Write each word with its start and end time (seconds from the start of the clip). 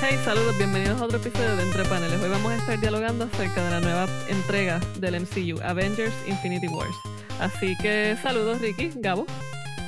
Hey, 0.00 0.16
saludos, 0.24 0.56
bienvenidos 0.58 1.00
a 1.00 1.04
otro 1.04 1.18
episodio 1.18 1.56
de 1.56 1.62
Entre 1.64 1.84
Paneles. 1.84 2.20
Hoy 2.20 2.28
vamos 2.30 2.52
a 2.52 2.56
estar 2.56 2.78
dialogando 2.80 3.24
acerca 3.24 3.64
de 3.64 3.70
la 3.70 3.80
nueva 3.80 4.06
entrega 4.28 4.78
del 4.98 5.20
MCU, 5.20 5.60
Avengers 5.62 6.14
Infinity 6.26 6.68
Wars. 6.68 6.94
Así 7.40 7.76
que 7.78 8.16
saludos, 8.22 8.60
Ricky, 8.60 8.92
Gabo, 8.96 9.26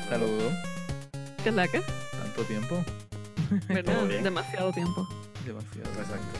Saludos. 0.09 0.53
¿qué 1.43 1.49
es 1.51 1.55
la 1.55 1.69
que? 1.69 1.81
Tanto 1.81 2.43
tiempo. 2.45 2.85
¿Verdad? 3.69 4.05
Demasiado 4.23 4.73
tiempo. 4.73 5.07
Demasiado. 5.47 5.89
Exacto. 5.91 6.39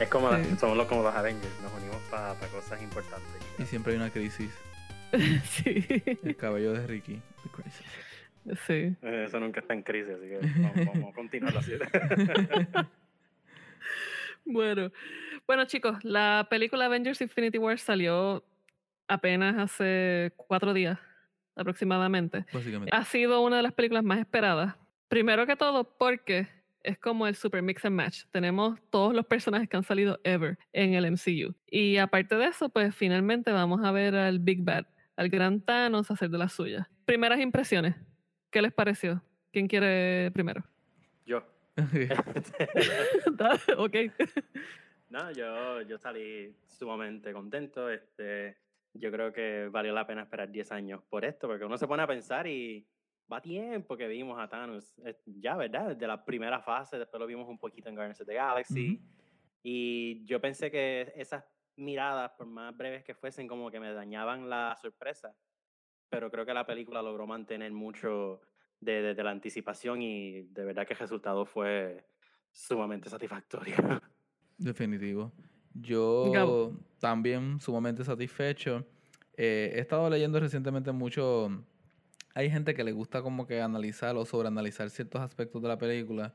Es 0.00 0.08
como 0.08 0.30
Sí. 0.34 0.56
somos 0.58 0.76
los, 0.78 0.86
como 0.86 1.02
los 1.02 1.14
Avengers, 1.14 1.52
nos 1.62 1.72
unimos 1.74 1.96
para 2.10 2.34
cosas 2.50 2.80
importantes. 2.82 3.28
Y 3.58 3.64
siempre 3.64 3.92
hay 3.92 3.98
una 3.98 4.10
crisis. 4.10 4.50
sí, 5.50 5.84
El 6.24 6.36
cabello 6.36 6.72
de 6.72 6.86
Ricky. 6.86 7.20
The 7.42 7.50
crisis. 7.50 8.60
sí. 8.66 8.96
Eso 9.06 9.38
nunca 9.40 9.60
está 9.60 9.74
en 9.74 9.82
crisis, 9.82 10.14
así 10.16 10.28
que 10.28 10.38
vamos, 10.62 10.86
vamos 10.94 11.10
a 11.10 11.14
continuar 11.14 11.56
así. 11.58 11.72
Bueno, 14.44 14.90
bueno 15.46 15.64
chicos, 15.64 16.02
la 16.04 16.46
película 16.50 16.86
Avengers 16.86 17.20
Infinity 17.20 17.58
War 17.58 17.78
salió 17.78 18.44
apenas 19.08 19.58
hace 19.58 20.32
cuatro 20.36 20.72
días 20.72 20.98
aproximadamente. 21.56 22.46
Básicamente. 22.52 22.94
Ha 22.94 23.04
sido 23.04 23.42
una 23.42 23.56
de 23.56 23.62
las 23.62 23.72
películas 23.72 24.04
más 24.04 24.18
esperadas. 24.18 24.76
Primero 25.08 25.46
que 25.46 25.56
todo 25.56 25.84
porque 25.98 26.48
es 26.82 26.98
como 26.98 27.26
el 27.26 27.34
super 27.34 27.62
mix 27.62 27.84
and 27.84 27.96
match. 27.96 28.24
Tenemos 28.30 28.78
todos 28.90 29.14
los 29.14 29.26
personajes 29.26 29.68
que 29.68 29.76
han 29.76 29.82
salido 29.82 30.18
ever 30.24 30.58
en 30.72 30.94
el 30.94 31.10
MCU. 31.10 31.54
Y 31.70 31.98
aparte 31.98 32.36
de 32.36 32.46
eso, 32.46 32.68
pues 32.68 32.94
finalmente 32.94 33.52
vamos 33.52 33.84
a 33.84 33.92
ver 33.92 34.14
al 34.14 34.38
Big 34.38 34.62
Bad, 34.62 34.86
al 35.16 35.28
gran 35.28 35.60
Thanos 35.60 36.10
hacer 36.10 36.30
de 36.30 36.38
las 36.38 36.52
suyas. 36.52 36.86
Primeras 37.04 37.40
impresiones. 37.40 37.96
¿Qué 38.50 38.62
les 38.62 38.72
pareció? 38.72 39.22
¿Quién 39.52 39.68
quiere 39.68 40.30
primero? 40.32 40.64
Yo. 41.26 41.44
Ok. 43.76 43.96
No, 45.10 45.32
yo, 45.32 45.82
yo 45.82 45.98
salí 45.98 46.54
sumamente 46.66 47.32
contento. 47.32 47.90
Este, 47.90 48.56
yo 48.94 49.10
creo 49.10 49.32
que 49.32 49.68
valió 49.68 49.92
la 49.92 50.06
pena 50.06 50.22
esperar 50.22 50.48
10 50.50 50.70
años 50.70 51.02
por 51.08 51.24
esto, 51.24 51.48
porque 51.48 51.64
uno 51.64 51.76
se 51.76 51.88
pone 51.88 52.04
a 52.04 52.06
pensar 52.06 52.46
y 52.46 52.86
va 53.30 53.40
tiempo 53.40 53.96
que 53.96 54.06
vimos 54.06 54.38
a 54.38 54.48
Thanos. 54.48 54.94
Ya, 55.26 55.56
¿verdad? 55.56 55.88
Desde 55.88 56.06
la 56.06 56.24
primera 56.24 56.60
fase, 56.60 56.96
después 56.96 57.20
lo 57.20 57.26
vimos 57.26 57.48
un 57.48 57.58
poquito 57.58 57.88
en 57.88 57.96
Guardians 57.96 58.20
of 58.20 58.26
the 58.28 58.34
Galaxy. 58.34 59.00
Y 59.64 60.24
yo 60.24 60.40
pensé 60.40 60.70
que 60.70 61.12
esas 61.16 61.44
miradas, 61.76 62.30
por 62.32 62.46
más 62.46 62.76
breves 62.76 63.02
que 63.02 63.14
fuesen, 63.14 63.48
como 63.48 63.68
que 63.68 63.80
me 63.80 63.92
dañaban 63.92 64.48
la 64.48 64.76
sorpresa. 64.80 65.34
Pero 66.08 66.30
creo 66.30 66.46
que 66.46 66.54
la 66.54 66.66
película 66.66 67.02
logró 67.02 67.26
mantener 67.26 67.72
mucho 67.72 68.40
de, 68.80 69.02
de- 69.02 69.14
de 69.14 69.22
la 69.22 69.30
anticipación 69.30 70.02
y 70.02 70.42
de 70.42 70.64
verdad 70.64 70.86
que 70.86 70.94
el 70.94 70.98
resultado 70.98 71.44
fue 71.46 72.04
sumamente 72.52 73.08
satisfactorio. 73.08 73.74
Definitivo. 74.58 75.32
Yo 75.74 76.30
Gabo. 76.32 76.72
también 76.98 77.60
sumamente 77.60 78.04
satisfecho. 78.04 78.84
Eh, 79.36 79.72
he 79.76 79.80
estado 79.80 80.08
leyendo 80.10 80.38
recientemente 80.40 80.92
mucho. 80.92 81.48
Hay 82.34 82.50
gente 82.50 82.74
que 82.74 82.84
le 82.84 82.92
gusta 82.92 83.22
como 83.22 83.46
que 83.46 83.60
analizar 83.60 84.16
o 84.16 84.24
sobreanalizar 84.24 84.90
ciertos 84.90 85.20
aspectos 85.20 85.62
de 85.62 85.68
la 85.68 85.78
película. 85.78 86.34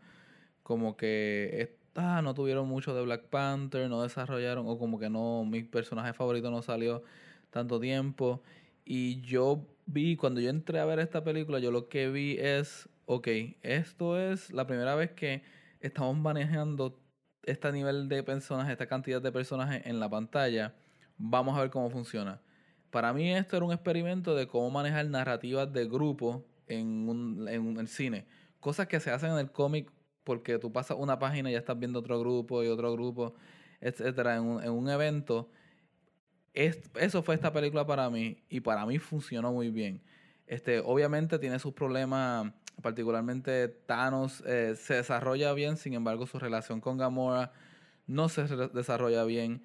Como 0.64 0.98
que 0.98 1.78
ah, 1.96 2.22
no 2.24 2.34
tuvieron 2.34 2.68
mucho 2.68 2.94
de 2.96 3.04
Black 3.04 3.26
Panther, 3.30 3.90
no 3.90 4.02
desarrollaron, 4.02 4.66
o 4.68 4.78
como 4.78 4.98
que 5.00 5.10
no, 5.10 5.46
mi 5.46 5.64
personaje 5.64 6.14
favorito 6.14 6.50
no 6.50 6.62
salió 6.62 7.04
tanto 7.52 7.80
tiempo. 7.80 8.42
Y 8.86 9.22
yo 9.22 9.68
vi, 9.88 10.16
cuando 10.16 10.40
yo 10.40 10.50
entré 10.50 10.80
a 10.80 10.86
ver 10.86 11.00
esta 11.00 11.24
película, 11.24 11.60
yo 11.60 11.72
lo 11.72 11.90
que 11.90 12.10
vi 12.10 12.38
es, 12.40 12.88
ok, 13.06 13.28
esto 13.64 14.20
es 14.20 14.52
la 14.52 14.68
primera 14.68 14.96
vez 14.96 15.12
que 15.12 15.44
estamos 15.80 16.16
manejando 16.18 17.00
este 17.44 17.72
nivel 17.72 18.08
de 18.10 18.24
personajes, 18.24 18.72
esta 18.72 18.88
cantidad 18.88 19.22
de 19.22 19.32
personajes 19.32 19.86
en 19.86 20.00
la 20.00 20.10
pantalla. 20.10 20.76
Vamos 21.18 21.58
a 21.58 21.62
ver 21.62 21.70
cómo 21.70 21.90
funciona. 21.90 22.42
Para 22.92 23.12
mí 23.14 23.34
esto 23.34 23.58
era 23.58 23.66
un 23.66 23.74
experimento 23.74 24.36
de 24.36 24.48
cómo 24.48 24.70
manejar 24.70 25.08
narrativas 25.08 25.72
de 25.74 25.86
grupo 25.86 26.46
en, 26.68 27.10
un, 27.10 27.48
en 27.48 27.78
el 27.78 27.88
cine. 27.88 28.26
Cosas 28.60 28.88
que 28.88 29.00
se 29.00 29.12
hacen 29.12 29.32
en 29.32 29.40
el 29.40 29.52
cómic 29.52 29.92
porque 30.24 30.58
tú 30.60 30.72
pasas 30.72 30.98
una 31.00 31.20
página 31.20 31.50
y 31.50 31.54
ya 31.54 31.60
estás 31.60 31.78
viendo 31.78 32.00
otro 32.00 32.20
grupo 32.20 32.64
y 32.64 32.68
otro 32.68 32.92
grupo, 32.94 33.36
etcétera, 33.82 34.38
en 34.38 34.44
un, 34.44 34.64
en 34.64 34.72
un 34.72 34.90
evento. 34.90 35.50
Es- 36.56 36.80
eso 36.96 37.22
fue 37.24 37.36
esta 37.36 37.52
película 37.52 37.86
para 37.86 38.10
mí 38.10 38.38
y 38.50 38.62
para 38.62 38.86
mí 38.86 38.98
funcionó 39.00 39.52
muy 39.52 39.70
bien. 39.72 40.02
Este, 40.48 40.80
obviamente 40.80 41.40
tiene 41.40 41.60
sus 41.60 41.74
problemas, 41.74 42.54
particularmente 42.82 43.68
Thanos 43.68 44.42
eh, 44.48 44.76
se 44.78 44.96
desarrolla 44.96 45.54
bien, 45.54 45.78
sin 45.78 45.94
embargo 45.96 46.28
su 46.28 46.40
relación 46.40 46.82
con 46.82 46.98
Gamora 46.98 47.52
no 48.08 48.30
se 48.30 48.44
desarrolla 48.74 49.24
bien. 49.26 49.64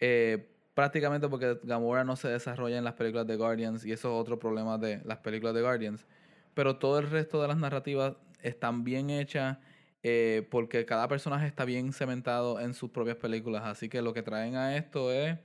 eh, 0.00 0.48
prácticamente 0.74 1.28
porque 1.28 1.58
Gamora 1.64 2.04
no 2.04 2.16
se 2.16 2.28
desarrolla 2.28 2.78
en 2.78 2.84
las 2.84 2.94
películas 2.94 3.26
de 3.26 3.36
Guardians 3.36 3.84
y 3.86 3.92
eso 3.92 4.08
es 4.14 4.20
otro 4.22 4.38
problema 4.38 4.78
de 4.78 5.02
las 5.04 5.18
películas 5.20 5.54
de 5.54 5.62
Guardians. 5.62 6.06
Pero 6.54 6.78
todo 6.78 6.98
el 7.00 7.10
resto 7.10 7.42
de 7.42 7.48
las 7.48 7.58
narrativas 7.58 8.14
están 8.42 8.84
bien 8.84 9.10
hechas 9.10 9.58
eh, 10.02 10.46
porque 10.50 10.86
cada 10.86 11.08
personaje 11.08 11.46
está 11.46 11.64
bien 11.66 11.92
cementado 11.92 12.60
en 12.60 12.74
sus 12.74 12.90
propias 12.90 13.16
películas. 13.18 13.64
Así 13.64 13.88
que 13.90 14.02
lo 14.02 14.14
que 14.14 14.22
traen 14.22 14.56
a 14.56 14.76
esto 14.76 15.12
es 15.12 15.38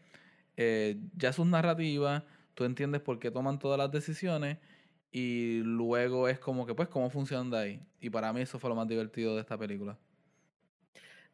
eh, 0.57 0.97
ya 1.16 1.33
sus 1.33 1.45
narrativas, 1.47 2.23
tú 2.53 2.63
entiendes 2.63 3.01
por 3.01 3.19
qué 3.19 3.31
toman 3.31 3.59
todas 3.59 3.77
las 3.77 3.91
decisiones 3.91 4.57
y 5.11 5.61
luego 5.63 6.27
es 6.27 6.39
como 6.39 6.66
que 6.66 6.73
pues 6.73 6.89
cómo 6.89 7.09
funcionan 7.09 7.49
de 7.49 7.57
ahí. 7.57 7.79
Y 8.01 8.09
para 8.09 8.31
mí 8.33 8.41
eso 8.41 8.59
fue 8.59 8.69
lo 8.69 8.75
más 8.75 8.88
divertido 8.88 9.35
de 9.35 9.41
esta 9.41 9.57
película. 9.57 9.97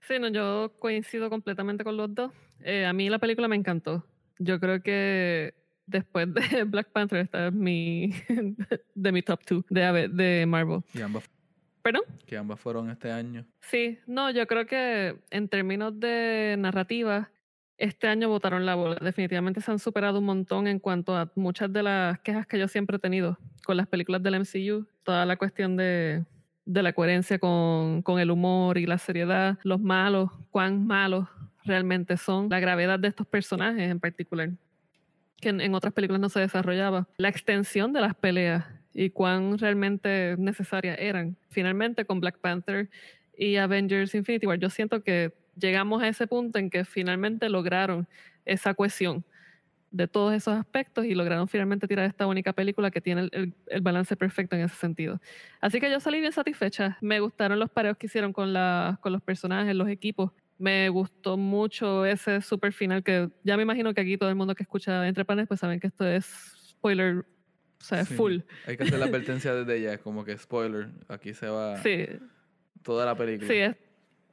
Sí, 0.02 0.20
no, 0.20 0.30
yo 0.30 0.74
coincido 0.80 1.30
completamente 1.30 1.84
con 1.84 1.96
los 1.98 2.14
dos. 2.14 2.32
Eh, 2.60 2.86
a 2.86 2.94
mí 2.94 3.10
la 3.10 3.20
película 3.20 3.48
me 3.48 3.56
encantó. 3.56 4.06
Yo 4.40 4.60
creo 4.60 4.82
que 4.82 5.54
después 5.86 6.28
de 6.34 6.64
Black 6.64 6.90
Panther 6.92 7.20
esta 7.20 7.48
es 7.48 7.54
mi 7.54 8.14
de 8.96 9.12
mi 9.12 9.22
top 9.22 9.44
two 9.46 9.66
de 9.70 10.46
Marvel. 10.48 10.82
Y 10.94 11.02
ambas, 11.02 11.30
¿Perdón? 11.82 12.04
que 12.26 12.38
ambas 12.38 12.60
fueron 12.60 12.90
este 12.90 13.12
año. 13.12 13.46
Sí, 13.62 14.00
no, 14.08 14.32
yo 14.32 14.46
creo 14.48 14.66
que 14.66 15.18
en 15.32 15.48
términos 15.50 16.00
de 16.00 16.56
narrativa, 16.58 17.32
este 17.82 18.08
año 18.08 18.30
votaron 18.30 18.66
la 18.66 18.76
bola. 18.76 18.98
Definitivamente 19.02 19.60
se 19.60 19.72
han 19.72 19.80
superado 19.80 20.20
un 20.20 20.26
montón 20.26 20.68
en 20.68 20.78
cuanto 20.78 21.18
a 21.18 21.32
muchas 21.36 21.74
de 21.74 21.82
las 21.82 22.20
quejas 22.20 22.46
que 22.46 22.60
yo 22.60 22.68
siempre 22.68 22.98
he 22.98 23.00
tenido 23.00 23.40
con 23.66 23.76
las 23.76 23.88
películas 23.88 24.22
del 24.22 24.40
MCU. 24.40 24.86
Toda 25.04 25.26
la 25.26 25.36
cuestión 25.36 25.76
de, 25.78 26.24
de 26.66 26.84
la 26.84 26.94
coherencia 26.94 27.40
con, 27.40 28.04
con 28.04 28.20
el 28.20 28.30
humor 28.30 28.78
y 28.78 28.86
la 28.86 29.00
seriedad, 29.00 29.58
los 29.64 29.82
malos, 29.82 30.30
cuán 30.52 30.86
malos 30.86 31.28
realmente 31.64 32.18
son, 32.18 32.50
la 32.50 32.60
gravedad 32.60 33.00
de 33.00 33.08
estos 33.08 33.26
personajes 33.26 33.90
en 33.90 34.00
particular, 34.00 34.52
que 35.40 35.50
en, 35.50 35.60
en 35.60 35.74
otras 35.74 35.94
películas 35.94 36.22
no 36.22 36.30
se 36.30 36.40
desarrollaba, 36.40 37.08
la 37.18 37.30
extensión 37.30 37.94
de 37.94 38.02
las 38.02 38.14
peleas 38.16 38.66
y 38.94 39.10
cuán 39.10 39.58
realmente 39.58 40.36
necesarias 40.38 40.98
eran. 41.00 41.36
Finalmente 41.50 42.06
con 42.06 42.20
Black 42.20 42.38
Panther 42.40 42.90
y 43.36 43.56
Avengers 43.56 44.14
Infinity 44.14 44.46
War, 44.46 44.60
yo 44.60 44.70
siento 44.70 45.04
que 45.04 45.34
llegamos 45.58 46.02
a 46.02 46.08
ese 46.08 46.28
punto 46.28 46.60
en 46.60 46.70
que 46.70 46.86
finalmente 46.86 47.50
lograron 47.50 48.08
esa 48.46 48.74
cohesión 48.74 49.24
de 49.92 50.08
todos 50.08 50.34
esos 50.34 50.54
aspectos 50.58 51.06
y 51.06 51.14
lograron 51.16 51.48
finalmente 51.50 51.86
tirar 51.88 52.06
esta 52.06 52.26
única 52.26 52.54
película 52.54 52.92
que 52.92 53.02
tiene 53.02 53.22
el, 53.24 53.30
el- 53.34 53.54
el 53.68 53.82
balance 53.82 54.16
perfecto 54.16 54.56
en 54.56 54.62
ese 54.64 54.76
sentido. 54.76 55.20
Así 55.60 55.82
que 55.82 55.92
yo 55.92 56.00
salí 56.00 56.22
bien 56.22 56.32
satisfecha. 56.32 56.98
Me 57.02 57.20
gustaron 57.20 57.60
los 57.60 57.70
pareos 57.70 57.98
que 57.98 58.06
hicieron 58.06 58.32
con, 58.32 58.54
la, 58.54 59.00
con 59.02 59.12
los 59.12 59.22
personajes, 59.22 59.76
los 59.76 59.90
equipos. 59.90 60.32
Me 60.58 60.88
gustó 60.90 61.36
mucho 61.38 62.06
ese 62.06 62.40
super 62.42 62.72
final 62.72 63.04
que 63.04 63.30
ya 63.44 63.58
me 63.58 63.64
imagino 63.64 63.94
que 63.94 64.00
aquí 64.02 64.18
todo 64.18 64.30
el 64.30 64.36
mundo 64.36 64.56
que 64.56 64.64
escucha 64.64 65.06
Entre 65.08 65.26
Panes 65.26 65.48
pues 65.48 65.60
saben 65.60 65.80
que 65.82 65.88
esto 65.88 66.08
es 66.08 66.26
spoiler, 66.70 67.18
o 67.18 67.84
sea, 67.84 68.06
Sí. 68.06 68.14
full. 68.14 68.38
Hay 68.68 68.78
que 68.78 68.84
hacer 68.84 68.98
la 69.00 69.06
advertencia 69.08 69.54
desde 69.54 69.82
ya, 69.82 69.98
como 69.98 70.24
que 70.24 70.38
spoiler. 70.38 70.88
Aquí 71.10 71.34
se 71.34 71.48
va 71.50 71.78
Sí, 71.78 72.06
toda 72.84 73.06
la 73.06 73.16
película. 73.16 73.48
Sí, 73.50 73.58
es- 73.58 73.76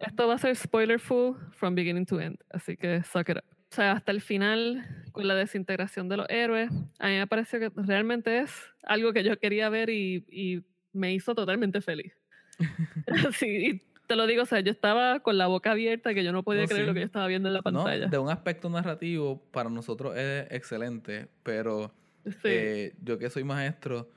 esto 0.00 0.28
va 0.28 0.34
a 0.34 0.38
ser 0.38 0.54
spoiler 0.56 0.98
full 1.00 1.36
from 1.52 1.74
beginning 1.74 2.06
to 2.06 2.20
end, 2.20 2.38
así 2.50 2.76
que 2.76 3.02
suck 3.04 3.28
it 3.30 3.36
up. 3.38 3.44
O 3.70 3.74
sea, 3.74 3.92
hasta 3.92 4.12
el 4.12 4.22
final, 4.22 5.04
con 5.12 5.28
la 5.28 5.34
desintegración 5.34 6.08
de 6.08 6.16
los 6.16 6.26
héroes, 6.30 6.70
a 6.98 7.08
mí 7.08 7.16
me 7.16 7.26
pareció 7.26 7.60
que 7.60 7.70
realmente 7.74 8.38
es 8.40 8.50
algo 8.82 9.12
que 9.12 9.22
yo 9.22 9.38
quería 9.38 9.68
ver 9.68 9.90
y, 9.90 10.24
y 10.28 10.64
me 10.92 11.12
hizo 11.12 11.34
totalmente 11.34 11.80
feliz. 11.82 12.14
sí, 13.32 13.46
y 13.46 13.82
te 14.06 14.16
lo 14.16 14.26
digo, 14.26 14.42
o 14.44 14.46
sea, 14.46 14.60
yo 14.60 14.72
estaba 14.72 15.20
con 15.20 15.36
la 15.36 15.46
boca 15.48 15.72
abierta 15.72 16.14
que 16.14 16.24
yo 16.24 16.32
no 16.32 16.42
podía 16.42 16.62
No, 16.62 16.68
creer 16.68 16.82
sí. 16.84 16.86
lo 16.86 16.94
que 16.94 17.00
yo 17.00 17.06
estaba 17.06 17.26
viendo 17.26 17.48
en 17.48 17.52
la 17.54 17.58
No, 17.58 17.62
pantalla. 17.64 18.06
de 18.06 18.18
un 18.18 18.30
aspecto 18.30 18.70
narrativo, 18.70 19.42
para 19.50 19.68
nosotros 19.68 20.16
es 20.16 20.46
excelente, 20.50 21.28
pero 21.42 21.92
Sí. 22.24 22.38
eh, 22.44 22.94
yo 23.02 23.18
que 23.18 23.28
soy 23.30 23.44
maestro, 23.44 24.10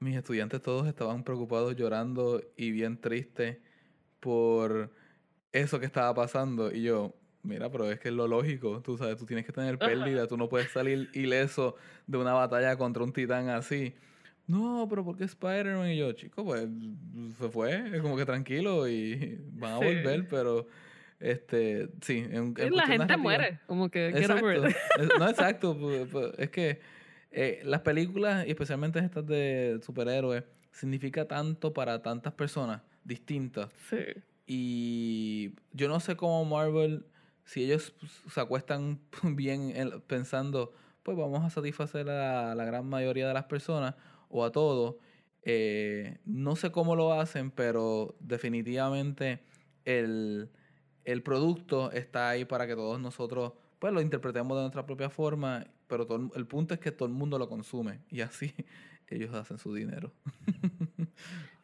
mis 0.00 0.16
estudiantes 0.16 0.60
todos 0.62 0.86
estaban 0.88 1.22
preocupados, 1.24 1.74
llorando 1.76 2.42
y 2.56 2.70
bien 2.72 3.00
tristes 3.00 3.58
por 4.20 4.92
eso 5.56 5.80
que 5.80 5.86
estaba 5.86 6.14
pasando. 6.14 6.72
Y 6.72 6.82
yo, 6.82 7.14
mira, 7.42 7.70
pero 7.70 7.90
es 7.90 7.98
que 7.98 8.08
es 8.08 8.14
lo 8.14 8.28
lógico, 8.28 8.82
tú 8.82 8.96
sabes, 8.96 9.16
tú 9.16 9.26
tienes 9.26 9.46
que 9.46 9.52
tener 9.52 9.78
pérdida, 9.78 10.26
tú 10.26 10.36
no 10.36 10.48
puedes 10.48 10.70
salir 10.70 11.10
ileso 11.14 11.76
de 12.06 12.18
una 12.18 12.32
batalla 12.32 12.76
contra 12.76 13.02
un 13.02 13.12
titán 13.12 13.48
así. 13.48 13.94
no, 14.46 14.86
pero 14.88 15.04
¿por 15.04 15.16
qué 15.16 15.24
Spider-Man? 15.24 15.90
Y 15.90 15.98
yo, 15.98 16.12
chico, 16.12 16.44
pues 16.44 16.66
se 17.38 17.48
fue, 17.48 18.00
como 18.00 18.16
que 18.16 18.24
tranquilo 18.24 18.88
y 18.88 19.38
van 19.52 19.74
a 19.74 19.76
volver, 19.76 20.28
pero 20.28 20.66
este, 21.18 21.88
sí. 22.02 22.26
En, 22.30 22.54
la 22.70 22.86
gente 22.86 23.16
muere, 23.16 23.60
como 23.66 23.88
que 23.88 24.08
exacto, 24.08 24.46
no, 25.18 25.28
exacto, 25.30 25.78
pues, 25.78 26.08
pues, 26.10 26.32
es 26.38 26.50
que 26.50 26.80
eh, 27.30 27.60
las 27.64 27.80
películas, 27.80 28.46
y 28.46 28.50
especialmente 28.50 28.98
estas 28.98 29.26
de 29.26 29.80
superhéroes, 29.82 30.44
significa 30.72 31.26
tanto 31.26 31.72
para 31.72 32.02
tantas 32.02 32.34
personas 32.34 32.82
distintas. 33.04 33.70
Sí. 33.88 33.96
Y 34.46 35.52
yo 35.72 35.88
no 35.88 36.00
sé 36.00 36.16
cómo 36.16 36.44
Marvel, 36.44 37.06
si 37.44 37.64
ellos 37.64 37.94
se 38.32 38.40
acuestan 38.40 39.00
bien 39.22 40.02
pensando, 40.06 40.72
pues 41.02 41.16
vamos 41.16 41.44
a 41.44 41.50
satisfacer 41.50 42.08
a 42.08 42.54
la 42.54 42.64
gran 42.64 42.88
mayoría 42.88 43.28
de 43.28 43.34
las 43.34 43.44
personas 43.44 43.94
o 44.28 44.44
a 44.44 44.52
todos. 44.52 44.96
Eh, 45.42 46.18
no 46.24 46.56
sé 46.56 46.72
cómo 46.72 46.96
lo 46.96 47.12
hacen, 47.12 47.50
pero 47.50 48.16
definitivamente 48.20 49.40
el, 49.84 50.50
el, 51.04 51.22
producto 51.22 51.92
está 51.92 52.30
ahí 52.30 52.44
para 52.44 52.66
que 52.66 52.74
todos 52.74 52.98
nosotros 53.00 53.52
pues 53.78 53.92
lo 53.92 54.00
interpretemos 54.00 54.56
de 54.56 54.62
nuestra 54.62 54.86
propia 54.86 55.08
forma, 55.08 55.64
pero 55.86 56.30
el 56.34 56.46
punto 56.46 56.74
es 56.74 56.80
que 56.80 56.90
todo 56.90 57.06
el 57.06 57.14
mundo 57.14 57.38
lo 57.38 57.48
consume 57.48 58.00
y 58.10 58.22
así 58.22 58.52
ellos 59.14 59.34
hacen 59.34 59.58
su 59.58 59.72
dinero. 59.72 60.12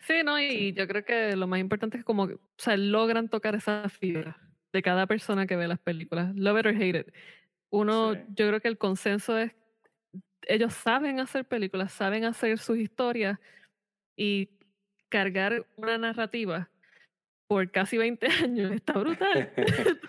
sí, 0.06 0.22
no, 0.24 0.40
y 0.40 0.72
yo 0.72 0.86
creo 0.86 1.04
que 1.04 1.36
lo 1.36 1.46
más 1.46 1.60
importante 1.60 1.98
es 1.98 2.04
como, 2.04 2.24
o 2.24 2.38
sea, 2.56 2.76
logran 2.76 3.28
tocar 3.28 3.54
esa 3.54 3.88
fibra 3.88 4.38
de 4.72 4.82
cada 4.82 5.06
persona 5.06 5.46
que 5.46 5.56
ve 5.56 5.68
las 5.68 5.80
películas, 5.80 6.34
love 6.36 6.60
it 6.60 6.66
or 6.66 6.74
hate 6.74 7.00
it. 7.00 7.14
Uno, 7.70 8.14
yo 8.14 8.48
creo 8.48 8.60
que 8.60 8.68
el 8.68 8.78
consenso 8.78 9.36
es 9.36 9.52
ellos 10.46 10.74
saben 10.74 11.20
hacer 11.20 11.44
películas, 11.44 11.92
saben 11.92 12.24
hacer 12.24 12.58
sus 12.58 12.78
historias 12.78 13.38
y 14.16 14.50
cargar 15.08 15.66
una 15.76 15.98
narrativa 15.98 16.68
por 17.46 17.70
casi 17.70 17.98
20 17.98 18.26
años 18.44 18.72
está 18.72 18.94
brutal. 18.94 19.52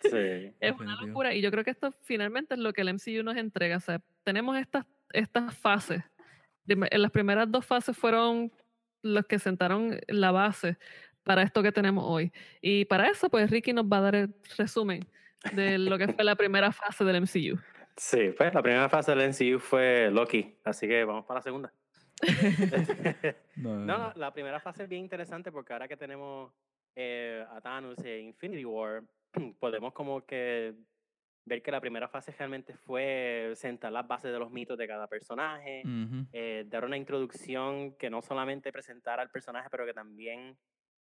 Sí, 0.00 0.54
es 0.60 0.72
una 0.78 0.98
locura. 1.02 1.34
Y 1.34 1.42
yo 1.42 1.50
creo 1.50 1.64
que 1.64 1.70
esto 1.72 1.92
finalmente 2.02 2.54
es 2.54 2.60
lo 2.60 2.72
que 2.72 2.80
el 2.80 2.94
MCU 2.94 3.22
nos 3.22 3.36
entrega. 3.36 3.76
O 3.76 3.80
sea, 3.80 4.00
tenemos 4.24 4.56
estas, 4.56 4.86
estas 5.12 5.54
fases. 5.54 6.02
En 6.68 7.02
las 7.02 7.10
primeras 7.10 7.50
dos 7.50 7.64
fases 7.64 7.96
fueron 7.96 8.52
los 9.02 9.26
que 9.26 9.38
sentaron 9.38 9.98
la 10.08 10.30
base 10.32 10.76
para 11.22 11.42
esto 11.42 11.62
que 11.62 11.72
tenemos 11.72 12.04
hoy. 12.06 12.32
Y 12.60 12.84
para 12.86 13.08
eso, 13.08 13.28
pues 13.28 13.50
Ricky 13.50 13.72
nos 13.72 13.84
va 13.84 13.98
a 13.98 14.02
dar 14.02 14.14
el 14.14 14.34
resumen 14.56 15.06
de 15.52 15.78
lo 15.78 15.98
que 15.98 16.08
fue 16.08 16.24
la 16.24 16.36
primera 16.36 16.72
fase 16.72 17.04
del 17.04 17.22
MCU. 17.22 17.60
Sí, 17.96 18.30
pues 18.36 18.54
la 18.54 18.62
primera 18.62 18.88
fase 18.88 19.14
del 19.14 19.28
MCU 19.30 19.58
fue 19.58 20.10
Loki, 20.10 20.56
así 20.64 20.86
que 20.86 21.04
vamos 21.04 21.24
para 21.26 21.38
la 21.38 21.42
segunda. 21.42 21.72
no, 23.56 23.76
no, 23.76 24.12
la 24.16 24.32
primera 24.32 24.60
fase 24.60 24.84
es 24.84 24.88
bien 24.88 25.02
interesante 25.02 25.52
porque 25.52 25.72
ahora 25.72 25.86
que 25.86 25.96
tenemos 25.96 26.52
eh, 26.96 27.44
a 27.50 27.60
Thanos 27.60 27.98
e 28.04 28.20
Infinity 28.20 28.64
War, 28.64 29.02
podemos 29.60 29.92
como 29.92 30.24
que 30.24 30.74
ver 31.48 31.62
que 31.62 31.70
la 31.70 31.80
primera 31.80 32.08
fase 32.08 32.32
realmente 32.32 32.74
fue 32.74 33.52
sentar 33.54 33.90
las 33.92 34.06
bases 34.06 34.30
de 34.32 34.38
los 34.38 34.50
mitos 34.50 34.78
de 34.78 34.86
cada 34.86 35.08
personaje, 35.08 35.82
eh, 36.32 36.64
dar 36.68 36.84
una 36.84 36.96
introducción 36.96 37.94
que 37.96 38.10
no 38.10 38.22
solamente 38.22 38.70
presentara 38.72 39.22
al 39.22 39.30
personaje, 39.30 39.68
pero 39.70 39.86
que 39.86 39.94
también 39.94 40.56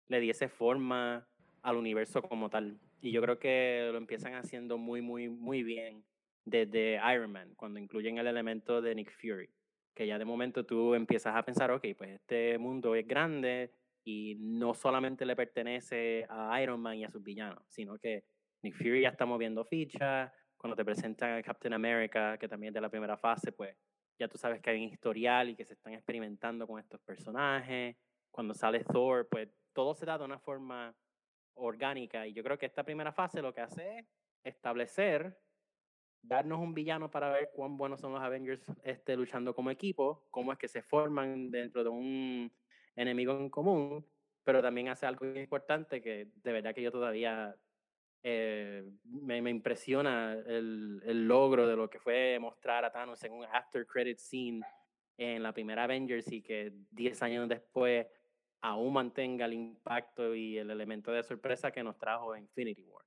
le 0.07 0.19
diese 0.19 0.47
forma 0.47 1.27
al 1.61 1.75
universo 1.75 2.21
como 2.21 2.49
tal. 2.49 2.79
Y 3.01 3.11
yo 3.11 3.21
creo 3.21 3.39
que 3.39 3.89
lo 3.91 3.97
empiezan 3.97 4.33
haciendo 4.35 4.77
muy, 4.77 5.01
muy, 5.01 5.29
muy 5.29 5.63
bien 5.63 6.03
desde 6.45 6.99
Iron 7.13 7.31
Man, 7.31 7.53
cuando 7.55 7.79
incluyen 7.79 8.17
el 8.17 8.27
elemento 8.27 8.81
de 8.81 8.95
Nick 8.95 9.11
Fury, 9.11 9.49
que 9.93 10.07
ya 10.07 10.17
de 10.17 10.25
momento 10.25 10.65
tú 10.65 10.95
empiezas 10.95 11.35
a 11.35 11.43
pensar, 11.43 11.71
ok, 11.71 11.85
pues 11.97 12.11
este 12.11 12.57
mundo 12.57 12.95
es 12.95 13.05
grande 13.05 13.73
y 14.05 14.35
no 14.39 14.73
solamente 14.73 15.25
le 15.25 15.35
pertenece 15.35 16.25
a 16.29 16.61
Iron 16.61 16.79
Man 16.79 16.95
y 16.95 17.03
a 17.03 17.09
sus 17.09 17.21
villanos, 17.21 17.61
sino 17.67 17.97
que 17.97 18.23
Nick 18.61 18.75
Fury 18.75 19.01
ya 19.01 19.09
está 19.09 19.25
moviendo 19.25 19.63
fichas, 19.63 20.31
cuando 20.57 20.75
te 20.75 20.83
presentan 20.83 21.37
a 21.37 21.43
Captain 21.43 21.73
America, 21.73 22.37
que 22.37 22.47
también 22.47 22.71
es 22.71 22.73
de 22.73 22.81
la 22.81 22.89
primera 22.89 23.17
fase, 23.17 23.51
pues 23.51 23.75
ya 24.19 24.27
tú 24.27 24.37
sabes 24.37 24.61
que 24.61 24.71
hay 24.71 24.77
un 24.77 24.91
historial 24.91 25.49
y 25.49 25.55
que 25.55 25.65
se 25.65 25.73
están 25.73 25.93
experimentando 25.93 26.65
con 26.67 26.79
estos 26.79 26.99
personajes. 27.01 27.95
Cuando 28.31 28.53
sale 28.53 28.83
Thor, 28.83 29.27
pues 29.29 29.49
todo 29.73 29.93
se 29.93 30.05
da 30.05 30.17
de 30.17 30.25
una 30.25 30.39
forma 30.39 30.95
orgánica 31.53 32.25
y 32.27 32.33
yo 32.33 32.43
creo 32.43 32.57
que 32.57 32.65
esta 32.65 32.83
primera 32.83 33.11
fase 33.11 33.41
lo 33.41 33.53
que 33.53 33.61
hace 33.61 33.99
es 33.99 34.05
establecer 34.43 35.39
darnos 36.21 36.59
un 36.59 36.73
villano 36.73 37.09
para 37.09 37.29
ver 37.31 37.51
cuán 37.53 37.77
buenos 37.77 38.01
son 38.01 38.13
los 38.13 38.21
Avengers 38.21 38.65
este, 38.83 39.15
luchando 39.15 39.55
como 39.55 39.71
equipo, 39.71 40.27
cómo 40.29 40.51
es 40.51 40.57
que 40.57 40.67
se 40.67 40.81
forman 40.81 41.49
dentro 41.51 41.83
de 41.83 41.89
un 41.89 42.51
enemigo 42.95 43.37
en 43.37 43.49
común, 43.49 44.05
pero 44.43 44.61
también 44.61 44.89
hace 44.89 45.05
algo 45.05 45.25
importante 45.25 46.01
que 46.01 46.31
de 46.35 46.51
verdad 46.51 46.73
que 46.73 46.81
yo 46.81 46.91
todavía 46.91 47.55
eh, 48.23 48.83
me, 49.05 49.41
me, 49.41 49.49
impresiona 49.49 50.33
el, 50.33 51.01
el, 51.05 51.27
logro 51.27 51.67
de 51.67 51.75
lo 51.75 51.89
que 51.89 51.99
fue 51.99 52.37
mostrar 52.39 52.83
a 52.83 52.91
Thanos 52.91 53.23
en 53.23 53.33
un 53.33 53.45
after 53.45 53.85
credit 53.85 54.17
scene 54.17 54.61
en 55.17 55.41
la 55.41 55.53
primera 55.53 55.83
Avengers 55.83 56.31
y 56.31 56.41
que 56.41 56.73
10 56.91 57.21
años 57.23 57.49
después 57.49 58.07
aún 58.61 58.93
mantenga 58.93 59.45
el 59.45 59.53
impacto 59.53 60.35
y 60.35 60.57
el 60.57 60.69
elemento 60.71 61.11
de 61.11 61.23
sorpresa 61.23 61.71
que 61.71 61.83
nos 61.83 61.97
trajo 61.97 62.35
Infinity 62.35 62.83
War. 62.83 63.05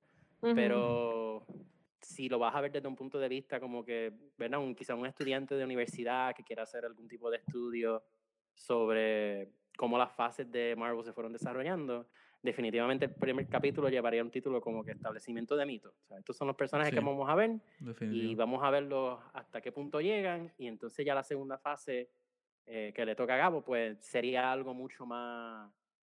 Pero 0.55 1.45
si 2.01 2.27
lo 2.27 2.39
vas 2.39 2.55
a 2.55 2.61
ver 2.61 2.71
desde 2.71 2.87
un 2.87 2.95
punto 2.95 3.19
de 3.19 3.29
vista 3.29 3.59
como 3.59 3.85
que, 3.85 4.11
¿verdad? 4.37 4.59
Un, 4.59 4.73
quizá 4.73 4.95
un 4.95 5.05
estudiante 5.05 5.55
de 5.55 5.63
universidad 5.63 6.35
que 6.35 6.43
quiera 6.43 6.63
hacer 6.63 6.83
algún 6.83 7.07
tipo 7.07 7.29
de 7.29 7.37
estudio 7.37 8.03
sobre 8.53 9.51
cómo 9.77 9.97
las 9.97 10.11
fases 10.11 10.51
de 10.51 10.75
Marvel 10.75 11.03
se 11.03 11.13
fueron 11.13 11.31
desarrollando, 11.31 12.09
definitivamente 12.43 13.05
el 13.05 13.11
primer 13.11 13.47
capítulo 13.47 13.89
llevaría 13.89 14.23
un 14.23 14.31
título 14.31 14.61
como 14.61 14.83
que 14.83 14.91
establecimiento 14.91 15.55
de 15.55 15.65
mitos. 15.65 15.93
O 16.03 16.07
sea, 16.07 16.17
estos 16.17 16.35
son 16.35 16.47
los 16.47 16.55
personajes 16.55 16.93
que 16.93 16.99
vamos 16.99 17.29
a 17.29 17.35
ver 17.35 17.59
y 18.01 18.33
vamos 18.35 18.63
a 18.63 18.69
verlos 18.69 19.19
hasta 19.33 19.61
qué 19.61 19.71
punto 19.71 20.01
llegan 20.01 20.51
y 20.57 20.67
entonces 20.67 21.05
ya 21.05 21.13
la 21.13 21.23
segunda 21.23 21.57
fase 21.57 22.09
eh, 22.65 22.91
que 22.95 23.05
le 23.05 23.15
toca 23.15 23.35
a 23.35 23.37
Gabo, 23.37 23.63
pues 23.63 23.97
sería 23.99 24.51
algo 24.51 24.73
mucho 24.73 25.05
más 25.05 25.71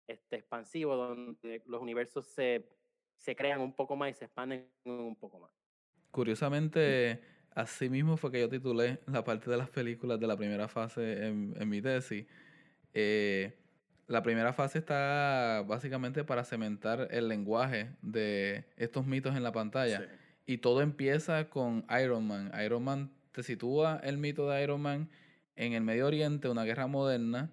este, 0.07 0.38
expansivo, 0.38 0.95
donde 0.95 1.62
los 1.65 1.81
universos 1.81 2.25
se, 2.25 2.68
se 3.18 3.35
crean 3.35 3.62
un 3.62 3.74
poco 3.74 3.95
más 3.95 4.12
y 4.12 4.13
se 4.13 4.25
expanden 4.25 4.68
un 4.85 5.15
poco 5.15 5.39
más. 5.39 5.51
Curiosamente, 6.12 7.21
así 7.51 7.89
mismo 7.89 8.18
fue 8.18 8.31
que 8.31 8.39
yo 8.39 8.50
titulé 8.50 9.00
la 9.07 9.24
parte 9.24 9.50
de 9.51 9.57
las 9.57 9.69
películas 9.69 10.19
de 10.19 10.27
la 10.27 10.38
primera 10.38 10.67
fase 10.67 11.27
en, 11.27 11.53
en 11.60 11.69
mi 11.69 11.81
tesis. 11.81 12.25
Eh, 12.93 13.53
la 14.08 14.24
primera 14.24 14.54
fase 14.54 14.80
está 14.80 15.64
básicamente 15.68 16.24
para 16.24 16.46
cementar 16.46 17.10
el 17.12 17.28
lenguaje 17.28 17.92
de 18.02 18.66
estos 18.78 19.06
mitos 19.06 19.36
en 19.36 19.44
la 19.44 19.52
pantalla. 19.52 20.08
Y 20.46 20.60
todo 20.60 20.82
empieza 20.82 21.50
con 21.50 21.86
Iron 22.02 22.26
Man. 22.26 22.52
Iron 22.64 22.84
Man 22.86 23.12
te 23.34 23.44
sitúa 23.44 24.00
el 24.04 24.18
mito 24.18 24.50
de 24.50 24.64
Iron 24.64 24.82
Man 24.82 25.10
en 25.58 25.74
el 25.74 25.82
Medio 25.84 26.08
Oriente, 26.08 26.48
una 26.48 26.64
guerra 26.64 26.88
moderna, 26.88 27.52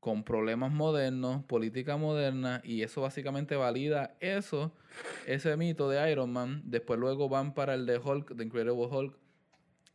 con 0.00 0.24
problemas 0.24 0.72
modernos, 0.72 1.44
política 1.44 1.98
moderna, 1.98 2.62
y 2.64 2.80
eso 2.80 3.02
básicamente 3.02 3.54
valida 3.56 4.16
eso, 4.20 4.72
ese 5.26 5.54
mito 5.58 5.90
de 5.90 6.10
Iron 6.10 6.32
Man. 6.32 6.62
Después 6.64 6.98
luego 6.98 7.28
van 7.28 7.52
para 7.52 7.74
el 7.74 7.84
de 7.84 7.98
Hulk, 7.98 8.34
de 8.34 8.44
Incredible 8.44 8.86
Hulk, 8.86 9.18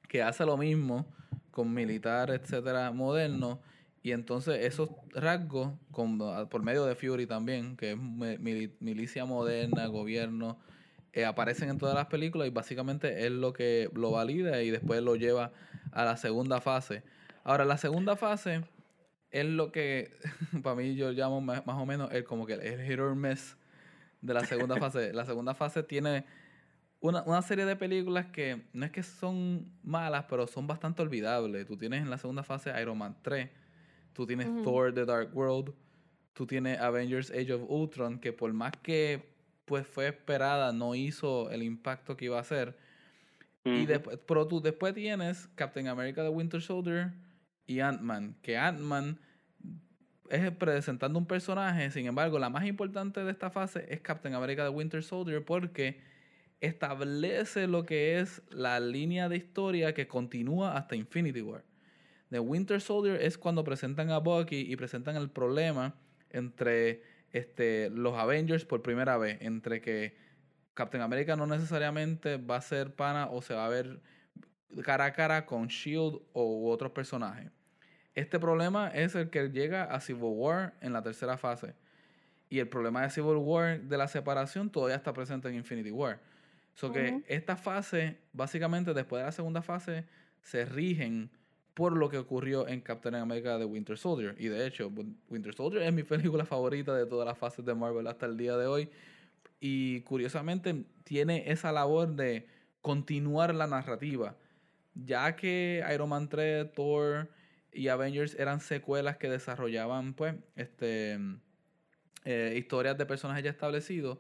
que 0.08 0.22
hace 0.22 0.46
lo 0.46 0.58
mismo 0.58 1.08
con 1.50 1.74
militar, 1.74 2.30
etcétera, 2.30 2.92
moderno. 2.92 3.62
Y 4.06 4.12
entonces 4.12 4.64
esos 4.64 4.92
rasgos, 5.16 5.74
con, 5.90 6.20
por 6.50 6.62
medio 6.62 6.86
de 6.86 6.94
Fury 6.94 7.26
también, 7.26 7.76
que 7.76 7.94
es 7.94 7.98
milicia 7.98 9.26
moderna, 9.26 9.88
gobierno, 9.88 10.60
eh, 11.12 11.26
aparecen 11.26 11.70
en 11.70 11.80
todas 11.80 11.96
las 11.96 12.06
películas 12.06 12.48
y 12.48 12.52
básicamente 12.52 13.26
es 13.26 13.32
lo 13.32 13.52
que 13.52 13.90
lo 13.96 14.12
valida 14.12 14.62
y 14.62 14.70
después 14.70 15.02
lo 15.02 15.16
lleva 15.16 15.54
a 15.92 16.06
la 16.06 16.18
segunda 16.18 16.62
fase. 16.62 17.02
Ahora, 17.44 17.66
la 17.66 17.80
segunda 17.80 18.16
fase 18.16 18.62
es 19.32 19.46
lo 19.48 19.72
que 19.72 20.12
para 20.62 20.76
mí 20.76 20.94
yo 20.94 21.12
llamo 21.12 21.42
más, 21.42 21.64
o 21.66 21.86
menos 21.88 22.12
el 22.12 22.26
como 22.26 22.46
que 22.46 22.54
el 22.54 22.86
hit 22.86 23.00
or 23.00 23.16
miss 23.16 23.58
de 24.22 24.36
la 24.36 24.46
segunda 24.46 24.78
fase. 24.78 25.14
La 25.14 25.26
segunda 25.26 25.56
fase 25.56 25.82
tiene 25.82 26.26
una, 27.00 27.24
una, 27.24 27.42
serie 27.42 27.66
de 27.66 27.76
películas 27.76 28.28
que 28.28 28.68
no 28.72 28.86
es 28.86 28.92
que 28.92 29.02
son 29.02 29.74
malas, 29.82 30.26
pero 30.30 30.46
son 30.46 30.68
bastante 30.68 31.02
olvidables. 31.02 31.66
Tú 31.66 31.76
tienes 31.76 32.04
en 32.04 32.12
la 32.12 32.20
segunda 32.20 32.44
fase 32.44 32.72
Iron 32.80 33.00
Man 33.00 33.18
3, 33.24 33.50
tú 34.16 34.26
tienes 34.26 34.48
Thor 34.64 34.94
The 34.94 35.06
Dark 35.06 35.36
World, 35.36 35.74
tú 36.34 36.48
tienes 36.48 36.80
Avengers 36.80 37.30
Age 37.30 37.54
of 37.54 37.70
Ultron, 37.70 38.18
que 38.20 38.34
por 38.34 38.52
más 38.54 38.72
que 38.82 39.36
pues 39.66 39.86
fue 39.86 40.08
esperada, 40.08 40.72
no 40.72 40.96
hizo 40.96 41.50
el 41.52 41.64
impacto 41.64 42.16
que 42.16 42.26
iba 42.26 42.38
a 42.38 42.42
hacer. 42.42 42.78
Y 43.64 43.88
después, 43.88 44.20
pero 44.28 44.48
tú 44.48 44.62
después 44.62 44.94
tienes 44.94 45.50
Captain 45.56 45.88
America 45.88 46.22
The 46.22 46.30
Winter 46.30 46.62
Soldier 46.62 47.14
y 47.66 47.80
Ant-Man, 47.80 48.36
que 48.44 48.58
Ant-Man 48.58 49.20
es 50.30 50.52
presentando 50.52 51.18
un 51.18 51.26
personaje, 51.26 51.90
sin 51.90 52.06
embargo, 52.06 52.38
la 52.38 52.50
más 52.50 52.66
importante 52.66 53.24
de 53.24 53.32
esta 53.32 53.50
fase 53.50 53.86
es 53.90 54.02
Captain 54.02 54.36
America 54.36 54.64
The 54.64 54.70
Winter 54.70 55.04
Soldier 55.04 55.44
porque 55.44 56.00
establece 56.62 57.68
lo 57.68 57.86
que 57.86 58.20
es 58.20 58.44
la 58.52 58.80
línea 58.80 59.30
de 59.30 59.38
historia 59.38 59.94
que 59.94 60.08
continúa 60.08 60.78
hasta 60.78 60.96
Infinity 60.96 61.42
War. 61.42 61.64
The 62.36 62.42
Winter 62.42 62.82
Soldier 62.82 63.22
es 63.22 63.38
cuando 63.38 63.64
presentan 63.64 64.10
a 64.10 64.18
Bucky 64.18 64.70
y 64.70 64.76
presentan 64.76 65.16
el 65.16 65.30
problema 65.30 65.96
entre 66.32 67.02
este, 67.32 67.90
los 67.90 68.14
Avengers 68.18 68.66
por 68.66 68.82
primera 68.82 69.18
vez, 69.18 69.38
entre 69.40 69.80
que 69.80 70.18
Captain 70.74 71.02
America 71.02 71.38
no 71.38 71.48
necesariamente 71.48 72.36
va 72.36 72.58
a 72.58 72.62
ser 72.62 72.94
pana 72.94 73.30
o 73.32 73.42
se 73.42 73.54
va 73.54 73.68
a 73.68 73.70
ver 73.70 74.02
cara 74.84 75.06
a 75.06 75.14
cara 75.14 75.46
con 75.46 75.68
Shield 75.68 76.24
o 76.34 76.70
otros 76.70 76.92
personajes. 76.92 77.54
Este 78.16 78.38
problema 78.38 78.90
es 78.90 79.16
el 79.16 79.30
que 79.30 79.48
llega 79.48 79.86
a 79.86 80.02
Civil 80.02 80.34
War 80.36 80.74
en 80.82 80.92
la 80.92 81.02
tercera 81.02 81.38
fase. 81.38 81.74
Y 82.50 82.60
el 82.60 82.68
problema 82.68 83.04
de 83.04 83.12
Civil 83.12 83.38
War 83.38 83.80
de 83.80 83.98
la 83.98 84.10
separación 84.10 84.70
todavía 84.70 84.98
está 84.98 85.14
presente 85.14 85.48
en 85.48 85.56
Infinity 85.56 85.92
War. 85.92 86.20
So 86.74 86.92
que 86.92 87.24
esta 87.30 87.56
fase, 87.56 88.18
básicamente 88.34 88.94
después 88.94 89.22
de 89.22 89.26
la 89.28 89.32
segunda 89.32 89.62
fase, 89.62 90.04
se 90.42 90.66
rigen 90.66 91.32
por 91.76 91.96
lo 91.96 92.10
que 92.10 92.18
ocurrió 92.18 92.68
en 92.68 92.82
Captain 92.82 93.16
America 93.16 93.58
de 93.60 93.66
Winter 93.66 93.98
Soldier. 93.98 94.36
Y 94.40 94.48
de 94.48 94.66
hecho, 94.66 94.92
Winter 95.30 95.54
Soldier 95.54 95.84
es 95.84 95.94
mi 95.94 96.04
película 96.04 96.46
favorita 96.46 96.96
de 96.96 97.06
todas 97.06 97.28
las 97.28 97.38
fases 97.38 97.64
de 97.64 97.76
Marvel 97.76 98.08
hasta 98.08 98.26
el 98.26 98.38
día 98.38 98.58
de 98.58 98.66
hoy. 98.66 98.90
Y 99.60 100.02
curiosamente 100.02 100.86
tiene 101.04 101.52
esa 101.52 101.72
labor 101.72 102.16
de 102.16 102.48
continuar 102.82 103.54
la 103.54 103.68
narrativa. 103.68 104.36
Ya 104.94 105.36
que 105.36 105.84
Iron 105.94 106.10
Man 106.10 106.30
3, 106.30 106.72
Thor 106.74 107.30
y 107.74 107.90
Avengers 107.90 108.36
eran 108.40 108.62
secuelas 108.62 109.18
que 109.18 109.30
desarrollaban 109.30 110.14
pues 110.14 110.36
este 110.56 111.20
eh, 112.24 112.56
historias 112.58 112.98
de 112.98 113.06
personajes 113.06 113.44
ya 113.44 113.52
establecidos, 113.52 114.18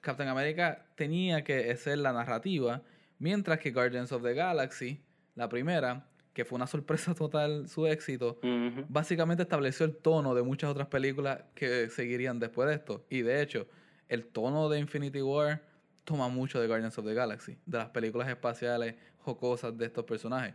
Captain 0.00 0.28
America 0.28 0.84
tenía 0.96 1.44
que 1.44 1.74
ser 1.76 1.98
la 1.98 2.12
narrativa, 2.12 2.82
mientras 3.18 3.60
que 3.60 3.70
Guardians 3.70 4.10
of 4.10 4.22
the 4.22 4.34
Galaxy, 4.34 5.00
la 5.34 5.48
primera, 5.48 6.06
que 6.38 6.44
fue 6.44 6.54
una 6.54 6.68
sorpresa 6.68 7.14
total 7.16 7.68
su 7.68 7.88
éxito, 7.88 8.38
básicamente 8.88 9.42
estableció 9.42 9.84
el 9.84 9.96
tono 9.96 10.36
de 10.36 10.44
muchas 10.44 10.70
otras 10.70 10.86
películas 10.86 11.40
que 11.56 11.90
seguirían 11.90 12.38
después 12.38 12.68
de 12.68 12.76
esto. 12.76 13.04
Y 13.10 13.22
de 13.22 13.42
hecho, 13.42 13.66
el 14.08 14.24
tono 14.24 14.68
de 14.68 14.78
Infinity 14.78 15.20
War 15.20 15.64
toma 16.04 16.28
mucho 16.28 16.60
de 16.60 16.68
Guardians 16.68 16.96
of 16.96 17.04
the 17.06 17.12
Galaxy, 17.12 17.58
de 17.66 17.78
las 17.78 17.88
películas 17.88 18.28
espaciales 18.28 18.94
jocosas 19.18 19.76
de 19.76 19.86
estos 19.86 20.04
personajes. 20.04 20.54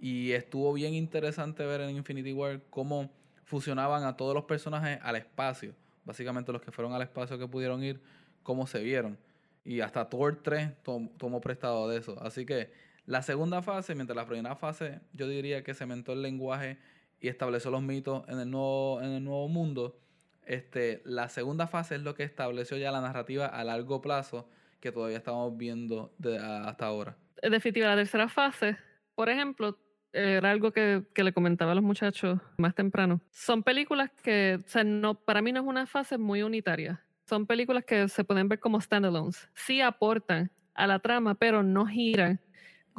Y 0.00 0.32
estuvo 0.32 0.72
bien 0.72 0.94
interesante 0.94 1.62
ver 1.66 1.82
en 1.82 1.90
Infinity 1.90 2.32
War 2.32 2.62
cómo 2.70 3.12
fusionaban 3.44 4.04
a 4.04 4.16
todos 4.16 4.34
los 4.34 4.44
personajes 4.44 4.98
al 5.02 5.16
espacio 5.16 5.74
básicamente 6.08 6.50
los 6.52 6.62
que 6.62 6.72
fueron 6.72 6.94
al 6.94 7.02
espacio 7.02 7.38
que 7.38 7.46
pudieron 7.46 7.84
ir, 7.84 8.00
cómo 8.42 8.66
se 8.66 8.82
vieron. 8.82 9.18
Y 9.62 9.82
hasta 9.82 10.08
Thor 10.08 10.40
3 10.42 10.70
tomó 11.18 11.38
prestado 11.42 11.86
de 11.86 11.98
eso. 11.98 12.18
Así 12.22 12.46
que 12.46 12.72
la 13.08 13.22
segunda 13.22 13.62
fase, 13.62 13.94
mientras 13.94 14.14
la 14.14 14.26
primera 14.26 14.54
fase 14.54 15.00
yo 15.14 15.26
diría 15.26 15.64
que 15.64 15.72
cementó 15.72 16.12
el 16.12 16.20
lenguaje 16.20 16.76
y 17.20 17.28
estableció 17.28 17.70
los 17.70 17.80
mitos 17.80 18.28
en 18.28 18.38
el 18.38 18.50
nuevo, 18.50 19.00
en 19.00 19.12
el 19.12 19.24
nuevo 19.24 19.48
mundo, 19.48 19.98
este, 20.44 21.00
la 21.06 21.30
segunda 21.30 21.66
fase 21.66 21.94
es 21.94 22.02
lo 22.02 22.14
que 22.14 22.22
estableció 22.22 22.76
ya 22.76 22.92
la 22.92 23.00
narrativa 23.00 23.46
a 23.46 23.64
largo 23.64 24.02
plazo 24.02 24.50
que 24.78 24.92
todavía 24.92 25.16
estamos 25.16 25.56
viendo 25.56 26.12
de, 26.18 26.36
hasta 26.36 26.84
ahora. 26.84 27.16
En 27.40 27.52
definitiva, 27.52 27.88
la 27.88 27.96
tercera 27.96 28.28
fase, 28.28 28.76
por 29.14 29.30
ejemplo, 29.30 29.78
era 30.12 30.50
algo 30.50 30.70
que, 30.70 31.02
que, 31.14 31.24
le 31.24 31.32
comentaba 31.32 31.72
a 31.72 31.76
los 31.76 31.84
muchachos 31.84 32.38
más 32.58 32.74
temprano. 32.74 33.22
Son 33.30 33.62
películas 33.62 34.10
que, 34.22 34.60
o 34.74 34.84
no, 34.84 35.14
para 35.14 35.40
mí 35.40 35.50
no 35.50 35.60
es 35.60 35.66
una 35.66 35.86
fase 35.86 36.18
muy 36.18 36.42
unitaria. 36.42 37.02
Son 37.26 37.46
películas 37.46 37.84
que 37.84 38.06
se 38.08 38.22
pueden 38.22 38.48
ver 38.50 38.60
como 38.60 38.78
standalones. 38.82 39.48
Sí 39.54 39.80
aportan 39.80 40.50
a 40.74 40.86
la 40.86 40.98
trama, 40.98 41.34
pero 41.34 41.62
no 41.62 41.86
giran 41.86 42.38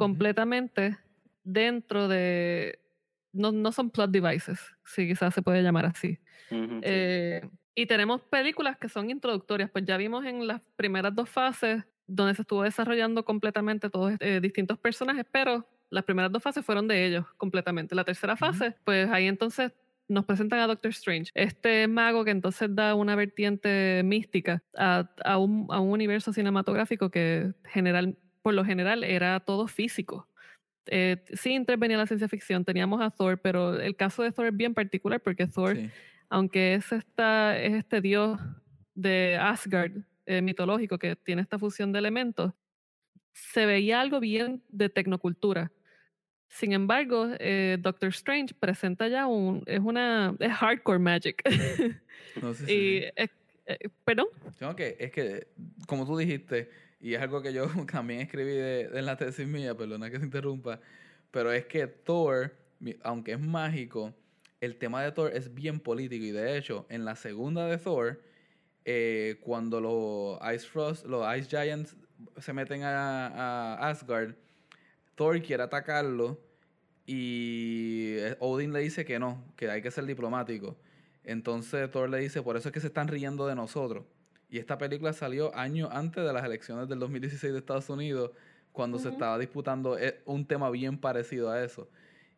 completamente 0.00 0.96
dentro 1.44 2.08
de... 2.08 2.78
No, 3.32 3.52
no 3.52 3.70
son 3.70 3.90
plot 3.90 4.10
devices, 4.10 4.58
si 4.82 5.06
quizás 5.06 5.34
se 5.34 5.42
puede 5.42 5.62
llamar 5.62 5.84
así. 5.84 6.18
Eh, 6.50 7.42
y 7.74 7.84
tenemos 7.84 8.22
películas 8.22 8.78
que 8.78 8.88
son 8.88 9.10
introductorias, 9.10 9.70
pues 9.70 9.84
ya 9.84 9.98
vimos 9.98 10.24
en 10.24 10.46
las 10.46 10.62
primeras 10.76 11.14
dos 11.14 11.28
fases 11.28 11.84
donde 12.06 12.34
se 12.34 12.42
estuvo 12.42 12.62
desarrollando 12.62 13.24
completamente 13.24 13.90
todos 13.90 14.14
eh, 14.20 14.40
distintos 14.42 14.78
personajes, 14.78 15.26
pero 15.30 15.66
las 15.90 16.04
primeras 16.04 16.32
dos 16.32 16.42
fases 16.42 16.64
fueron 16.64 16.88
de 16.88 17.06
ellos 17.06 17.26
completamente. 17.36 17.94
La 17.94 18.04
tercera 18.04 18.36
fase, 18.36 18.74
pues 18.84 19.08
ahí 19.10 19.26
entonces 19.26 19.72
nos 20.08 20.24
presentan 20.24 20.60
a 20.60 20.66
Doctor 20.66 20.90
Strange, 20.90 21.30
este 21.34 21.86
mago 21.86 22.24
que 22.24 22.32
entonces 22.32 22.74
da 22.74 22.94
una 22.94 23.14
vertiente 23.14 24.02
mística 24.02 24.62
a, 24.76 25.08
a, 25.24 25.38
un, 25.38 25.66
a 25.70 25.78
un, 25.78 25.90
universo 25.90 26.32
cinematográfico 26.32 27.10
que 27.10 27.52
general, 27.66 28.16
por 28.42 28.54
lo 28.54 28.64
general 28.64 29.04
era 29.04 29.40
todo 29.40 29.66
físico. 29.66 30.28
Eh, 30.86 31.22
sí 31.34 31.52
intervenía 31.52 31.98
la 31.98 32.06
ciencia 32.06 32.28
ficción, 32.28 32.64
teníamos 32.64 33.00
a 33.00 33.10
Thor, 33.10 33.38
pero 33.38 33.78
el 33.78 33.96
caso 33.96 34.22
de 34.22 34.32
Thor 34.32 34.46
es 34.46 34.56
bien 34.56 34.74
particular 34.74 35.20
porque 35.20 35.46
Thor, 35.46 35.76
aunque 36.28 36.74
es, 36.74 36.90
esta, 36.92 37.58
es 37.58 37.74
este 37.74 38.00
dios 38.00 38.40
de 38.94 39.36
Asgard 39.36 39.92
eh, 40.26 40.42
mitológico 40.42 40.98
que 40.98 41.16
tiene 41.16 41.42
esta 41.42 41.58
fusión 41.58 41.92
de 41.92 41.98
elementos, 41.98 42.52
se 43.32 43.66
veía 43.66 44.00
algo 44.00 44.20
bien 44.20 44.62
de 44.68 44.88
tecnocultura. 44.88 45.70
Sin 46.48 46.72
embargo, 46.72 47.28
eh, 47.38 47.78
Doctor 47.80 48.08
Strange 48.08 48.54
presenta 48.54 49.06
ya 49.06 49.28
un. 49.28 49.62
Es 49.66 49.78
una. 49.78 50.34
Es 50.40 50.52
hardcore 50.52 50.98
magic. 50.98 51.42
No, 52.42 52.54
sé 52.54 52.72
y, 52.72 53.04
eh, 53.70 53.88
¿Perdón? 54.04 54.26
que, 54.76 54.96
es 54.98 55.12
que, 55.12 55.46
como 55.86 56.04
tú 56.04 56.16
dijiste, 56.16 56.70
y 57.00 57.14
es 57.14 57.22
algo 57.22 57.42
que 57.42 57.52
yo 57.52 57.66
también 57.90 58.20
escribí 58.20 58.52
de, 58.52 59.02
la 59.02 59.16
tesis 59.16 59.46
mía, 59.46 59.74
perdona 59.74 60.10
que 60.10 60.18
se 60.18 60.24
interrumpa, 60.24 60.80
pero 61.30 61.52
es 61.52 61.66
que 61.66 61.86
Thor, 61.86 62.54
aunque 63.02 63.32
es 63.32 63.40
mágico, 63.40 64.14
el 64.60 64.76
tema 64.76 65.02
de 65.02 65.12
Thor 65.12 65.32
es 65.34 65.54
bien 65.54 65.80
político. 65.80 66.24
Y 66.24 66.32
de 66.32 66.58
hecho, 66.58 66.86
en 66.90 67.04
la 67.04 67.16
segunda 67.16 67.66
de 67.66 67.78
Thor, 67.78 68.20
eh, 68.84 69.38
cuando 69.40 69.80
los 69.80 70.38
Ice 70.54 70.66
Frost, 70.66 71.06
los 71.06 71.24
Ice 71.36 71.48
Giants 71.48 71.96
se 72.38 72.52
meten 72.52 72.82
a, 72.82 73.28
a 73.28 73.88
Asgard 73.88 74.34
Thor 75.20 75.42
quiere 75.42 75.62
atacarlo 75.62 76.40
y 77.04 78.14
eh, 78.16 78.36
Odin 78.40 78.72
le 78.72 78.80
dice 78.80 79.04
que 79.04 79.18
no, 79.18 79.44
que 79.54 79.70
hay 79.70 79.82
que 79.82 79.90
ser 79.90 80.06
diplomático. 80.06 80.78
Entonces 81.24 81.90
Thor 81.90 82.08
le 82.08 82.20
dice, 82.20 82.40
por 82.40 82.56
eso 82.56 82.70
es 82.70 82.72
que 82.72 82.80
se 82.80 82.86
están 82.86 83.06
riendo 83.06 83.46
de 83.46 83.54
nosotros. 83.54 84.06
Y 84.50 84.58
esta 84.58 84.76
película 84.78 85.12
salió 85.12 85.54
años 85.56 85.88
antes 85.92 86.24
de 86.24 86.32
las 86.32 86.44
elecciones 86.44 86.88
del 86.88 86.98
2016 86.98 87.52
de 87.52 87.58
Estados 87.60 87.88
Unidos, 87.88 88.32
cuando 88.72 88.98
se 88.98 89.08
estaba 89.08 89.38
disputando 89.38 89.98
eh, 89.98 90.20
un 90.24 90.44
tema 90.44 90.70
bien 90.70 90.98
parecido 90.98 91.50
a 91.50 91.62
eso. 91.62 91.88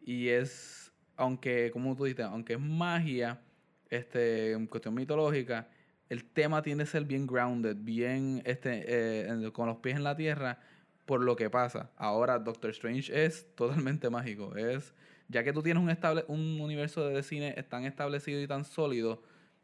Y 0.01 0.29
es, 0.29 0.93
aunque, 1.17 1.71
como 1.73 1.97
tú 1.97 2.05
dices, 2.05 2.27
aunque 2.27 2.55
es 2.55 2.61
magia, 2.61 3.41
este, 3.89 4.53
en 4.53 4.67
cuestión 4.67 4.95
mitológica, 4.95 5.69
el 6.09 6.25
tema 6.25 6.63
tiene 6.63 6.85
que 6.85 6.91
ser 6.91 7.05
bien 7.05 7.27
grounded, 7.27 7.77
bien 7.79 8.43
este, 8.45 8.85
eh, 8.87 9.51
con 9.53 9.67
los 9.67 9.79
pies 9.79 9.97
en 9.97 10.05
la 10.05 10.15
tierra, 10.15 10.59
por 11.07 11.23
lo 11.23 11.35
que 11.35 11.49
pasa. 11.49 11.91
Ahora 11.97 12.39
Doctor 12.39 12.71
Strange 12.71 13.25
es 13.25 13.55
totalmente 13.55 14.11
mágico. 14.11 14.55
Es 14.55 14.95
ya 15.29 15.43
que 15.43 15.53
tú 15.53 15.63
tienes 15.63 15.83
un 15.83 15.89
estable, 15.89 16.25
un 16.29 16.61
universo 16.61 17.09
de 17.09 17.23
cine 17.23 17.55
tan 17.71 17.85
establecido 17.85 18.41
y 18.43 18.47
tan 18.47 18.65
sólido 18.65 19.23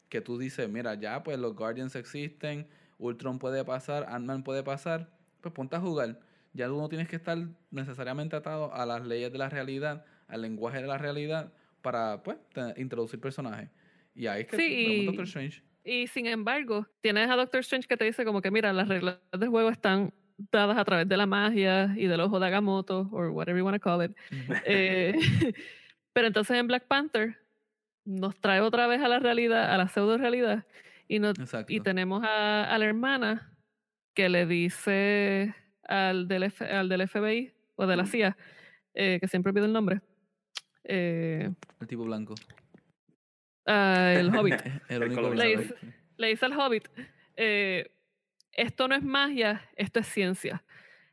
que 0.09 0.21
tú 0.21 0.37
dices, 0.37 0.67
mira, 0.69 0.95
ya 0.95 1.23
pues 1.23 1.37
los 1.39 1.55
Guardians 1.55 1.95
existen, 1.95 2.67
Ultron 2.97 3.39
puede 3.39 3.63
pasar, 3.63 4.05
Ant-Man 4.09 4.43
puede 4.43 4.63
pasar, 4.63 5.09
pues 5.41 5.53
ponte 5.53 5.75
a 5.75 5.79
jugar. 5.79 6.19
Ya 6.53 6.67
tú 6.67 6.77
no 6.77 6.89
tienes 6.89 7.07
que 7.07 7.15
estar 7.15 7.37
necesariamente 7.71 8.35
atado 8.35 8.73
a 8.73 8.85
las 8.85 9.05
leyes 9.05 9.31
de 9.31 9.37
la 9.37 9.49
realidad, 9.49 10.05
al 10.27 10.41
lenguaje 10.41 10.81
de 10.81 10.87
la 10.87 10.97
realidad 10.97 11.53
para 11.81 12.21
pues 12.23 12.37
introducir 12.77 13.19
personajes. 13.19 13.69
Y 14.15 14.27
ahí 14.27 14.41
es 14.41 14.47
que 14.47 14.57
sí, 14.57 15.05
Doctor 15.05 15.25
Strange. 15.25 15.63
Y 15.83 16.07
sin 16.07 16.25
embargo, 16.25 16.87
tienes 17.01 17.29
a 17.29 17.35
Doctor 17.35 17.61
Strange 17.61 17.87
que 17.87 17.95
te 17.95 18.05
dice 18.05 18.25
como 18.25 18.41
que 18.41 18.51
mira, 18.51 18.73
las 18.73 18.87
reglas 18.87 19.19
del 19.31 19.49
juego 19.49 19.69
están 19.69 20.13
dadas 20.51 20.77
a 20.77 20.85
través 20.85 21.07
de 21.07 21.17
la 21.17 21.25
magia 21.25 21.93
y 21.95 22.07
del 22.07 22.19
ojo 22.21 22.39
de 22.39 22.47
Agamotto, 22.47 23.09
o 23.11 23.29
whatever 23.29 23.59
you 23.59 23.65
want 23.65 23.75
to 23.75 23.81
call 23.81 24.03
it. 24.03 24.15
Eh, 24.65 25.13
pero 26.13 26.27
entonces 26.27 26.57
en 26.57 26.67
Black 26.67 26.87
Panther 26.87 27.37
nos 28.09 28.35
trae 28.41 28.59
otra 28.59 28.87
vez 28.87 29.01
a 29.01 29.07
la 29.07 29.19
realidad, 29.19 29.71
a 29.71 29.77
la 29.77 29.87
pseudo 29.87 30.17
realidad, 30.17 30.65
y, 31.07 31.21
y 31.67 31.79
tenemos 31.81 32.23
a, 32.23 32.75
la 32.77 32.85
hermana 32.85 33.55
que 34.15 34.29
le 34.29 34.45
dice 34.45 35.53
al 35.83 36.27
del, 36.27 36.51
al 36.59 36.89
del 36.89 37.07
FBI 37.07 37.53
o 37.75 37.85
de 37.85 37.95
la 37.95 38.05
CIA, 38.05 38.35
eh, 38.95 39.19
que 39.21 39.27
siempre 39.27 39.53
pide 39.53 39.65
el 39.65 39.73
nombre. 39.73 40.01
Eh, 40.83 41.51
el 41.79 41.87
tipo 41.87 42.03
blanco. 42.03 42.33
Ah, 43.67 44.13
el 44.15 44.35
Hobbit. 44.35 44.55
el 44.89 45.03
único 45.03 45.33
le, 45.33 45.57
dice, 45.57 45.75
le 46.17 46.27
dice 46.27 46.45
al 46.45 46.59
Hobbit. 46.59 46.89
Eh, 47.37 47.91
esto 48.53 48.87
no 48.87 48.95
es 48.95 49.03
magia, 49.03 49.69
esto 49.75 49.99
es 49.99 50.07
ciencia. 50.07 50.63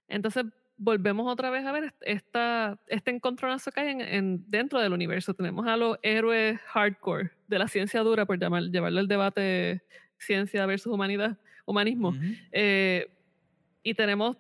Entonces 0.08 0.46
volvemos 0.76 1.30
otra 1.30 1.50
vez 1.50 1.64
a 1.64 1.72
ver 1.72 1.94
esta, 2.02 2.78
este 2.86 3.10
encontronazo 3.10 3.70
que 3.70 3.80
hay 3.80 3.96
en, 3.98 4.44
dentro 4.48 4.80
del 4.80 4.92
universo. 4.92 5.34
Tenemos 5.34 5.66
a 5.66 5.76
los 5.76 5.98
héroes 6.02 6.60
hardcore 6.66 7.30
de 7.48 7.58
la 7.58 7.68
ciencia 7.68 8.00
dura, 8.00 8.26
por 8.26 8.38
llamar, 8.38 8.64
llevarle 8.64 9.00
el 9.00 9.08
debate 9.08 9.82
ciencia 10.18 10.64
versus 10.66 10.92
humanidad, 10.92 11.38
humanismo. 11.64 12.14
Eh, 12.52 13.08
y 13.82 13.94
tenemos 13.94 14.36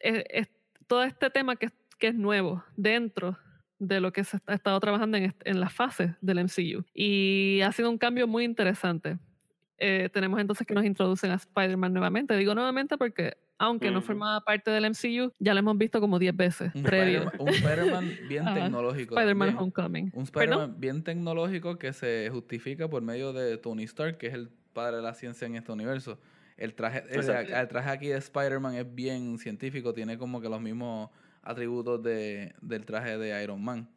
eh, 0.00 0.46
todo 0.86 1.02
este 1.02 1.30
tema 1.30 1.56
que, 1.56 1.70
que, 1.98 2.08
es 2.08 2.14
nuevo 2.14 2.64
dentro 2.76 3.38
de 3.78 4.00
lo 4.00 4.12
que 4.12 4.24
se 4.24 4.38
ha 4.46 4.54
estado 4.54 4.78
trabajando 4.80 5.16
en, 5.16 5.34
en 5.44 5.60
las 5.60 5.72
fases 5.72 6.12
del 6.20 6.44
MCU. 6.44 6.84
Y 6.94 7.60
ha 7.62 7.72
sido 7.72 7.90
un 7.90 7.98
cambio 7.98 8.26
muy 8.26 8.44
interesante. 8.44 9.18
Eh, 9.78 10.08
tenemos 10.12 10.40
entonces 10.40 10.66
que 10.66 10.74
nos 10.74 10.84
introducen 10.84 11.30
a 11.30 11.34
Spider-Man 11.34 11.92
nuevamente. 11.92 12.36
Digo 12.36 12.54
nuevamente 12.54 12.96
porque, 12.96 13.36
aunque 13.58 13.90
no 13.90 14.02
formaba 14.02 14.40
parte 14.40 14.70
del 14.70 14.90
MCU, 14.90 15.32
ya 15.38 15.54
lo 15.54 15.60
hemos 15.60 15.78
visto 15.78 16.00
como 16.00 16.18
10 16.18 16.36
veces. 16.36 16.74
Un 16.74 16.84
Spider-Man 17.48 18.10
bien 18.28 18.44
tecnológico. 18.52 19.14
Spider-Man 19.14 19.56
Homecoming. 19.56 20.10
Un 20.14 20.24
Spider-Man 20.24 20.74
bien 20.78 21.02
tecnológico 21.02 21.78
que 21.78 21.92
se 21.92 22.28
justifica 22.30 22.88
por 22.88 23.02
medio 23.02 23.32
de 23.32 23.56
Tony 23.58 23.84
Stark, 23.84 24.18
que 24.18 24.28
es 24.28 24.34
el 24.34 24.50
padre 24.72 24.96
de 24.96 25.02
la 25.02 25.14
ciencia 25.14 25.46
en 25.46 25.56
este 25.56 25.72
universo. 25.72 26.18
El 26.56 26.74
traje, 26.74 27.04
el, 27.10 27.68
traje 27.68 27.90
aquí 27.90 28.08
de 28.08 28.18
Spider-Man 28.18 28.74
es 28.74 28.94
bien 28.94 29.38
científico, 29.38 29.92
tiene 29.92 30.18
como 30.18 30.40
que 30.40 30.48
los 30.48 30.60
mismos 30.60 31.10
atributos 31.42 32.02
de, 32.02 32.54
del 32.60 32.84
traje 32.84 33.18
de 33.18 33.42
Iron 33.42 33.62
Man. 33.62 33.88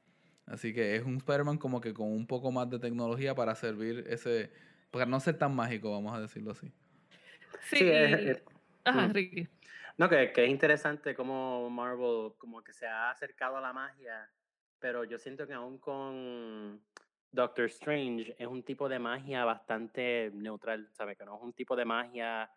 Así 0.45 0.73
que 0.73 0.95
es 0.95 1.03
un 1.03 1.17
Spider-Man 1.17 1.57
como 1.57 1.81
que 1.81 1.93
con 1.93 2.07
un 2.11 2.25
poco 2.25 2.51
más 2.51 2.69
de 2.69 2.79
tecnología 2.79 3.35
para 3.35 3.53
servir 3.53 4.05
ese 4.07 4.49
para 4.91 5.05
no 5.05 5.19
ser 5.19 5.37
tan 5.37 5.53
mágico, 5.53 5.91
vamos 5.91 6.17
a 6.17 6.21
decirlo 6.21 6.51
así. 6.51 6.71
Sí, 7.69 7.85
Ajá. 8.87 9.07
Ricky. 9.07 9.47
No, 9.97 10.07
que, 10.09 10.31
que, 10.31 10.45
es 10.45 10.49
interesante 10.49 11.15
cómo 11.15 11.69
Marvel 11.69 12.33
como 12.37 12.63
que 12.63 12.73
se 12.73 12.85
ha 12.85 13.09
acercado 13.09 13.57
a 13.57 13.61
la 13.61 13.73
magia, 13.73 14.29
pero 14.79 15.03
yo 15.03 15.17
siento 15.17 15.47
que 15.47 15.53
aún 15.53 15.79
con 15.79 16.81
Doctor 17.31 17.65
Strange 17.65 18.35
es 18.37 18.47
un 18.47 18.63
tipo 18.63 18.87
de 18.87 18.99
magia 18.99 19.43
bastante 19.43 20.31
neutral, 20.33 20.89
¿sabes? 20.91 21.17
Que 21.17 21.25
no 21.25 21.35
es 21.37 21.43
un 21.43 21.53
tipo 21.53 21.75
de 21.75 21.85
magia 21.85 22.51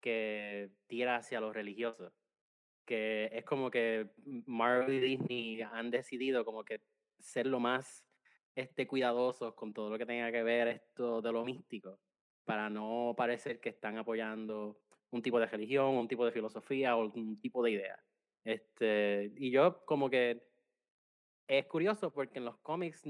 que 0.00 0.70
tira 0.86 1.16
hacia 1.16 1.40
los 1.40 1.54
religiosos. 1.54 2.12
Que 2.84 3.30
es 3.32 3.44
como 3.44 3.70
que 3.70 4.10
Marvel 4.46 4.94
y 4.94 5.00
Disney 5.00 5.62
han 5.62 5.90
decidido 5.90 6.44
como 6.44 6.64
que 6.64 6.80
ser 7.18 7.46
lo 7.46 7.60
más 7.60 8.04
este, 8.54 8.86
cuidadosos 8.86 9.54
con 9.54 9.72
todo 9.72 9.90
lo 9.90 9.98
que 9.98 10.06
tenga 10.06 10.32
que 10.32 10.42
ver 10.42 10.68
esto 10.68 11.20
de 11.22 11.32
lo 11.32 11.44
místico, 11.44 12.00
para 12.44 12.70
no 12.70 13.14
parecer 13.16 13.60
que 13.60 13.68
están 13.68 13.98
apoyando 13.98 14.80
un 15.10 15.22
tipo 15.22 15.40
de 15.40 15.46
religión, 15.46 15.96
un 15.96 16.08
tipo 16.08 16.24
de 16.24 16.32
filosofía 16.32 16.96
o 16.96 17.06
un 17.06 17.40
tipo 17.40 17.62
de 17.62 17.70
idea. 17.72 17.98
Este, 18.44 19.32
y 19.36 19.50
yo 19.50 19.84
como 19.84 20.08
que 20.08 20.42
es 21.46 21.66
curioso 21.66 22.10
porque 22.10 22.38
en 22.38 22.44
los 22.44 22.58
cómics 22.58 23.02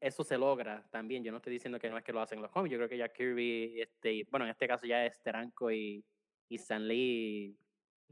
eso 0.00 0.24
se 0.24 0.38
logra 0.38 0.86
también. 0.90 1.24
Yo 1.24 1.32
no 1.32 1.38
estoy 1.38 1.52
diciendo 1.52 1.78
que 1.78 1.90
no 1.90 1.98
es 1.98 2.04
que 2.04 2.12
lo 2.12 2.20
hacen 2.20 2.40
los 2.40 2.50
cómics. 2.50 2.72
Yo 2.72 2.78
creo 2.78 2.88
que 2.88 2.98
ya 2.98 3.08
Kirby, 3.12 3.80
este, 3.80 4.26
bueno, 4.30 4.46
en 4.46 4.52
este 4.52 4.68
caso 4.68 4.86
ya 4.86 5.04
es 5.04 5.20
Teranco 5.22 5.70
y, 5.70 6.04
y 6.48 6.54
Stan 6.56 6.86
Lee 6.86 7.56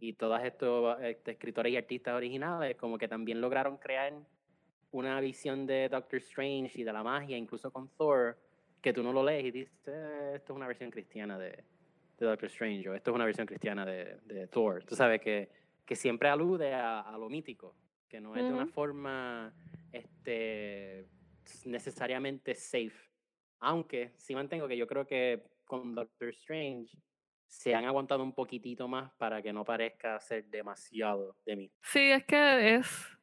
y, 0.01 0.13
todos 0.15 0.41
estos 0.43 1.01
este, 1.03 1.33
escritores 1.33 1.73
y 1.73 1.77
artistas 1.77 2.15
originales 2.15 2.77
como 2.77 2.99
que 2.99 3.09
también 3.09 3.41
lograron 3.41 3.77
crear 3.77 4.15
una 4.91 5.21
visión 5.21 5.67
de 5.67 5.89
Doctor 5.89 6.19
Strange 6.21 6.81
y 6.81 6.85
de 6.85 6.93
la 6.93 7.03
magia, 7.03 7.37
incluso 7.37 7.71
con 7.71 7.89
Thor, 7.91 8.39
que 8.81 8.93
tú 8.93 9.03
no 9.03 9.13
lo 9.13 9.23
lees 9.25 9.45
y 9.47 9.51
dices, 9.51 9.73
eh, 9.87 10.33
esto 10.37 10.53
es 10.53 10.57
una 10.57 10.67
versión 10.67 10.91
cristiana 10.91 11.39
de, 11.39 11.65
de, 12.19 12.27
Doctor 12.27 12.49
Strange 12.49 12.89
o 12.89 12.95
esto 12.95 13.11
es 13.11 13.15
una 13.15 13.25
versión 13.25 13.47
cristiana 13.47 13.85
de, 13.85 14.19
de 14.25 14.47
Thor. 14.49 14.85
Tú 14.85 14.95
sabes 14.95 15.21
que, 15.21 15.51
que 15.85 15.97
siempre 15.97 16.29
alude 16.29 16.75
a, 16.75 17.17
lo 17.19 17.29
mítico, 17.29 17.77
que 18.09 18.21
no 18.21 18.37
es 18.37 18.45
de 18.45 18.53
una 18.53 18.67
forma 18.67 19.53
este, 19.93 21.09
necesariamente 21.65 22.55
safe. 22.55 23.11
Aunque 23.61 24.13
sí 24.17 24.35
mantengo 24.35 24.69
que 24.69 24.77
yo 24.77 24.87
creo 24.87 25.07
que 25.07 25.43
con 25.65 25.95
Doctor 25.95 26.29
Strange 26.31 26.97
se 27.47 27.75
han 27.75 27.85
aguantado 27.85 28.23
un 28.23 28.35
poquitito 28.35 28.89
más 28.89 29.11
para 29.15 29.43
que 29.43 29.53
no 29.53 29.65
parezca 29.65 30.21
ser 30.21 30.45
demasiado 30.47 31.37
de 31.47 31.57
mí. 31.57 31.73
Sí, 31.83 32.11
es 32.11 32.25
que 32.25 32.75
es 32.75 33.19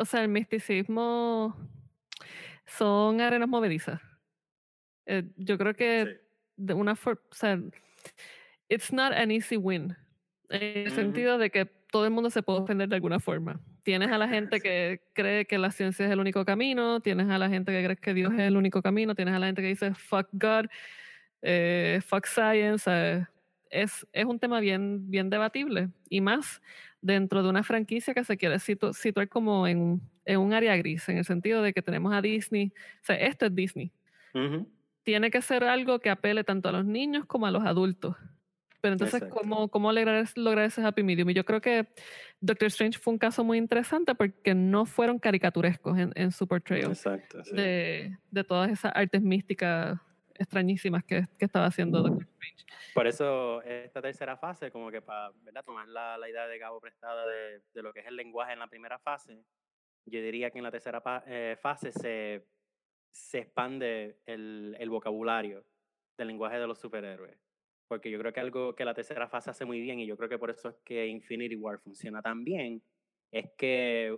o 0.00 0.04
sea, 0.06 0.22
el 0.22 0.28
misticismo 0.28 1.54
son 2.66 3.20
arenas 3.20 3.48
movedizas. 3.48 4.00
Eh, 5.04 5.30
yo 5.36 5.58
creo 5.58 5.74
que 5.74 6.22
de 6.56 6.74
una 6.74 6.96
forma, 6.96 7.20
o 7.30 7.34
sea, 7.34 7.60
it's 8.68 8.92
not 8.92 9.12
an 9.12 9.30
easy 9.30 9.56
win. 9.56 9.96
En 10.48 10.86
el 10.86 10.90
sentido 10.92 11.38
de 11.38 11.50
que 11.50 11.66
todo 11.90 12.04
el 12.04 12.10
mundo 12.10 12.30
se 12.30 12.42
puede 12.42 12.60
ofender 12.60 12.88
de 12.88 12.96
alguna 12.96 13.20
forma. 13.20 13.60
Tienes 13.82 14.10
a 14.10 14.18
la 14.18 14.28
gente 14.28 14.60
que 14.60 15.00
cree 15.12 15.44
que 15.46 15.58
la 15.58 15.70
ciencia 15.70 16.06
es 16.06 16.12
el 16.12 16.20
único 16.20 16.44
camino, 16.44 17.00
tienes 17.00 17.28
a 17.28 17.38
la 17.38 17.48
gente 17.48 17.72
que 17.72 17.84
cree 17.84 17.96
que 17.96 18.14
Dios 18.14 18.32
es 18.32 18.40
el 18.40 18.56
único 18.56 18.82
camino, 18.82 19.14
tienes 19.14 19.34
a 19.34 19.38
la 19.38 19.46
gente 19.46 19.62
que 19.62 19.68
dice 19.68 19.94
fuck 19.94 20.28
God, 20.32 20.66
eh, 21.42 22.00
fuck 22.04 22.26
science. 22.26 22.90
es, 23.70 24.06
es 24.12 24.24
un 24.24 24.38
tema 24.38 24.60
bien, 24.60 25.10
bien 25.10 25.30
debatible. 25.30 25.88
Y 26.08 26.20
más 26.20 26.60
dentro 27.00 27.42
de 27.42 27.48
una 27.48 27.62
franquicia 27.62 28.14
que 28.14 28.24
se 28.24 28.36
quiere 28.36 28.58
situar 28.58 29.28
como 29.28 29.66
en, 29.66 30.00
un 30.26 30.52
área 30.52 30.76
gris, 30.76 31.08
en 31.08 31.18
el 31.18 31.24
sentido 31.24 31.62
de 31.62 31.72
que 31.72 31.82
tenemos 31.82 32.12
a 32.12 32.22
Disney, 32.22 32.72
o 33.02 33.04
sea, 33.04 33.16
esto 33.16 33.46
es 33.46 33.54
Disney. 33.54 33.90
Tiene 35.10 35.32
que 35.32 35.42
ser 35.42 35.64
algo 35.64 35.98
que 35.98 36.08
apele 36.08 36.44
tanto 36.44 36.68
a 36.68 36.72
los 36.72 36.84
niños 36.84 37.24
como 37.26 37.44
a 37.44 37.50
los 37.50 37.64
adultos. 37.64 38.14
Pero 38.80 38.92
entonces, 38.92 39.24
¿cómo, 39.24 39.66
¿cómo 39.66 39.92
lograr, 39.92 40.24
lograr 40.36 40.66
ese 40.66 40.84
happy 40.84 41.02
medium? 41.02 41.28
Y 41.30 41.34
yo 41.34 41.44
creo 41.44 41.60
que 41.60 41.88
Doctor 42.40 42.68
Strange 42.68 42.96
fue 42.96 43.14
un 43.14 43.18
caso 43.18 43.42
muy 43.42 43.58
interesante 43.58 44.14
porque 44.14 44.54
no 44.54 44.86
fueron 44.86 45.18
caricaturescos 45.18 45.98
en, 45.98 46.12
en 46.14 46.30
su 46.30 46.46
portrayal 46.46 46.96
de, 47.52 48.16
de 48.30 48.44
todas 48.44 48.70
esas 48.70 48.92
artes 48.94 49.20
místicas 49.20 49.98
extrañísimas 50.34 51.02
que, 51.02 51.26
que 51.36 51.44
estaba 51.44 51.66
haciendo 51.66 52.02
Doctor 52.02 52.22
Strange. 52.22 52.64
Por 52.94 53.08
eso 53.08 53.60
esta 53.62 54.00
tercera 54.00 54.36
fase, 54.36 54.70
como 54.70 54.92
que 54.92 55.02
para 55.02 55.32
tomar 55.66 55.88
la, 55.88 56.16
la, 56.18 56.30
idea 56.30 56.46
de 56.46 56.56
Gabo 56.56 56.80
prestada 56.80 57.26
de, 57.26 57.62
de, 57.74 57.82
lo 57.82 57.92
que 57.92 57.98
es 57.98 58.06
el 58.06 58.14
lenguaje 58.14 58.52
en 58.52 58.60
la 58.60 58.68
primera 58.68 59.00
fase, 59.00 59.42
yo 60.06 60.22
diría 60.22 60.52
que 60.52 60.58
en 60.58 60.64
la 60.64 60.70
tercera 60.70 61.02
eh, 61.26 61.58
fase 61.60 61.90
se, 61.90 62.46
se 63.10 63.38
expande 63.38 64.20
el, 64.26 64.76
el 64.78 64.90
vocabulario 64.90 65.64
del 66.16 66.28
lenguaje 66.28 66.58
de 66.58 66.66
los 66.66 66.78
superhéroes. 66.78 67.38
Porque 67.88 68.10
yo 68.10 68.18
creo 68.18 68.32
que 68.32 68.40
algo 68.40 68.74
que 68.74 68.84
la 68.84 68.94
tercera 68.94 69.28
fase 69.28 69.50
hace 69.50 69.64
muy 69.64 69.80
bien, 69.80 69.98
y 69.98 70.06
yo 70.06 70.16
creo 70.16 70.28
que 70.28 70.38
por 70.38 70.50
eso 70.50 70.68
es 70.68 70.76
que 70.84 71.06
Infinity 71.06 71.56
War 71.56 71.80
funciona 71.80 72.22
tan 72.22 72.44
bien, 72.44 72.82
es 73.32 73.50
que 73.56 74.16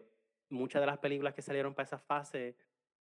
muchas 0.50 0.82
de 0.82 0.86
las 0.86 0.98
películas 0.98 1.34
que 1.34 1.42
salieron 1.42 1.74
para 1.74 1.86
esa 1.86 1.98
fase 1.98 2.56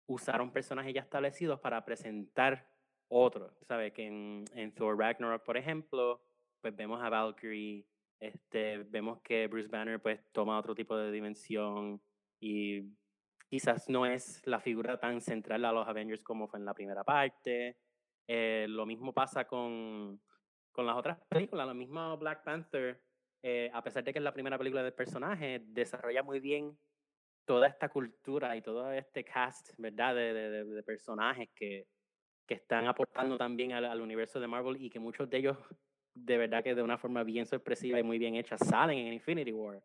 usaron 0.07 0.51
personajes 0.51 0.93
ya 0.93 1.01
establecidos 1.01 1.59
para 1.59 1.83
presentar 1.83 2.67
otro. 3.07 3.51
¿Sabes? 3.61 3.93
Que 3.93 4.05
en, 4.05 4.45
en, 4.53 4.73
Thor 4.73 4.97
Ragnarok, 4.97 5.43
por 5.43 5.57
ejemplo, 5.57 6.21
pues 6.61 6.75
vemos 6.75 7.01
a 7.01 7.09
Valkyrie, 7.09 7.85
este, 8.19 8.79
vemos 8.79 9.21
que 9.21 9.47
Bruce 9.47 9.69
Banner 9.69 9.99
pues 10.01 10.19
toma 10.31 10.59
otro 10.59 10.75
tipo 10.75 10.95
de 10.97 11.11
dimensión 11.11 12.01
y 12.39 12.81
quizás 13.49 13.89
no 13.89 14.05
es 14.05 14.45
la 14.45 14.59
figura 14.59 14.99
tan 14.99 15.21
central 15.21 15.65
a 15.65 15.71
los 15.71 15.87
Avengers 15.87 16.23
como 16.23 16.47
fue 16.47 16.59
en 16.59 16.65
la 16.65 16.73
primera 16.73 17.03
parte. 17.03 17.77
Eh, 18.27 18.67
lo 18.69 18.85
mismo 18.85 19.13
pasa 19.13 19.45
con, 19.45 20.21
con 20.71 20.85
las 20.85 20.95
otras 20.95 21.19
películas, 21.27 21.67
lo 21.67 21.73
mismo 21.73 22.17
Black 22.17 22.43
Panther, 22.43 23.01
eh, 23.41 23.71
a 23.73 23.83
pesar 23.83 24.03
de 24.03 24.13
que 24.13 24.19
es 24.19 24.23
la 24.23 24.33
primera 24.33 24.57
película 24.57 24.83
del 24.83 24.93
personaje, 24.93 25.61
desarrolla 25.65 26.23
muy 26.23 26.39
bien 26.39 26.77
toda 27.45 27.67
esta 27.67 27.89
cultura 27.89 28.55
y 28.55 28.61
todo 28.61 28.91
este 28.91 29.23
cast, 29.23 29.71
¿verdad? 29.77 30.13
de, 30.13 30.33
de, 30.33 30.63
de 30.65 30.83
personajes 30.83 31.49
que, 31.55 31.87
que 32.49 32.55
están 32.55 32.87
aportando 32.87 33.37
también 33.37 33.73
al, 33.73 34.01
universo 34.01 34.39
de 34.39 34.47
Marvel 34.47 34.83
y 34.83 34.89
que 34.89 34.99
muchos 34.99 35.29
de 35.29 35.37
ellos, 35.37 35.57
de 36.15 36.35
verdad 36.35 36.63
que 36.63 36.73
de 36.73 36.81
una 36.81 36.97
forma 36.97 37.23
bien 37.23 37.45
sorpresiva 37.45 37.99
y 37.99 38.03
muy 38.03 38.17
bien 38.17 38.35
hecha, 38.35 38.57
salen 38.57 38.97
en 38.97 39.13
Infinity 39.13 39.53
War. 39.53 39.79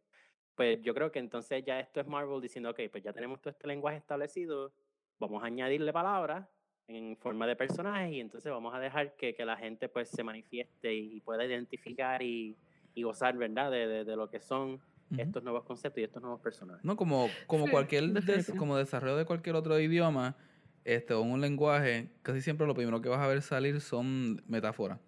Pues 0.55 0.81
yo 0.83 0.95
creo 0.95 1.11
que 1.11 1.19
entonces 1.19 1.65
ya 1.65 1.81
esto 1.81 2.01
es 2.01 2.07
Marvel 2.07 2.41
diciendo, 2.41 2.71
ok, 2.71 2.81
pues 2.91 3.03
ya 3.03 3.13
tenemos 3.13 3.41
todo 3.41 3.51
este 3.51 3.67
lenguaje 3.67 3.99
establecido, 3.99 4.73
vamos 5.19 5.43
a 5.43 5.47
añadirle 5.47 5.93
palabras 5.93 6.47
en 6.87 7.17
forma 7.17 7.47
de 7.47 7.57
personajes 7.57 8.13
y 8.13 8.21
entonces 8.21 8.53
vamos 8.53 8.75
a 8.75 8.79
dejar 8.79 9.17
que, 9.17 9.35
que 9.35 9.45
la 9.45 9.57
gente 9.57 9.89
pues 9.89 10.11
se 10.11 10.23
manifieste 10.23 10.95
y, 10.95 11.21
pueda 11.21 11.45
identificar 11.45 12.23
y, 12.23 12.57
y 12.95 13.03
gozar, 13.03 13.37
¿verdad?, 13.37 13.71
de, 13.71 14.05
de, 14.05 14.17
lo 14.17 14.29
que 14.29 14.41
son 14.41 14.81
estos 15.17 15.43
nuevos 15.43 15.65
conceptos 15.65 16.01
y 16.01 16.05
estos 16.05 16.23
nuevos 16.23 16.41
personajes. 16.41 16.85
No, 16.85 16.97
como, 16.97 17.29
como 17.47 17.69
cualquier 17.69 18.13
como 18.59 18.77
desarrollo 18.77 19.17
de 19.17 19.25
cualquier 19.25 19.57
otro 19.57 19.79
idioma, 19.79 20.37
este, 20.85 21.15
o 21.15 21.23
un 21.23 21.41
lenguaje, 21.41 22.11
casi 22.23 22.43
siempre 22.43 22.67
lo 22.67 22.75
primero 22.75 23.01
que 23.01 23.09
vas 23.09 23.21
a 23.21 23.27
ver 23.27 23.41
salir 23.43 23.81
son 23.81 24.43
metáforas. 24.47 25.01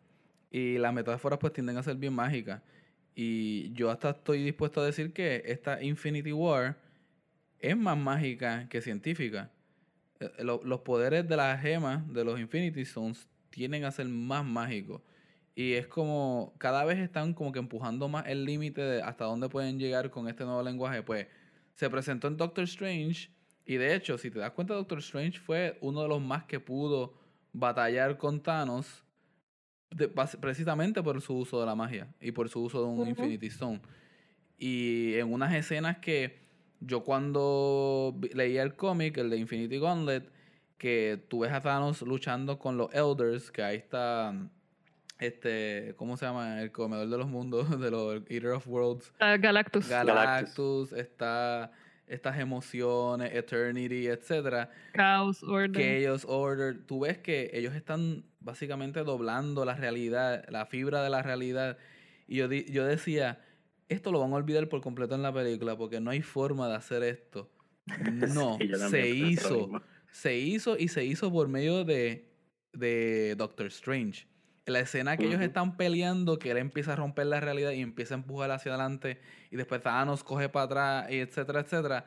Y 0.50 0.78
las 0.78 0.94
metáforas 0.94 1.38
pues 1.38 1.52
tienden 1.52 1.76
a 1.76 1.82
ser 1.82 1.96
bien 1.96 2.14
mágicas. 2.14 2.62
Y 3.18 3.72
yo 3.72 3.90
hasta 3.90 4.10
estoy 4.10 4.44
dispuesto 4.44 4.82
a 4.82 4.84
decir 4.84 5.14
que 5.14 5.42
esta 5.46 5.82
Infinity 5.82 6.32
War 6.32 6.76
es 7.58 7.74
más 7.74 7.96
mágica 7.96 8.68
que 8.68 8.82
científica. 8.82 9.50
Eh, 10.20 10.30
los 10.44 10.80
poderes 10.80 11.26
de 11.26 11.34
las 11.34 11.58
gemas 11.62 12.06
de 12.12 12.24
los 12.24 12.38
Infinity 12.38 12.82
Stones 12.82 13.26
tienden 13.48 13.84
a 13.84 13.90
ser 13.90 14.06
más 14.06 14.44
mágicos. 14.44 15.00
Y 15.54 15.72
es 15.72 15.86
como, 15.86 16.54
cada 16.58 16.84
vez 16.84 16.98
están 16.98 17.32
como 17.32 17.52
que 17.52 17.58
empujando 17.58 18.06
más 18.06 18.26
el 18.26 18.44
límite 18.44 18.82
de 18.82 19.02
hasta 19.02 19.24
dónde 19.24 19.48
pueden 19.48 19.78
llegar 19.78 20.10
con 20.10 20.28
este 20.28 20.44
nuevo 20.44 20.62
lenguaje. 20.62 21.02
Pues 21.02 21.26
se 21.74 21.88
presentó 21.88 22.28
en 22.28 22.36
Doctor 22.36 22.64
Strange 22.64 23.30
y 23.64 23.76
de 23.76 23.94
hecho, 23.94 24.18
si 24.18 24.30
te 24.30 24.38
das 24.38 24.50
cuenta, 24.50 24.74
Doctor 24.74 24.98
Strange 24.98 25.40
fue 25.40 25.78
uno 25.80 26.02
de 26.02 26.08
los 26.08 26.20
más 26.20 26.44
que 26.44 26.60
pudo 26.60 27.14
batallar 27.54 28.18
con 28.18 28.42
Thanos 28.42 29.05
precisamente 30.40 31.02
por 31.02 31.20
su 31.20 31.36
uso 31.36 31.60
de 31.60 31.66
la 31.66 31.74
magia 31.74 32.08
y 32.20 32.32
por 32.32 32.48
su 32.48 32.62
uso 32.62 32.80
de 32.80 32.86
un 32.86 33.08
Infinity 33.08 33.46
Stone. 33.46 33.80
Y 34.58 35.14
en 35.14 35.32
unas 35.32 35.54
escenas 35.54 35.98
que 35.98 36.38
yo 36.80 37.04
cuando 37.04 38.18
leía 38.34 38.62
el 38.62 38.74
cómic, 38.74 39.16
el 39.18 39.30
de 39.30 39.38
Infinity 39.38 39.78
Gauntlet, 39.78 40.30
que 40.78 41.22
tú 41.28 41.40
ves 41.40 41.52
a 41.52 41.60
Thanos 41.60 42.02
luchando 42.02 42.58
con 42.58 42.76
los 42.76 42.92
Elders, 42.94 43.50
que 43.50 43.62
ahí 43.62 43.76
está 43.76 44.34
este, 45.18 45.94
¿cómo 45.96 46.16
se 46.16 46.26
llama? 46.26 46.60
El 46.60 46.72
comedor 46.72 47.08
de 47.08 47.18
los 47.18 47.28
mundos, 47.28 47.68
de 47.80 47.90
los 47.90 48.22
Eater 48.28 48.50
of 48.50 48.68
Worlds. 48.68 49.12
Galactus. 49.18 49.88
Galactus, 49.88 50.92
está 50.92 51.72
estas 52.06 52.38
emociones, 52.38 53.34
Eternity, 53.34 54.06
etcétera. 54.06 54.70
Chaos 54.92 55.42
Order. 55.42 56.04
Chaos 56.04 56.24
Order. 56.28 56.78
Tú 56.86 57.00
ves 57.00 57.18
que 57.18 57.50
ellos 57.52 57.74
están 57.74 58.24
básicamente 58.40 59.02
doblando 59.02 59.64
la 59.64 59.74
realidad, 59.74 60.44
la 60.48 60.66
fibra 60.66 61.02
de 61.02 61.10
la 61.10 61.22
realidad. 61.22 61.78
Y 62.28 62.36
yo, 62.36 62.50
yo 62.50 62.84
decía, 62.84 63.40
esto 63.88 64.12
lo 64.12 64.20
van 64.20 64.32
a 64.32 64.36
olvidar 64.36 64.68
por 64.68 64.80
completo 64.80 65.14
en 65.14 65.22
la 65.22 65.32
película 65.32 65.76
porque 65.76 66.00
no 66.00 66.10
hay 66.10 66.22
forma 66.22 66.68
de 66.68 66.76
hacer 66.76 67.02
esto. 67.02 67.50
No, 68.34 68.58
se 68.90 69.08
hizo. 69.08 69.70
Se 70.10 70.36
hizo 70.36 70.76
y 70.76 70.88
se 70.88 71.04
hizo 71.04 71.30
por 71.30 71.46
medio 71.48 71.84
de, 71.84 72.32
de 72.72 73.34
Doctor 73.36 73.66
Strange. 73.66 74.26
La 74.66 74.80
escena 74.80 75.16
que 75.16 75.26
ellos 75.26 75.40
están 75.40 75.76
peleando, 75.76 76.38
que 76.38 76.50
él 76.50 76.58
empieza 76.58 76.94
a 76.94 76.96
romper 76.96 77.26
la 77.26 77.40
realidad 77.40 77.70
y 77.70 77.80
empieza 77.80 78.14
a 78.14 78.18
empujar 78.18 78.50
hacia 78.50 78.74
adelante 78.74 79.20
y 79.50 79.56
después 79.56 79.80
Thanos 79.80 80.24
coge 80.24 80.48
para 80.48 80.64
atrás, 80.64 81.10
y 81.10 81.20
etcétera, 81.20 81.60
etcétera. 81.60 82.06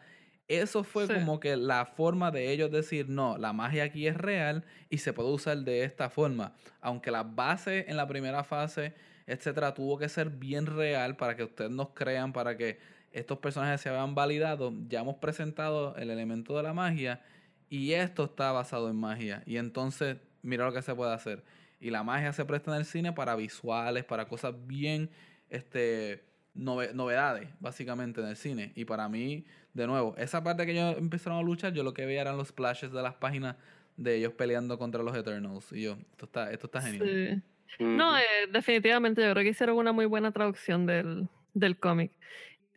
Eso 0.50 0.84
fue 0.84 1.08
como 1.08 1.40
que 1.40 1.56
la 1.56 1.86
forma 1.86 2.32
de 2.32 2.52
ellos 2.52 2.72
decir, 2.72 3.08
no, 3.08 3.38
la 3.38 3.54
magia 3.54 3.84
aquí 3.84 4.08
es 4.08 4.18
real 4.18 4.66
y 4.90 4.98
se 4.98 5.14
puede 5.14 5.30
usar 5.30 5.60
de 5.60 5.84
esta 5.84 6.10
forma. 6.10 6.54
Aunque 6.82 7.12
la 7.12 7.24
base 7.24 7.86
en 7.88 7.96
la 7.96 8.08
primera 8.08 8.44
fase, 8.44 8.94
etcétera, 9.28 9.74
tuvo 9.74 9.98
que 9.98 10.10
ser 10.10 10.30
bien 10.30 10.66
real 10.66 11.16
para 11.16 11.36
que 11.36 11.44
ustedes 11.44 11.70
nos 11.70 11.90
crean, 11.90 12.34
para 12.34 12.58
que 12.58 12.80
estos 13.12 13.38
personajes 13.38 13.80
se 13.80 13.90
vean 13.90 14.16
validados, 14.16 14.74
ya 14.88 15.02
hemos 15.02 15.16
presentado 15.18 15.96
el 15.96 16.10
elemento 16.10 16.58
de 16.58 16.64
la 16.64 16.74
magia 16.74 17.22
y 17.70 17.94
esto 17.94 18.26
está 18.26 18.52
basado 18.52 18.90
en 18.90 18.96
magia. 18.96 19.44
Y 19.46 19.58
entonces, 19.58 20.18
mira 20.42 20.66
lo 20.66 20.74
que 20.74 20.82
se 20.82 20.96
puede 20.96 21.14
hacer. 21.14 21.44
Y 21.80 21.90
la 21.92 22.04
magia 22.04 22.34
se 22.34 22.46
presta 22.46 22.72
en 22.72 22.78
el 22.78 22.86
cine 22.86 23.14
para 23.14 23.36
visuales, 23.36 24.04
para 24.04 24.28
cosas 24.28 24.54
bien, 24.68 25.10
este, 25.50 26.24
novedades, 26.54 27.50
básicamente, 27.60 28.22
en 28.22 28.28
el 28.28 28.36
cine. 28.36 28.74
Y 28.76 28.86
para 28.86 29.08
mí, 29.08 29.46
de 29.74 29.88
nuevo, 29.88 30.16
esa 30.18 30.44
parte 30.44 30.66
que 30.66 30.74
ellos 30.74 30.98
empezaron 30.98 31.40
a 31.40 31.42
luchar, 31.42 31.74
yo 31.74 31.84
lo 31.84 31.94
que 31.94 32.06
veía 32.06 32.22
eran 32.22 32.38
los 32.38 32.50
splashes 32.50 32.92
de 32.92 33.02
las 33.02 33.16
páginas 33.16 33.56
de 33.96 34.16
ellos 34.16 34.34
peleando 34.34 34.78
contra 34.78 35.04
los 35.04 35.16
Eternals. 35.16 35.72
Y 35.72 35.84
yo, 35.84 35.98
esto 36.12 36.26
está, 36.26 36.52
esto 36.52 36.68
está 36.68 36.82
genial. 36.82 37.44
No, 37.80 38.18
eh, 38.18 38.24
definitivamente, 38.52 39.22
yo 39.22 39.32
creo 39.32 39.44
que 39.44 39.50
hicieron 39.50 39.78
una 39.78 39.92
muy 39.92 40.06
buena 40.06 40.32
traducción 40.32 40.86
del, 40.86 41.30
del 41.54 41.78
cómic. 41.80 42.12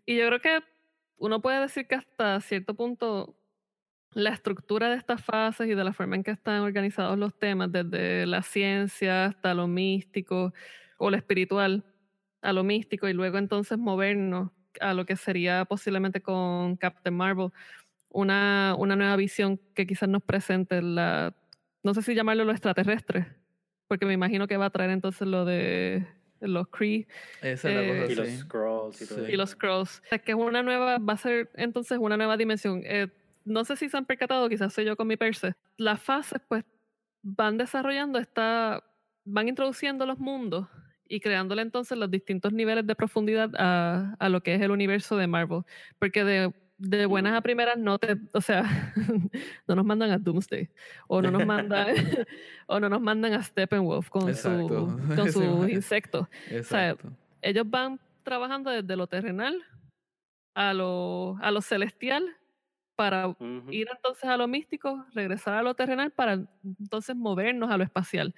Y 0.06 0.16
yo 0.16 0.26
creo 0.26 0.40
que 0.40 0.60
uno 1.16 1.40
puede 1.40 1.60
decir 1.60 1.86
que 1.86 1.94
hasta 1.94 2.40
cierto 2.40 2.74
punto 2.74 3.34
la 4.14 4.30
estructura 4.30 4.90
de 4.90 4.96
estas 4.96 5.24
fases 5.24 5.68
y 5.68 5.74
de 5.74 5.84
la 5.84 5.92
forma 5.92 6.16
en 6.16 6.22
que 6.22 6.30
están 6.30 6.60
organizados 6.60 7.18
los 7.18 7.38
temas, 7.38 7.72
desde 7.72 8.26
la 8.26 8.42
ciencia 8.42 9.26
hasta 9.26 9.54
lo 9.54 9.66
místico 9.66 10.52
o 10.98 11.10
lo 11.10 11.16
espiritual, 11.16 11.84
a 12.42 12.52
lo 12.52 12.64
místico 12.64 13.08
y 13.08 13.12
luego 13.12 13.38
entonces 13.38 13.78
movernos 13.78 14.50
a 14.80 14.94
lo 14.94 15.06
que 15.06 15.16
sería 15.16 15.64
posiblemente 15.64 16.20
con 16.20 16.76
Captain 16.76 17.14
Marvel, 17.14 17.50
una, 18.08 18.74
una 18.78 18.96
nueva 18.96 19.16
visión 19.16 19.60
que 19.74 19.86
quizás 19.86 20.08
nos 20.08 20.22
presente 20.22 20.82
la, 20.82 21.34
no 21.82 21.94
sé 21.94 22.02
si 22.02 22.14
llamarlo 22.14 22.44
lo 22.44 22.52
extraterrestre, 22.52 23.26
porque 23.88 24.06
me 24.06 24.12
imagino 24.12 24.46
que 24.46 24.56
va 24.56 24.66
a 24.66 24.70
traer 24.70 24.90
entonces 24.90 25.26
lo 25.26 25.44
de 25.44 26.06
los 26.40 26.68
Kree. 26.68 27.06
Esa 27.40 27.70
es 27.70 27.74
la 27.76 27.88
cosa, 27.88 28.04
eh, 28.04 28.12
y 28.12 28.14
los 28.14 28.28
Scrolls 28.28 29.02
y 29.02 29.06
todo 29.06 29.28
Y 29.28 29.36
los 29.36 29.50
Scrolls. 29.50 30.02
que 30.24 30.32
es 30.32 30.36
una 30.36 30.62
nueva, 30.62 30.98
va 30.98 31.12
a 31.14 31.16
ser 31.16 31.50
entonces 31.54 31.98
una 31.98 32.16
nueva 32.16 32.36
dimensión. 32.36 32.82
Eh, 32.84 33.08
no 33.44 33.64
sé 33.64 33.76
si 33.76 33.88
se 33.88 33.96
han 33.96 34.04
percatado, 34.04 34.48
quizás 34.48 34.72
soy 34.72 34.84
yo 34.84 34.96
con 34.96 35.06
mi 35.06 35.16
perse, 35.16 35.54
las 35.76 36.02
fases 36.02 36.40
pues 36.48 36.64
van 37.22 37.56
desarrollando 37.56 38.18
esta, 38.18 38.82
van 39.24 39.48
introduciendo 39.48 40.06
los 40.06 40.18
mundos 40.18 40.68
y 41.08 41.20
creándole 41.20 41.62
entonces 41.62 41.98
los 41.98 42.10
distintos 42.10 42.52
niveles 42.52 42.86
de 42.86 42.94
profundidad 42.94 43.50
a, 43.56 44.16
a 44.18 44.28
lo 44.28 44.42
que 44.42 44.54
es 44.54 44.62
el 44.62 44.70
universo 44.70 45.16
de 45.16 45.26
Marvel. 45.26 45.62
Porque 45.98 46.24
de, 46.24 46.52
de 46.78 47.06
buenas 47.06 47.34
a 47.34 47.40
mm. 47.40 47.42
primeras 47.42 47.78
no 47.78 47.98
te, 47.98 48.16
o 48.32 48.40
sea, 48.40 48.92
no 49.68 49.74
nos 49.74 49.84
mandan 49.84 50.10
a 50.10 50.18
Doomsday 50.18 50.68
o 51.06 51.22
no 51.22 51.30
nos 51.30 51.46
mandan 51.46 51.88
o 52.66 52.80
no 52.80 52.88
nos 52.88 53.00
mandan 53.00 53.34
a 53.34 53.42
Steppenwolf 53.42 54.08
con 54.08 54.34
su 54.34 54.88
con 55.14 55.32
sus 55.32 55.68
insectos. 55.68 56.26
O 56.58 56.62
sea, 56.62 56.96
ellos 57.40 57.68
van 57.68 58.00
trabajando 58.22 58.70
desde 58.70 58.96
lo 58.96 59.06
terrenal 59.06 59.62
a 60.54 60.74
lo, 60.74 61.36
a 61.40 61.50
lo 61.50 61.60
celestial 61.60 62.24
para 62.94 63.34
ir 63.70 63.88
entonces 63.90 64.24
a 64.24 64.36
lo 64.36 64.46
místico, 64.48 65.04
regresar 65.14 65.54
a 65.54 65.62
lo 65.62 65.74
terrenal 65.74 66.10
para 66.10 66.38
entonces 66.64 67.16
movernos 67.16 67.70
a 67.70 67.76
lo 67.76 67.84
espacial. 67.84 68.34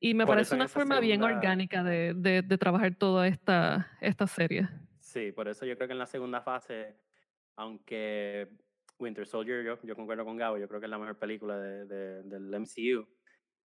Y 0.00 0.14
me 0.14 0.26
parece 0.26 0.54
una 0.54 0.66
forma 0.66 0.98
bien 0.98 1.22
orgánica 1.22 1.84
de, 1.84 2.14
de, 2.14 2.58
trabajar 2.58 2.94
toda 2.96 3.28
esta, 3.28 3.88
esta 4.00 4.26
serie. 4.26 4.68
Sí, 4.98 5.30
por 5.30 5.46
eso 5.46 5.64
yo 5.64 5.76
creo 5.76 5.86
que 5.86 5.92
en 5.92 5.98
la 6.00 6.06
segunda 6.06 6.40
fase, 6.40 6.96
aunque 7.54 8.48
Winter 8.98 9.26
Soldier, 9.26 9.64
yo, 9.64 9.78
yo 9.82 9.94
concuerdo 9.94 10.24
con 10.24 10.36
Gabo, 10.36 10.58
yo 10.58 10.66
creo 10.66 10.80
que 10.80 10.86
es 10.86 10.90
la 10.90 10.98
mejor 10.98 11.18
película 11.18 11.56
de, 11.56 12.22
del 12.24 12.60
MCU, 12.60 13.06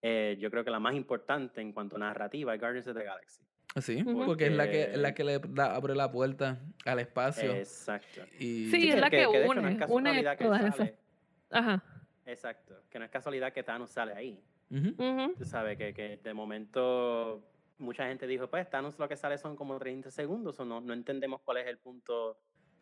eh, 0.00 0.36
yo 0.38 0.50
creo 0.50 0.62
que 0.62 0.70
la 0.70 0.78
más 0.78 0.94
importante 0.94 1.60
en 1.60 1.72
cuanto 1.72 1.96
a 1.96 2.00
narrativa 2.00 2.54
es 2.54 2.60
Guardians 2.60 2.86
of 2.86 2.96
the 2.96 3.04
Galaxy. 3.04 3.47
Sí, 3.80 4.02
porque, 4.02 4.46
es 4.46 4.52
la 4.52 4.70
que, 4.70 4.96
la 4.96 5.14
que 5.14 5.24
le 5.24 5.40
abre 5.58 5.94
la 5.94 6.10
puerta 6.10 6.58
al 6.84 6.98
espacio. 6.98 7.52
Exacto. 7.54 8.22
Y... 8.38 8.70
Sí, 8.70 8.88
es 8.88 8.98
la 8.98 9.10
que, 9.10 9.26
une, 9.26 9.78
une 9.88 10.36
todas 10.36 10.74
esas. 10.74 10.92
Ajá. 11.50 11.82
Exacto. 12.26 12.82
Que 12.90 12.98
no 12.98 13.04
es 13.04 13.10
casualidad 13.10 13.52
que 13.52 13.62
Thanos 13.62 13.90
sale 13.90 14.14
ahí. 14.14 14.42
Tú 15.38 15.44
sabes 15.44 15.78
que, 15.78 15.94
que 15.94 16.18
de 16.18 16.34
momento 16.34 17.42
mucha 17.78 18.06
gente 18.06 18.26
dijo, 18.26 18.48
pues 18.48 18.68
Thanos 18.68 18.98
lo 18.98 19.08
que 19.08 19.16
sale 19.16 19.38
son 19.38 19.56
como 19.56 19.78
30 19.78 20.10
segundos, 20.10 20.58
o 20.60 20.64
no, 20.64 20.80
no 20.80 20.92
entendemos 20.92 21.40
cuál 21.42 21.58
es 21.58 21.66
el 21.66 21.78
punto 21.78 22.38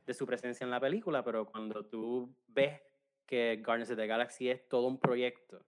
de 0.07 0.15
su 0.15 0.27
presencia 0.27 0.65
en 0.65 0.71
la 0.71 0.81
película, 0.81 1.23
pero 1.23 1.47
cuando 1.47 1.85
tú 1.85 2.35
ves 2.49 2.81
que 3.27 3.61
Guardians 3.65 3.91
of 3.91 3.97
the 3.97 4.07
Galaxy 4.07 4.49
es 4.51 4.69
todo 4.69 4.87
un 4.87 4.99
proyecto 4.99 5.65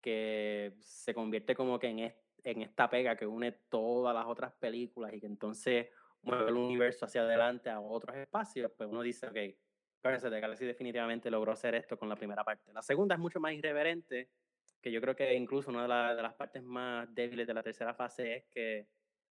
que 0.00 0.74
se 0.80 1.14
convierte 1.14 1.54
como 1.54 1.78
que 1.78 1.88
en 1.88 1.98
este 2.00 2.27
en 2.44 2.62
esta 2.62 2.88
pega 2.88 3.16
que 3.16 3.26
une 3.26 3.52
todas 3.68 4.14
las 4.14 4.26
otras 4.26 4.52
películas 4.54 5.12
y 5.12 5.20
que 5.20 5.26
entonces 5.26 5.88
mueve 6.22 6.48
el 6.48 6.56
universo 6.56 7.06
hacia 7.06 7.22
adelante 7.22 7.70
a 7.70 7.80
otros 7.80 8.16
espacios, 8.16 8.72
pues 8.76 8.88
uno 8.88 9.02
dice, 9.02 9.26
ok, 9.26 9.36
Guardians 10.02 10.22
the 10.22 10.40
Galaxy 10.40 10.64
definitivamente 10.64 11.30
logró 11.30 11.52
hacer 11.52 11.74
esto 11.74 11.98
con 11.98 12.08
la 12.08 12.16
primera 12.16 12.44
parte. 12.44 12.72
La 12.72 12.82
segunda 12.82 13.14
es 13.14 13.20
mucho 13.20 13.40
más 13.40 13.52
irreverente, 13.52 14.30
que 14.80 14.92
yo 14.92 15.00
creo 15.00 15.16
que 15.16 15.34
incluso 15.34 15.70
una 15.70 16.14
de, 16.14 16.22
las 16.22 16.34
partes 16.34 16.62
más 16.62 17.12
débiles 17.14 17.46
de 17.46 17.54
la 17.54 17.62
tercera 17.62 17.94
fase 17.94 18.36
es 18.36 18.44
que 18.50 18.86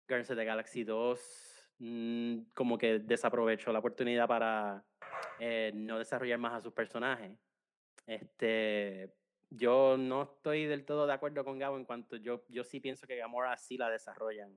Guardians 0.09 0.29
the 0.29 0.45
Galaxy 0.45 0.85
2 0.85 1.73
mm, 1.79 2.39
como 2.55 2.79
que 2.79 2.99
desaprovechó 2.99 3.73
la 3.73 3.79
oportunidad 3.79 4.27
para 4.27 4.85
eh, 5.39 5.73
no 5.75 5.99
desarrollar 5.99 6.39
más 6.39 6.55
a 6.55 6.61
sus 6.61 6.73
personajes. 6.73 7.33
Este, 8.07 9.13
yo 9.57 9.97
no 9.97 10.23
estoy 10.23 10.67
del 10.67 10.85
todo 10.85 11.07
de 11.07 11.13
acuerdo 11.13 11.45
con 11.45 11.59
Gabo 11.59 11.77
en 11.77 11.85
cuanto 11.85 12.17
yo, 12.17 12.45
yo 12.49 12.65
sí 12.65 12.81
pienso 12.81 13.07
que 13.07 13.17
Gamora 13.17 13.57
sí 13.57 13.77
la 13.77 13.91
desarrollan, 13.91 14.53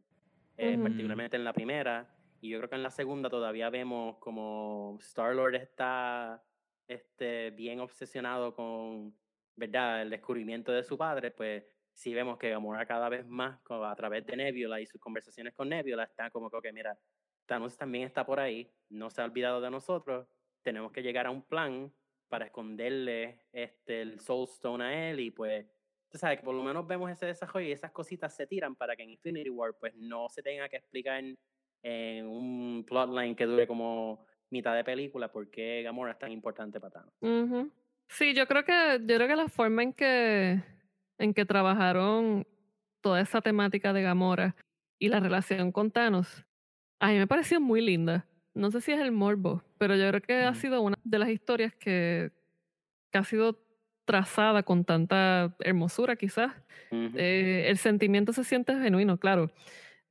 eh, 0.58 0.78
particularmente 0.78 1.38
en 1.38 1.44
la 1.44 1.54
primera. 1.54 2.14
Y 2.42 2.50
yo 2.50 2.58
creo 2.60 2.70
que 2.70 2.76
en 2.76 2.84
la 2.84 2.92
segunda 2.92 3.30
todavía 3.30 3.70
vemos 3.70 4.18
como 4.20 4.98
Star-Lord 5.02 5.56
está 5.56 6.42
este, 6.88 7.52
bien 7.52 7.80
obsesionado 7.80 8.56
con 8.56 9.14
¿verdad? 9.56 10.02
el 10.02 10.10
descubrimiento 10.10 10.72
de 10.72 10.84
su 10.84 10.98
padre, 10.98 11.32
pues 11.32 11.64
sí 11.94 12.14
vemos 12.14 12.38
que 12.38 12.50
Gamora 12.50 12.86
cada 12.86 13.10
vez 13.10 13.26
más 13.28 13.60
a 13.70 13.96
través 13.96 14.26
de 14.26 14.38
Nebula 14.38 14.80
y 14.80 14.86
sus 14.86 15.02
conversaciones 15.02 15.54
con 15.54 15.70
Nebula 15.70 16.04
está 16.04 16.30
como 16.32 16.50
que, 16.50 16.72
mira, 16.72 16.98
Thanos 17.46 17.78
también 17.78 18.06
está 18.06 18.26
por 18.26 18.40
ahí, 18.40 18.72
no 18.90 19.10
se 19.10 19.22
ha 19.22 19.26
olvidado 19.26 19.60
de 19.60 19.70
nosotros, 19.70 20.28
tenemos 20.62 20.92
que 20.92 21.04
llegar 21.04 21.28
a 21.28 21.32
un 21.32 21.42
plan 21.42 21.92
para 22.30 22.46
esconderle 22.46 23.42
este, 23.52 24.02
el 24.02 24.20
Soul 24.20 24.48
Stone 24.48 24.84
a 24.84 25.10
él 25.10 25.20
y 25.20 25.32
pues, 25.32 25.66
tú 26.10 26.18
sabes 26.18 26.40
que 26.40 26.46
por 26.46 26.56
lo 26.56 26.64
menos 26.64 26.88
vemos 26.88 27.12
ese 27.12 27.26
desarrollo 27.26 27.68
y 27.68 27.72
esas 27.72 27.92
cositas 27.92 28.36
se 28.36 28.48
tiran 28.48 28.76
para 28.76 28.96
que 28.96 29.04
en 29.04 29.10
Infinity 29.10 29.50
War 29.50 29.76
pues 29.80 29.94
no 29.96 30.30
se 30.30 30.42
tenga 30.42 30.70
que 30.70 30.78
explicar 30.78 31.24
en, 31.84 32.26
un 32.28 32.86
plotline 32.88 33.36
que 33.36 33.46
dure 33.46 33.68
como 33.68 34.26
mitad 34.50 34.76
de 34.76 34.84
película 34.84 35.32
por 35.32 35.50
qué 35.50 35.82
Gamora 35.84 36.12
es 36.12 36.20
tan 36.20 36.32
importante 36.32 36.80
para 36.80 37.02
Thanos. 37.22 37.72
Sí, 38.08 38.34
yo 38.34 38.48
creo 38.48 38.64
que 38.64 39.00
yo 39.02 39.16
creo 39.16 39.28
que 39.28 39.36
la 39.36 39.48
forma 39.48 39.84
en 39.84 39.94
que 39.94 40.64
en 41.20 41.34
que 41.34 41.46
trabajaron 41.46 42.48
toda 43.02 43.22
esa 43.22 43.42
temática 43.42 43.94
de 43.94 44.02
Gamora 44.02 44.56
y 45.00 45.10
la 45.10 45.20
relación 45.20 45.72
con 45.72 45.92
Thanos 45.92 46.46
a 47.00 47.10
mí 47.10 47.18
me 47.18 47.28
pareció 47.28 47.62
muy 47.62 47.82
linda 47.82 48.28
no 48.54 48.72
sé 48.72 48.82
si 48.82 48.92
es 48.92 49.00
el 49.00 49.12
morbo, 49.12 49.64
pero 49.78 49.96
yo 49.96 50.08
creo 50.10 50.22
que 50.22 50.34
ha 50.44 50.54
sido 50.54 50.82
una 50.82 50.98
de 51.04 51.20
las 51.20 51.30
historias 51.30 51.74
que, 51.76 52.32
ha 53.14 53.24
sido 53.24 53.60
trazada 54.06 54.64
con 54.64 54.86
tanta 54.86 55.56
hermosura 55.60 56.16
quizás. 56.16 56.54
Eh, 56.92 57.66
el 57.68 57.78
sentimiento 57.78 58.34
se 58.34 58.44
siente 58.44 58.74
genuino, 58.74 59.18
claro. 59.18 59.52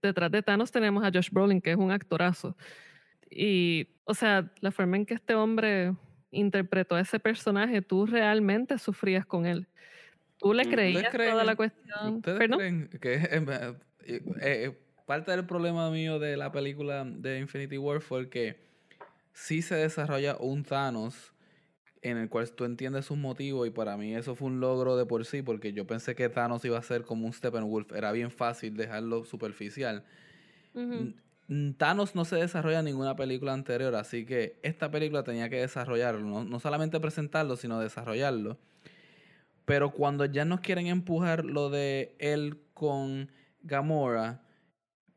Detrás 0.03 0.31
de 0.31 0.43
Thanos 0.43 0.71
tenemos 0.71 1.05
a 1.05 1.11
Josh 1.13 1.31
Brolin, 1.31 1.61
que 1.61 1.73
es 1.73 1.77
un 1.77 1.91
actorazo. 1.91 2.57
Y, 3.31 3.89
o 4.05 4.15
sea, 4.15 4.51
la 4.61 4.71
forma 4.71 4.97
en 4.97 5.07
que 5.07 5.15
este 5.15 5.35
hombre 5.35 5.93
interpretó 6.31 6.95
a 6.95 7.01
ese 7.01 7.19
personaje, 7.19 7.83
tú 7.83 8.07
realmente 8.07 8.79
sufrías 8.79 9.27
con 9.27 9.47
él. 9.47 9.67
Tú 10.39 10.55
le 10.55 10.69
creías 10.69 11.11
toda 11.13 11.45
la 11.45 11.57
cuestión. 11.57 12.17
¿Ustedes 12.17 12.39
creen 12.39 12.89
que 13.01 13.15
eh, 13.15 14.23
eh, 14.41 14.79
parte 15.09 15.31
del 15.31 15.47
problema 15.47 15.91
mío 15.91 16.19
de 16.19 16.37
la 16.37 16.53
película 16.53 17.03
de 17.03 17.39
Infinity 17.39 17.79
War 17.79 18.03
fue 18.03 18.29
que 18.29 18.59
sí 19.33 19.63
se 19.63 19.75
desarrolla 19.75 20.37
un 20.37 20.65
Thanos 20.65 21.33
en 22.03 22.19
el 22.19 22.29
cual 22.29 22.51
tú 22.51 22.67
entiendes 22.67 23.07
sus 23.07 23.17
motivos 23.17 23.67
y 23.67 23.71
para 23.71 23.97
mí 23.97 24.15
eso 24.15 24.35
fue 24.35 24.49
un 24.49 24.61
logro 24.61 24.99
de 24.99 25.07
por 25.07 25.25
sí 25.25 25.41
porque 25.41 25.73
yo 25.73 25.87
pensé 25.87 26.15
que 26.15 26.29
Thanos 26.29 26.63
iba 26.67 26.77
a 26.77 26.83
ser 26.83 27.05
como 27.05 27.25
un 27.25 27.33
Steppenwolf, 27.33 27.91
era 27.93 28.13
bien 28.13 28.31
fácil 28.31 28.77
dejarlo 28.77 29.25
superficial. 29.25 30.05
Thanos 31.79 32.15
no 32.15 32.27
se 32.27 32.37
desarrolla 32.37 32.81
en 32.81 32.85
ninguna 32.85 33.17
película 33.17 33.55
anterior, 33.55 33.95
así 33.95 34.27
que 34.27 34.59
esta 34.63 34.91
película 34.91 35.23
tenía 35.23 35.49
que 35.49 35.57
desarrollarlo, 35.57 36.45
no, 36.45 36.61
solamente 36.61 37.01
presentarlo, 37.01 37.57
sino 37.57 37.81
desarrollarlo. 37.81 38.59
Pero 39.65 39.91
cuando 39.91 40.27
ya 40.27 40.45
nos 40.45 40.61
quieren 40.61 40.87
empujar 40.87 41.47
lo 41.47 41.71
de 41.71 42.15
él 42.19 42.59
con 42.75 43.33
Gamora, 43.63 44.43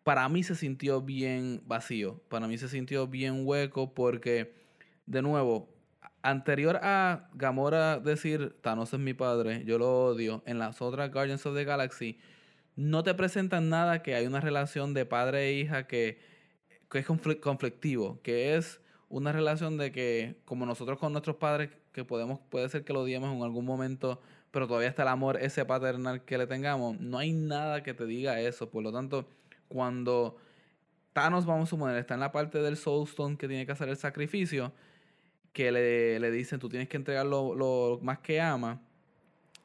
para 0.04 0.28
mí 0.30 0.44
se 0.44 0.56
sintió 0.56 1.02
bien 1.02 1.62
vacío, 1.66 2.22
para 2.30 2.48
mí 2.48 2.58
se 2.58 2.68
sintió 2.68 3.08
bien 3.08 3.46
hueco 3.46 3.94
porque, 3.94 4.54
de 5.06 5.22
nuevo, 5.22 5.70
anterior 6.24 6.80
a 6.82 7.30
Gamora 7.34 8.00
decir 8.00 8.56
Thanos 8.62 8.94
es 8.94 9.00
mi 9.00 9.14
padre, 9.14 9.64
yo 9.66 9.78
lo 9.78 10.06
odio, 10.06 10.44
en 10.46 10.60
las 10.60 10.82
otras 10.82 11.12
Guardians 11.12 11.46
of 11.46 11.56
the 11.56 11.64
Galaxy, 11.64 12.20
no 12.76 13.04
te 13.04 13.14
presentan 13.14 13.70
nada 13.70 14.02
que 14.02 14.16
hay 14.16 14.26
una 14.26 14.40
relación 14.40 14.94
de 14.94 15.06
padre 15.06 15.50
e 15.50 15.54
hija 15.54 15.88
que, 15.88 16.20
es 16.94 17.06
conflictivo, 17.06 18.22
que 18.22 18.56
es 18.56 18.82
una 19.10 19.32
relación 19.32 19.78
de 19.78 19.92
que, 19.92 20.42
como 20.46 20.66
nosotros 20.66 20.98
con 20.98 21.12
nuestros 21.12 21.36
padres, 21.36 21.70
que 21.92 22.06
podemos, 22.06 22.40
puede 22.50 22.70
ser 22.70 22.84
que 22.84 22.94
lo 22.94 23.02
odiemos 23.02 23.36
en 23.36 23.44
algún 23.44 23.66
momento, 23.66 24.22
pero 24.52 24.68
todavía 24.68 24.90
está 24.90 25.04
el 25.04 25.10
amor 25.10 25.38
ese 25.38 25.66
paternal 25.66 26.24
que 26.24 26.38
le 26.38 26.48
tengamos, 26.48 27.00
no 27.00 27.18
hay 27.18 27.34
nada 27.34 27.84
que 27.84 27.94
te 27.94 28.06
diga 28.06 28.40
eso. 28.40 28.70
Por 28.70 28.84
lo 28.84 28.92
tanto, 28.92 29.28
cuando 29.72 30.38
Thanos, 31.14 31.46
vamos 31.46 31.68
a 31.68 31.70
suponer, 31.70 31.98
está 31.98 32.14
en 32.14 32.20
la 32.20 32.32
parte 32.32 32.62
del 32.62 32.78
Soulstone 32.78 33.38
que 33.38 33.48
tiene 33.48 33.66
que 33.66 33.72
hacer 33.72 33.90
el 33.90 33.98
sacrificio, 33.98 34.74
que 35.54 35.72
le, 35.72 36.20
le 36.20 36.32
dicen 36.32 36.60
tú 36.60 36.70
tienes 36.70 36.90
que 36.90 36.98
entregar 36.98 37.26
lo, 37.26 37.56
lo, 37.56 38.00
más 38.02 38.20
que 38.20 38.42
ama, 38.42 38.82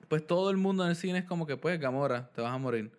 pues 0.08 0.26
todo 0.26 0.50
el 0.50 0.56
mundo 0.56 0.84
en 0.84 0.90
el 0.90 0.96
cine 0.96 1.18
es 1.18 1.24
como 1.24 1.46
que, 1.46 1.56
pues, 1.56 1.80
Gamora, 1.80 2.30
te 2.34 2.40
vas 2.40 2.52
a 2.52 2.58
morir. 2.58 2.92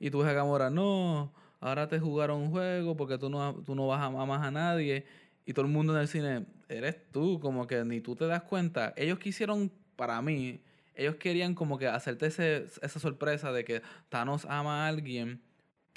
Y 0.00 0.10
tú 0.10 0.18
ves 0.18 0.28
a 0.28 0.32
Gamora, 0.32 0.70
no, 0.70 1.32
ahora 1.60 1.88
te 1.88 2.00
jugaron 2.00 2.40
un 2.42 2.50
juego 2.50 2.96
porque 2.96 3.18
tú 3.18 3.30
no, 3.30 3.54
tú 3.64 3.74
no 3.74 3.86
vas 3.86 4.00
a 4.00 4.06
amar 4.06 4.44
a 4.44 4.50
nadie. 4.50 5.06
Y 5.46 5.52
todo 5.52 5.64
el 5.64 5.70
mundo 5.70 5.94
en 5.94 6.00
el 6.00 6.08
cine, 6.08 6.46
eres 6.68 6.96
tú, 7.12 7.38
como 7.40 7.66
que 7.66 7.84
ni 7.84 8.00
tú 8.00 8.16
te 8.16 8.26
das 8.26 8.42
cuenta. 8.42 8.92
Ellos 8.96 9.18
quisieron, 9.18 9.70
para 9.96 10.20
mí, 10.22 10.60
ellos 10.94 11.16
querían 11.16 11.54
como 11.54 11.78
que 11.78 11.86
hacerte 11.86 12.26
ese, 12.26 12.66
esa 12.82 13.00
sorpresa 13.00 13.52
de 13.52 13.64
que 13.64 13.82
Thanos 14.08 14.44
ama 14.48 14.84
a 14.84 14.88
alguien, 14.88 15.40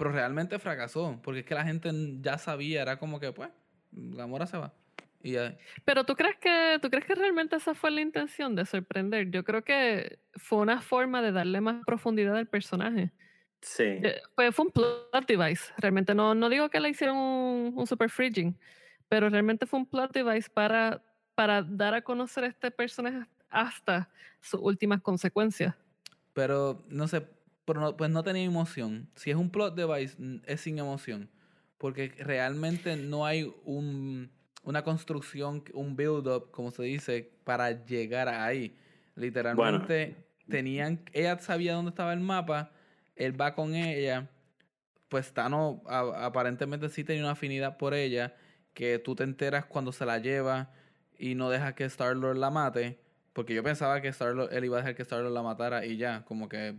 pero 0.03 0.11
realmente 0.15 0.59
fracasó, 0.59 1.17
porque 1.23 1.39
es 1.39 1.45
que 1.45 1.55
la 1.55 1.63
gente 1.63 1.89
ya 2.19 2.37
sabía, 2.37 2.81
era 2.81 2.99
como 2.99 3.21
que, 3.21 3.31
pues, 3.31 3.49
Gamora 3.89 4.45
se 4.45 4.57
va. 4.57 4.73
Pero 5.85 6.03
tú 6.03 6.13
crees 6.13 6.35
que 6.35 6.77
tú 6.81 6.89
crees 6.89 7.05
que 7.05 7.15
realmente 7.15 7.55
esa 7.55 7.73
fue 7.73 7.89
la 7.89 8.01
intención 8.01 8.53
de 8.53 8.65
sorprender. 8.65 9.31
Yo 9.31 9.45
creo 9.45 9.63
que 9.63 10.19
fue 10.35 10.59
una 10.59 10.81
forma 10.81 11.21
de 11.21 11.31
darle 11.31 11.61
más 11.61 11.85
profundidad 11.85 12.35
al 12.35 12.47
personaje. 12.47 13.13
Sí. 13.61 13.83
Eh, 13.83 14.21
fue, 14.35 14.51
fue 14.51 14.65
un 14.65 14.71
plot 14.71 15.25
device. 15.25 15.71
Realmente 15.77 16.13
no, 16.13 16.35
no 16.35 16.49
digo 16.49 16.69
que 16.69 16.81
le 16.81 16.89
hicieron 16.89 17.15
un, 17.15 17.87
super 17.87 18.09
fridging, 18.09 18.59
pero 19.07 19.29
realmente 19.29 19.65
fue 19.65 19.79
un 19.79 19.85
plot 19.85 20.11
device 20.11 20.49
para, 20.49 21.01
para 21.33 21.61
dar 21.61 21.93
a 21.93 22.01
conocer 22.01 22.43
a 22.43 22.47
este 22.47 22.71
personaje 22.71 23.25
hasta 23.49 24.09
sus 24.41 24.59
últimas 24.61 25.01
consecuencias. 25.01 25.73
Pero 26.33 26.83
no 26.89 27.07
sé, 27.07 27.25
pero 27.65 27.95
pues 27.97 28.09
no 28.09 28.23
tenía 28.23 28.43
emoción. 28.43 29.09
Si 29.15 29.31
es 29.31 29.35
un 29.35 29.49
plot 29.49 29.75
device, 29.75 30.17
es 30.45 30.61
sin 30.61 30.79
emoción. 30.79 31.29
Porque 31.77 32.13
realmente 32.17 32.95
no 32.95 33.25
hay 33.25 33.53
un 33.65 34.31
una 34.63 34.83
construcción, 34.83 35.63
un 35.73 35.95
build-up, 35.95 36.51
como 36.51 36.71
se 36.71 36.83
dice, 36.83 37.31
para 37.43 37.85
llegar 37.85 38.29
ahí. 38.29 38.77
Literalmente 39.15 40.25
tenían, 40.47 41.01
ella 41.11 41.37
sabía 41.39 41.73
dónde 41.73 41.89
estaba 41.89 42.13
el 42.13 42.19
mapa, 42.19 42.71
él 43.15 43.39
va 43.39 43.53
con 43.53 43.75
ella, 43.75 44.29
pues 45.09 45.33
Tano 45.33 45.83
aparentemente 45.85 46.89
sí 46.89 47.03
tenía 47.03 47.23
una 47.23 47.31
afinidad 47.31 47.77
por 47.77 47.93
ella, 47.93 48.35
que 48.73 48.97
tú 48.97 49.15
te 49.15 49.23
enteras 49.23 49.65
cuando 49.65 49.91
se 49.91 50.05
la 50.05 50.17
lleva 50.17 50.71
y 51.17 51.35
no 51.35 51.49
deja 51.49 51.75
que 51.75 51.85
Star-Lord 51.85 52.37
la 52.37 52.49
mate, 52.49 52.99
porque 53.33 53.53
yo 53.53 53.63
pensaba 53.63 54.01
que 54.01 54.07
Star 54.07 54.35
él 54.51 54.65
iba 54.65 54.77
a 54.77 54.81
dejar 54.81 54.95
que 54.95 55.03
Star-Lord 55.03 55.33
la 55.33 55.43
matara 55.43 55.85
y 55.85 55.97
ya, 55.97 56.23
como 56.25 56.49
que... 56.49 56.75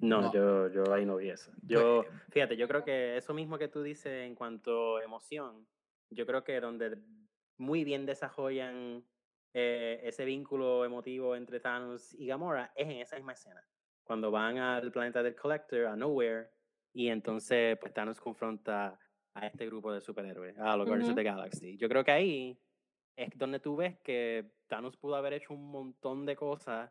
No, 0.00 0.32
Yo, 0.32 0.68
yo 0.68 0.92
ahí 0.92 1.04
no 1.04 1.16
vi 1.16 1.30
eso. 1.30 1.50
Yo, 1.62 2.04
pues, 2.06 2.22
fíjate, 2.30 2.56
yo 2.56 2.68
creo 2.68 2.84
que 2.84 3.16
eso 3.16 3.34
mismo 3.34 3.58
que 3.58 3.68
tú 3.68 3.82
dices 3.82 4.26
en 4.26 4.34
cuanto 4.34 4.96
a 4.96 5.04
emoción, 5.04 5.66
yo 6.10 6.26
creo 6.26 6.44
que 6.44 6.60
donde 6.60 6.98
muy 7.58 7.84
bien 7.84 8.06
desarrollan 8.06 9.04
eh, 9.52 10.00
ese 10.02 10.24
vínculo 10.24 10.84
emotivo 10.84 11.36
entre 11.36 11.60
Thanos 11.60 12.14
y 12.14 12.26
Gamora 12.26 12.72
es 12.74 12.88
en 12.88 12.98
esa 12.98 13.16
misma 13.16 13.32
escena. 13.32 13.64
Cuando 14.02 14.30
van 14.30 14.58
al 14.58 14.90
planeta 14.90 15.22
del 15.22 15.34
Collector, 15.34 15.86
a 15.86 15.96
Nowhere, 15.96 16.50
y 16.92 17.08
entonces 17.08 17.78
pues 17.78 17.92
Thanos 17.92 18.20
confronta 18.20 18.98
a 19.34 19.46
este 19.46 19.66
grupo 19.66 19.92
de 19.92 20.00
superhéroes, 20.00 20.58
a 20.58 20.76
los 20.76 20.86
Guardians 20.86 21.10
of 21.10 21.16
the 21.16 21.22
Galaxy. 21.22 21.76
Yo 21.76 21.88
creo 21.88 22.04
que 22.04 22.12
ahí 22.12 22.58
es 23.16 23.30
donde 23.36 23.60
tú 23.60 23.76
ves 23.76 23.98
que 24.00 24.52
Thanos 24.66 24.96
pudo 24.96 25.16
haber 25.16 25.34
hecho 25.34 25.54
un 25.54 25.70
montón 25.70 26.26
de 26.26 26.36
cosas 26.36 26.90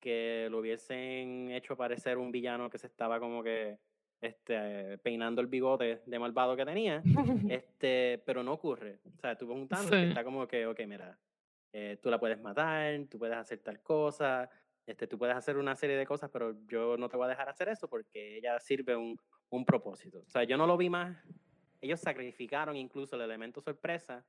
que 0.00 0.48
lo 0.50 0.58
hubiesen 0.58 1.50
hecho 1.50 1.76
parecer 1.76 2.18
un 2.18 2.30
villano 2.30 2.70
que 2.70 2.78
se 2.78 2.86
estaba 2.86 3.18
como 3.20 3.42
que 3.42 3.78
este, 4.20 4.98
peinando 4.98 5.40
el 5.40 5.46
bigote 5.46 6.02
de 6.04 6.18
malvado 6.18 6.56
que 6.56 6.64
tenía, 6.64 7.02
este, 7.48 8.22
pero 8.24 8.42
no 8.42 8.52
ocurre. 8.52 9.00
O 9.16 9.20
sea, 9.20 9.36
tú 9.36 9.46
ves 9.48 9.56
un 9.56 9.68
Thanos 9.68 9.90
que 9.90 10.08
está 10.08 10.24
como 10.24 10.46
que, 10.46 10.66
ok, 10.66 10.80
mira, 10.86 11.18
eh, 11.72 11.98
tú 12.02 12.10
la 12.10 12.18
puedes 12.18 12.40
matar, 12.40 12.98
tú 13.10 13.18
puedes 13.18 13.36
hacer 13.36 13.58
tal 13.58 13.80
cosa, 13.82 14.48
este, 14.86 15.06
tú 15.06 15.18
puedes 15.18 15.36
hacer 15.36 15.56
una 15.56 15.76
serie 15.76 15.96
de 15.96 16.06
cosas, 16.06 16.30
pero 16.32 16.56
yo 16.66 16.96
no 16.96 17.08
te 17.08 17.16
voy 17.16 17.26
a 17.26 17.30
dejar 17.30 17.48
hacer 17.48 17.68
eso 17.68 17.88
porque 17.88 18.38
ella 18.38 18.58
sirve 18.58 18.96
un, 18.96 19.18
un 19.50 19.64
propósito. 19.64 20.20
O 20.26 20.30
sea, 20.30 20.44
yo 20.44 20.56
no 20.56 20.66
lo 20.66 20.76
vi 20.76 20.88
más. 20.90 21.16
Ellos 21.80 22.00
sacrificaron 22.00 22.76
incluso 22.76 23.16
el 23.16 23.22
elemento 23.22 23.60
sorpresa 23.60 24.24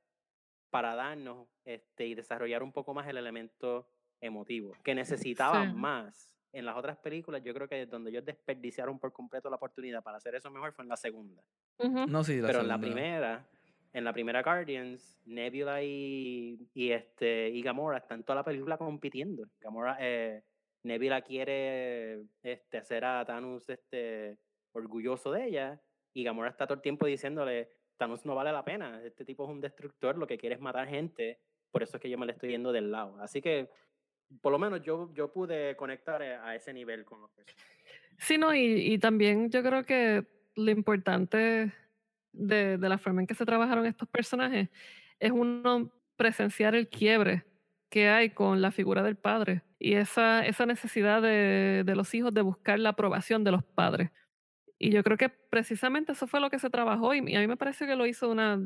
para 0.70 0.94
darnos 0.94 1.48
este, 1.64 2.06
y 2.06 2.14
desarrollar 2.14 2.62
un 2.62 2.72
poco 2.72 2.94
más 2.94 3.08
el 3.08 3.16
elemento 3.16 3.88
emotivo, 4.20 4.72
que 4.84 4.94
necesitaban 4.94 5.76
más 5.76 6.30
en 6.52 6.64
las 6.64 6.76
otras 6.76 6.96
películas, 6.98 7.42
yo 7.44 7.54
creo 7.54 7.68
que 7.68 7.86
donde 7.86 8.10
ellos 8.10 8.24
desperdiciaron 8.24 8.98
por 8.98 9.12
completo 9.12 9.48
la 9.48 9.56
oportunidad 9.56 10.02
para 10.02 10.16
hacer 10.16 10.34
eso 10.34 10.50
mejor 10.50 10.72
fue 10.72 10.84
en 10.84 10.88
la 10.88 10.96
segunda. 10.96 11.42
No, 11.78 12.24
sí, 12.24 12.40
Pero 12.44 12.60
en 12.60 12.68
la 12.68 12.78
primera, 12.78 13.46
en 13.92 14.04
la 14.04 14.12
primera 14.12 14.42
Guardians, 14.42 15.20
Nebula 15.26 15.82
y, 15.82 16.68
y, 16.74 16.90
este, 16.90 17.48
y 17.50 17.62
Gamora 17.62 17.98
están 17.98 18.24
toda 18.24 18.36
la 18.36 18.44
película 18.44 18.76
compitiendo. 18.76 19.44
Gamora, 19.60 19.96
eh, 20.00 20.42
Nebula 20.82 21.22
quiere 21.22 22.24
este, 22.42 22.78
hacer 22.78 23.04
a 23.04 23.24
Thanos 23.24 23.68
este, 23.68 24.38
orgulloso 24.72 25.30
de 25.30 25.46
ella 25.46 25.80
y 26.12 26.24
Gamora 26.24 26.50
está 26.50 26.66
todo 26.66 26.76
el 26.76 26.82
tiempo 26.82 27.06
diciéndole, 27.06 27.70
Thanos 27.96 28.24
no 28.24 28.34
vale 28.34 28.50
la 28.50 28.64
pena, 28.64 29.00
este 29.04 29.24
tipo 29.24 29.44
es 29.44 29.50
un 29.50 29.60
destructor, 29.60 30.16
lo 30.18 30.26
que 30.26 30.38
quiere 30.38 30.56
es 30.56 30.60
matar 30.60 30.88
gente, 30.88 31.38
por 31.70 31.82
eso 31.82 31.96
es 31.96 32.02
que 32.02 32.10
yo 32.10 32.18
me 32.18 32.26
le 32.26 32.32
estoy 32.32 32.50
yendo 32.50 32.72
del 32.72 32.90
lado. 32.90 33.16
Así 33.20 33.40
que 33.40 33.70
por 34.40 34.52
lo 34.52 34.58
menos 34.58 34.82
yo, 34.82 35.12
yo 35.14 35.32
pude 35.32 35.76
conectar 35.76 36.22
a 36.22 36.54
ese 36.54 36.72
nivel 36.72 37.04
con 37.04 37.20
los 37.20 37.30
personajes. 37.30 37.70
Sí, 38.18 38.38
no, 38.38 38.54
y, 38.54 38.92
y 38.92 38.98
también 38.98 39.50
yo 39.50 39.62
creo 39.62 39.84
que 39.84 40.26
lo 40.54 40.70
importante 40.70 41.72
de, 42.32 42.78
de, 42.78 42.88
la 42.88 42.98
forma 42.98 43.22
en 43.22 43.26
que 43.26 43.34
se 43.34 43.46
trabajaron 43.46 43.86
estos 43.86 44.08
personajes 44.08 44.68
es 45.18 45.30
uno 45.30 45.90
presenciar 46.16 46.74
el 46.74 46.88
quiebre 46.88 47.44
que 47.88 48.08
hay 48.08 48.30
con 48.30 48.60
la 48.60 48.70
figura 48.70 49.02
del 49.02 49.16
padre 49.16 49.62
y 49.78 49.94
esa, 49.94 50.46
esa 50.46 50.66
necesidad 50.66 51.22
de, 51.22 51.82
de 51.84 51.96
los 51.96 52.14
hijos 52.14 52.32
de 52.32 52.42
buscar 52.42 52.78
la 52.78 52.90
aprobación 52.90 53.42
de 53.42 53.52
los 53.52 53.64
padres. 53.64 54.10
Y 54.78 54.90
yo 54.90 55.02
creo 55.02 55.16
que 55.16 55.28
precisamente 55.28 56.12
eso 56.12 56.26
fue 56.26 56.40
lo 56.40 56.50
que 56.50 56.58
se 56.58 56.70
trabajó 56.70 57.14
y, 57.14 57.18
a 57.18 57.40
mí 57.40 57.46
me 57.46 57.56
parece 57.56 57.86
que 57.86 57.96
lo 57.96 58.06
hizo 58.06 58.30
una, 58.30 58.60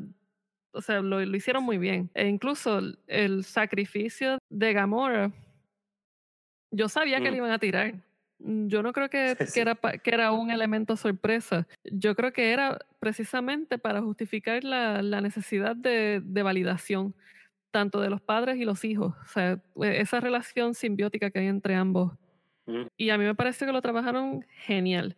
o 0.71 0.81
sea, 0.81 1.01
lo, 1.01 1.25
lo 1.25 1.37
hicieron 1.37 1.63
muy 1.63 1.77
bien. 1.77 2.11
E 2.13 2.27
incluso 2.27 2.81
el 3.07 3.43
sacrificio 3.43 4.37
de 4.49 4.73
Gamora 4.73 5.31
yo 6.71 6.89
sabía 6.89 7.17
que 7.19 7.25
le 7.25 7.31
mm. 7.31 7.37
iban 7.37 7.51
a 7.51 7.59
tirar. 7.59 7.95
Mm, 8.39 8.67
yo 8.67 8.83
no 8.83 8.93
creo 8.93 9.09
que, 9.09 9.35
que, 9.53 9.61
era, 9.61 9.75
que 9.75 10.11
era 10.11 10.31
un 10.31 10.51
elemento 10.51 10.95
sorpresa. 10.97 11.67
Yo 11.83 12.15
creo 12.15 12.33
que 12.33 12.51
era 12.51 12.79
precisamente 12.99 13.77
para 13.77 14.01
justificar 14.01 14.63
la, 14.63 15.01
la 15.01 15.21
necesidad 15.21 15.75
de, 15.75 16.21
de, 16.23 16.43
validación, 16.43 17.15
tanto 17.71 18.01
de 18.01 18.09
los 18.09 18.21
padres 18.21 18.57
y 18.57 18.65
los 18.65 18.83
hijos. 18.85 19.13
O 19.23 19.27
sea, 19.27 19.59
e, 19.81 20.01
esa 20.01 20.19
relación 20.19 20.75
simbiótica 20.75 21.29
que 21.29 21.39
hay 21.39 21.47
entre 21.47 21.75
ambos. 21.75 22.13
Mm. 22.65 22.87
Y 22.97 23.09
a 23.09 23.17
mí 23.17 23.25
me 23.25 23.35
parece 23.35 23.65
que 23.65 23.71
lo 23.71 23.81
trabajaron 23.81 24.45
genial. 24.49 25.15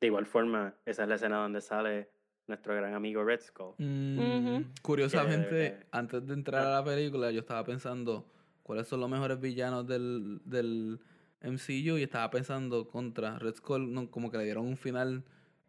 De 0.00 0.08
igual 0.08 0.26
forma, 0.26 0.74
esa 0.84 1.04
es 1.04 1.08
la 1.08 1.14
escena 1.14 1.38
donde 1.38 1.60
sale 1.60 2.10
nuestro 2.46 2.74
gran 2.74 2.94
amigo 2.94 3.24
Red 3.24 3.40
Skull. 3.40 3.74
Mm, 3.78 4.74
Curiosamente, 4.82 5.86
antes 5.90 6.26
de 6.26 6.34
entrar 6.34 6.66
a 6.66 6.70
la 6.80 6.84
película, 6.84 7.30
yo 7.30 7.40
estaba 7.40 7.64
pensando 7.64 8.30
cuáles 8.64 8.88
son 8.88 8.98
los 9.00 9.08
mejores 9.08 9.40
villanos 9.40 9.86
del, 9.86 10.40
del 10.44 10.98
MCU 11.42 11.98
y 11.98 12.02
estaba 12.02 12.28
pensando 12.30 12.88
contra 12.88 13.38
Red 13.38 13.54
Skull, 13.56 13.92
no, 13.92 14.10
como 14.10 14.30
que 14.32 14.38
le 14.38 14.44
dieron 14.44 14.66
un 14.66 14.76
final 14.76 15.22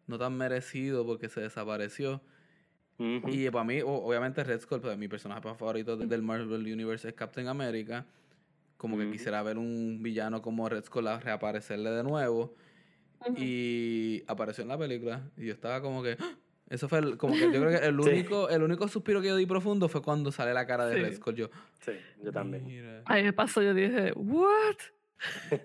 no 0.08 0.18
tan 0.18 0.36
merecido 0.36 1.06
porque 1.06 1.28
se 1.28 1.40
desapareció. 1.42 2.20
Y 3.30 3.50
para 3.50 3.64
mí, 3.64 3.80
obviamente 3.84 4.42
Red 4.42 4.60
Skull, 4.62 4.80
pues, 4.80 4.96
mi 4.98 5.06
personaje 5.06 5.42
favorito 5.42 5.96
de- 5.96 6.06
del 6.06 6.22
Marvel 6.22 6.62
Universe 6.62 7.08
es 7.08 7.14
Captain 7.14 7.46
America. 7.46 8.06
Como 8.78 8.96
que 8.96 9.04
quisiera 9.12 9.42
ver 9.42 9.58
un 9.58 10.00
villano 10.02 10.40
como 10.42 10.68
Red 10.68 10.84
Skull 10.84 11.06
a 11.08 11.20
reaparecerle 11.20 11.90
de 11.90 12.02
nuevo. 12.02 12.54
Y 13.42 14.22
apareció 14.26 14.62
en 14.62 14.68
la 14.68 14.78
película. 14.78 15.30
Y 15.36 15.46
yo 15.46 15.52
estaba 15.52 15.80
como 15.82 16.02
que. 16.02 16.16
¡ah! 16.20 16.36
Eso 16.68 16.88
fue 16.88 16.98
el- 16.98 17.16
como 17.16 17.34
que 17.34 17.40
yo 17.40 17.50
creo 17.60 17.68
que 17.70 17.86
el 17.86 17.96
Sí. 18.02 18.08
único, 18.10 18.48
el 18.48 18.62
único 18.62 18.88
suspiro 18.88 19.20
que 19.22 19.28
yo 19.28 19.36
di 19.36 19.46
profundo 19.46 19.88
fue 19.88 20.02
cuando 20.02 20.32
sale 20.32 20.52
la 20.52 20.66
cara 20.66 20.86
de 20.86 20.96
Sí. 20.96 21.02
Red 21.02 21.14
Skull. 21.14 21.34
Yo. 21.36 21.50
Sí, 21.80 21.92
yo 22.22 22.32
también. 22.32 22.64
"Mira". 22.66 23.02
Ahí 23.06 23.22
me 23.22 23.32
pasó, 23.32 23.62
yo 23.62 23.72
dije, 23.74 24.12
¿what? 24.16 24.76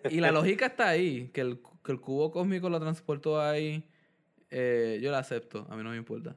Y 0.10 0.20
la 0.20 0.32
lógica 0.32 0.68
está 0.68 0.90
ahí. 0.90 1.30
Que 1.34 1.42
el, 1.42 1.60
que 1.84 1.92
el 1.92 2.00
cubo 2.00 2.32
cósmico 2.32 2.70
lo 2.70 2.80
transportó 2.80 3.42
ahí. 3.42 3.84
eh, 4.54 5.00
yo 5.02 5.12
la 5.12 5.20
acepto. 5.20 5.66
A 5.70 5.76
mí 5.78 5.84
no 5.84 5.92
me 5.92 5.98
importa. 5.98 6.36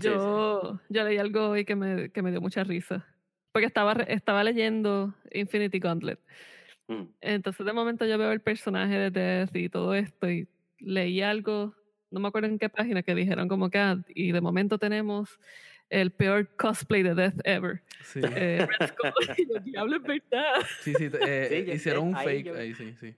Yo, 0.00 0.80
yo 0.88 1.04
leí 1.04 1.18
algo 1.18 1.50
hoy 1.50 1.64
que 1.64 1.76
me, 1.76 2.10
que 2.10 2.20
me 2.22 2.30
dio 2.32 2.40
mucha 2.40 2.64
risa. 2.64 3.06
Porque 3.52 3.66
estaba, 3.66 3.94
re- 3.94 4.12
estaba 4.12 4.42
leyendo 4.44 5.14
Infinity 5.32 5.78
Gauntlet. 5.78 6.18
Mm. 6.88 7.04
Entonces 7.20 7.64
de 7.64 7.72
momento 7.72 8.04
yo 8.06 8.18
veo 8.18 8.32
el 8.32 8.40
personaje 8.40 8.94
de 8.98 9.10
Death 9.10 9.54
y 9.56 9.68
todo 9.68 9.94
esto 9.94 10.28
y 10.28 10.48
leí 10.80 11.22
algo, 11.22 11.74
no 12.10 12.20
me 12.20 12.28
acuerdo 12.28 12.48
en 12.48 12.58
qué 12.58 12.68
página, 12.68 13.02
que 13.02 13.14
dijeron 13.14 13.48
como 13.48 13.70
que, 13.70 13.78
ah, 13.78 13.96
y 14.08 14.32
de 14.32 14.40
momento 14.40 14.78
tenemos 14.78 15.38
el 15.90 16.10
peor 16.10 16.46
cosplay 16.56 17.02
de 17.02 17.14
Death 17.14 17.40
ever. 17.44 17.82
Sí. 18.02 18.20
Eh, 18.22 18.66
Red 18.66 18.88
Skull. 18.88 19.12
Y 19.38 19.48
yo, 19.52 19.60
diablo, 19.60 19.96
es 19.96 20.02
verdad. 20.02 20.54
Sí, 20.80 20.94
sí. 20.94 21.08
eh, 21.20 21.64
Sí, 21.66 21.72
hicieron 21.72 22.04
eh, 22.04 22.08
un 22.08 22.16
ahí 22.16 22.24
fake 22.26 22.46
yo- 22.46 22.54
ahí, 22.58 22.74
sí, 22.74 22.94
sí. 23.00 23.14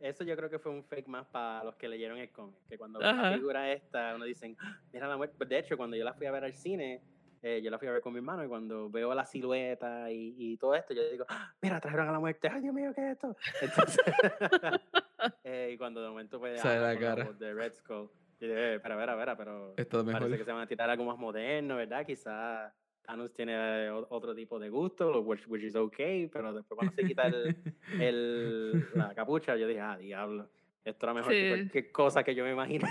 Eso 0.00 0.22
yo 0.24 0.36
creo 0.36 0.50
que 0.50 0.58
fue 0.58 0.70
un 0.72 0.84
fake 0.84 1.06
más 1.08 1.26
para 1.26 1.64
los 1.64 1.76
que 1.76 1.88
leyeron 1.88 2.18
el 2.18 2.30
cómic. 2.30 2.56
Que 2.68 2.76
cuando 2.76 3.02
Ajá. 3.02 3.30
la 3.30 3.36
figura 3.38 3.72
esta, 3.72 4.14
uno 4.14 4.24
dicen, 4.26 4.54
"Ah, 4.60 4.78
mira 4.92 5.08
la 5.08 5.16
muerte. 5.16 5.42
De 5.46 5.58
hecho, 5.58 5.76
cuando 5.78 5.96
yo 5.96 6.04
la 6.04 6.12
fui 6.12 6.26
a 6.26 6.30
ver 6.30 6.44
al 6.44 6.52
cine, 6.52 7.00
eh, 7.42 7.62
yo 7.62 7.70
la 7.70 7.78
fui 7.78 7.88
a 7.88 7.92
ver 7.92 8.02
con 8.02 8.12
mi 8.12 8.18
hermano 8.18 8.44
y 8.44 8.48
cuando 8.48 8.90
veo 8.90 9.14
la 9.14 9.24
silueta 9.24 10.10
y, 10.10 10.34
y 10.38 10.56
todo 10.58 10.74
esto, 10.74 10.92
yo 10.92 11.08
digo, 11.10 11.24
"Ah, 11.28 11.54
mira, 11.62 11.80
trajeron 11.80 12.08
a 12.08 12.12
la 12.12 12.20
muerte. 12.20 12.48
Ay, 12.52 12.60
Dios 12.62 12.74
mío, 12.74 12.92
¿qué 12.94 13.02
es 13.02 13.12
esto? 13.12 13.34
Entonces, 13.62 13.98
eh, 15.44 15.70
y 15.72 15.78
cuando 15.78 16.02
de 16.02 16.08
momento 16.08 16.38
pues 16.38 16.60
Sale 16.60 16.76
habla 16.76 16.94
la 16.94 17.00
cara. 17.00 17.32
de 17.32 17.54
Red 17.54 17.72
Skull, 17.74 18.10
yo 18.40 18.46
dije, 18.48 18.58
"Eh, 18.72 18.74
espera, 18.76 18.94
espera, 18.94 19.12
espera, 19.12 19.36
pero 19.36 19.74
Esto 19.76 20.00
es 20.00 20.04
mejor. 20.06 20.20
parece 20.22 20.38
que 20.38 20.44
se 20.44 20.52
van 20.52 20.62
a 20.62 20.66
tirar 20.66 20.90
algo 20.90 21.04
más 21.04 21.18
moderno, 21.18 21.76
¿verdad? 21.76 22.04
Quizás 22.06 22.72
Thanos 23.02 23.32
tiene 23.34 23.52
eh, 23.86 23.90
otro 23.90 24.34
tipo 24.34 24.58
de 24.58 24.68
gusto, 24.70 25.20
which, 25.20 25.44
which 25.48 25.62
is 25.64 25.76
okay, 25.76 26.26
pero 26.28 26.52
después 26.54 26.76
cuando 26.76 26.94
se 26.94 27.04
quita 27.06 27.26
el, 27.26 27.54
el- 28.00 28.86
la 28.94 29.14
capucha, 29.14 29.56
yo 29.56 29.66
dije, 29.66 29.80
ah, 29.80 29.96
diablo, 29.98 30.48
esto 30.84 31.06
era 31.06 31.14
mejor 31.14 31.30
que 31.32 31.42
Sí. 31.42 31.48
cualquier 31.48 31.92
cosa 31.92 32.22
que 32.24 32.34
yo 32.34 32.44
me 32.44 32.52
imaginé. 32.52 32.88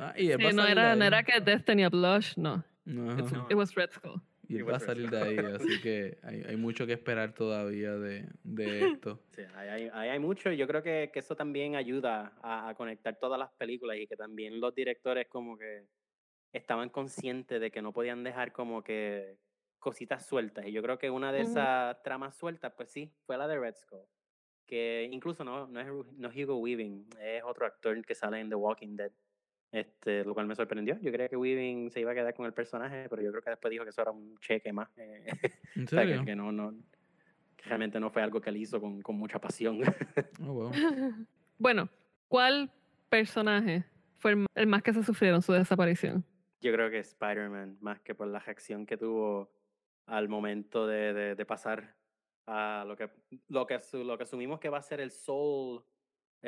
Ah, 0.00 0.14
y 0.16 0.32
a 0.32 0.36
Sí, 0.36 0.42
no, 0.54 0.66
era, 0.66 0.96
no 0.96 1.04
era 1.04 1.22
que 1.22 1.40
Death 1.40 1.64
tenía 1.64 1.88
blush, 1.88 2.34
no. 2.36 2.62
No. 2.84 3.18
It 3.50 3.54
was 3.54 3.74
Red 3.74 3.90
Skull. 3.92 4.20
Y 4.48 4.56
él 4.56 4.68
va 4.68 4.76
a 4.76 4.80
salir 4.80 5.10
de 5.10 5.18
ahí, 5.20 5.36
así 5.60 5.80
que 5.80 6.18
hay, 6.22 6.42
hay 6.42 6.56
mucho 6.56 6.86
que 6.86 6.92
esperar 6.92 7.34
todavía 7.34 7.96
de, 7.96 8.28
de 8.44 8.90
esto. 8.92 9.20
Sí, 9.30 9.42
ahí 9.54 9.88
hay, 9.92 10.08
hay 10.08 10.18
mucho 10.18 10.52
y 10.52 10.56
yo 10.56 10.66
creo 10.66 10.82
que, 10.82 11.10
que 11.12 11.18
eso 11.18 11.34
también 11.34 11.76
ayuda 11.76 12.32
a, 12.42 12.68
a 12.68 12.74
conectar 12.74 13.18
todas 13.18 13.38
las 13.38 13.50
películas 13.52 13.96
y 13.98 14.06
que 14.06 14.16
también 14.16 14.60
los 14.60 14.74
directores 14.74 15.26
como 15.28 15.58
que 15.58 15.86
estaban 16.52 16.88
conscientes 16.88 17.60
de 17.60 17.70
que 17.70 17.82
no 17.82 17.92
podían 17.92 18.24
dejar 18.24 18.52
como 18.52 18.82
que 18.82 19.38
cositas 19.78 20.26
sueltas. 20.26 20.66
Y 20.66 20.72
yo 20.72 20.82
creo 20.82 20.98
que 20.98 21.10
una 21.10 21.32
de 21.32 21.42
esas 21.42 22.02
tramas 22.02 22.36
sueltas, 22.36 22.72
pues 22.76 22.90
sí, 22.90 23.12
fue 23.24 23.36
la 23.36 23.46
de 23.46 23.58
Red 23.58 23.76
Skull. 23.76 24.06
Que 24.66 25.08
incluso 25.12 25.44
no, 25.44 25.68
no, 25.68 25.80
es, 25.80 25.86
no 26.14 26.28
es 26.28 26.36
Hugo 26.36 26.56
Weaving, 26.56 27.08
es 27.20 27.42
otro 27.44 27.66
actor 27.66 28.04
que 28.04 28.14
sale 28.14 28.40
en 28.40 28.48
The 28.48 28.56
Walking 28.56 28.96
Dead. 28.96 29.12
Este, 29.72 30.24
lo 30.24 30.32
cual 30.32 30.46
me 30.46 30.54
sorprendió. 30.54 30.98
Yo 31.00 31.12
creía 31.12 31.28
que 31.28 31.36
Weaving 31.36 31.90
se 31.90 32.00
iba 32.00 32.12
a 32.12 32.14
quedar 32.14 32.34
con 32.34 32.46
el 32.46 32.52
personaje, 32.54 33.08
pero 33.10 33.20
yo 33.22 33.30
creo 33.30 33.42
que 33.42 33.50
después 33.50 33.70
dijo 33.70 33.84
que 33.84 33.90
eso 33.90 34.02
era 34.02 34.10
un 34.10 34.38
cheque 34.38 34.72
más. 34.72 34.88
eh, 34.96 35.26
¿En 35.74 35.84
o 35.84 35.88
sea, 35.88 36.02
que, 36.02 36.08
serio? 36.08 36.24
que 36.24 36.36
no, 36.36 36.52
no, 36.52 36.74
que 37.56 37.64
realmente 37.68 38.00
no 38.00 38.10
fue 38.10 38.22
algo 38.22 38.40
que 38.40 38.50
él 38.50 38.56
hizo 38.58 38.80
con, 38.80 39.02
con 39.02 39.16
mucha 39.16 39.38
pasión. 39.40 39.80
Oh, 40.40 40.52
wow. 40.52 40.70
bueno, 41.58 41.88
¿cuál 42.28 42.70
personaje 43.08 43.84
fue 44.18 44.32
el 44.32 44.46
el 44.54 44.66
más 44.66 44.82
que 44.82 44.92
se 44.92 45.02
sufrieron 45.02 45.42
su 45.42 45.52
desaparición? 45.52 46.24
Yo 46.60 46.72
creo 46.72 46.90
que 46.90 46.98
Spider-Man, 47.00 47.76
más 47.80 48.00
que 48.00 48.14
por 48.14 48.28
la 48.28 48.38
reacción 48.38 48.86
que 48.86 48.96
tuvo 48.96 49.50
al 50.06 50.28
momento 50.28 50.86
de, 50.86 51.12
de, 51.12 51.34
de 51.34 51.44
pasar 51.46 51.94
a 52.46 52.84
lo 52.86 52.96
que, 52.96 53.10
lo, 53.48 53.66
que, 53.66 53.78
lo 53.92 54.16
que 54.16 54.22
asumimos 54.22 54.60
que 54.60 54.68
va 54.68 54.78
a 54.78 54.82
ser 54.82 55.00
el 55.00 55.10
Soul 55.10 55.82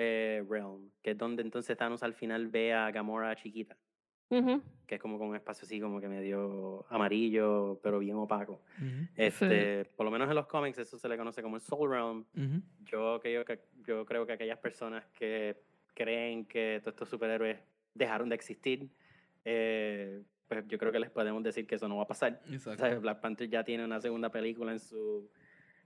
eh, 0.01 0.45
Realm, 0.49 0.91
que 1.03 1.11
es 1.11 1.19
donde 1.19 1.43
entonces 1.43 1.77
Thanos 1.77 2.05
al 2.05 2.15
final 2.15 2.47
ve 2.47 2.73
a 2.73 2.89
Gamora 2.93 3.35
chiquita, 3.35 3.77
que 4.87 4.95
es 4.95 5.01
como 5.01 5.19
con 5.19 5.29
un 5.29 5.35
espacio 5.35 5.65
así 5.67 5.81
como 5.81 6.01
que 6.01 6.07
medio 6.07 6.87
amarillo, 6.89 7.81
pero 7.83 7.99
bien 7.99 8.15
opaco. 8.15 8.63
Este, 9.17 9.87
Por 9.97 10.05
lo 10.05 10.13
menos 10.13 10.29
en 10.29 10.37
los 10.37 10.47
cómics 10.47 10.79
eso 10.79 10.99
se 10.99 11.09
le 11.09 11.17
conoce 11.17 11.43
como 11.43 11.57
el 11.57 11.63
Soul 11.63 11.91
Realm. 11.91 12.25
Yo, 12.85 13.19
que 13.21 13.33
yo, 13.33 13.45
que 13.45 13.59
yo 13.87 14.05
creo 14.07 14.25
que 14.25 14.35
aquellas 14.35 14.59
personas 14.59 15.05
que 15.19 15.57
creen 15.95 16.45
que 16.45 16.79
todos 16.81 16.95
estos 16.95 17.09
superhéroes 17.09 17.59
dejaron 17.93 18.29
de 18.29 18.37
existir, 18.37 18.89
eh, 19.45 20.23
pues 20.47 20.65
yo 20.69 20.79
creo 20.79 20.93
que 20.93 21.01
les 21.01 21.11
podemos 21.11 21.43
decir 21.43 21.67
que 21.67 21.75
eso 21.75 21.89
no 21.89 21.97
va 21.97 22.05
a 22.05 22.07
pasar. 22.07 22.41
O 22.49 22.53
Exacto. 22.53 22.85
sea, 22.85 22.99
Black 23.01 23.21
Panther 23.21 23.49
ya 23.51 23.65
tiene 23.65 23.85
una 23.85 24.01
segunda 24.01 24.31
película 24.31 24.71
en 24.71 24.79
su 24.79 25.29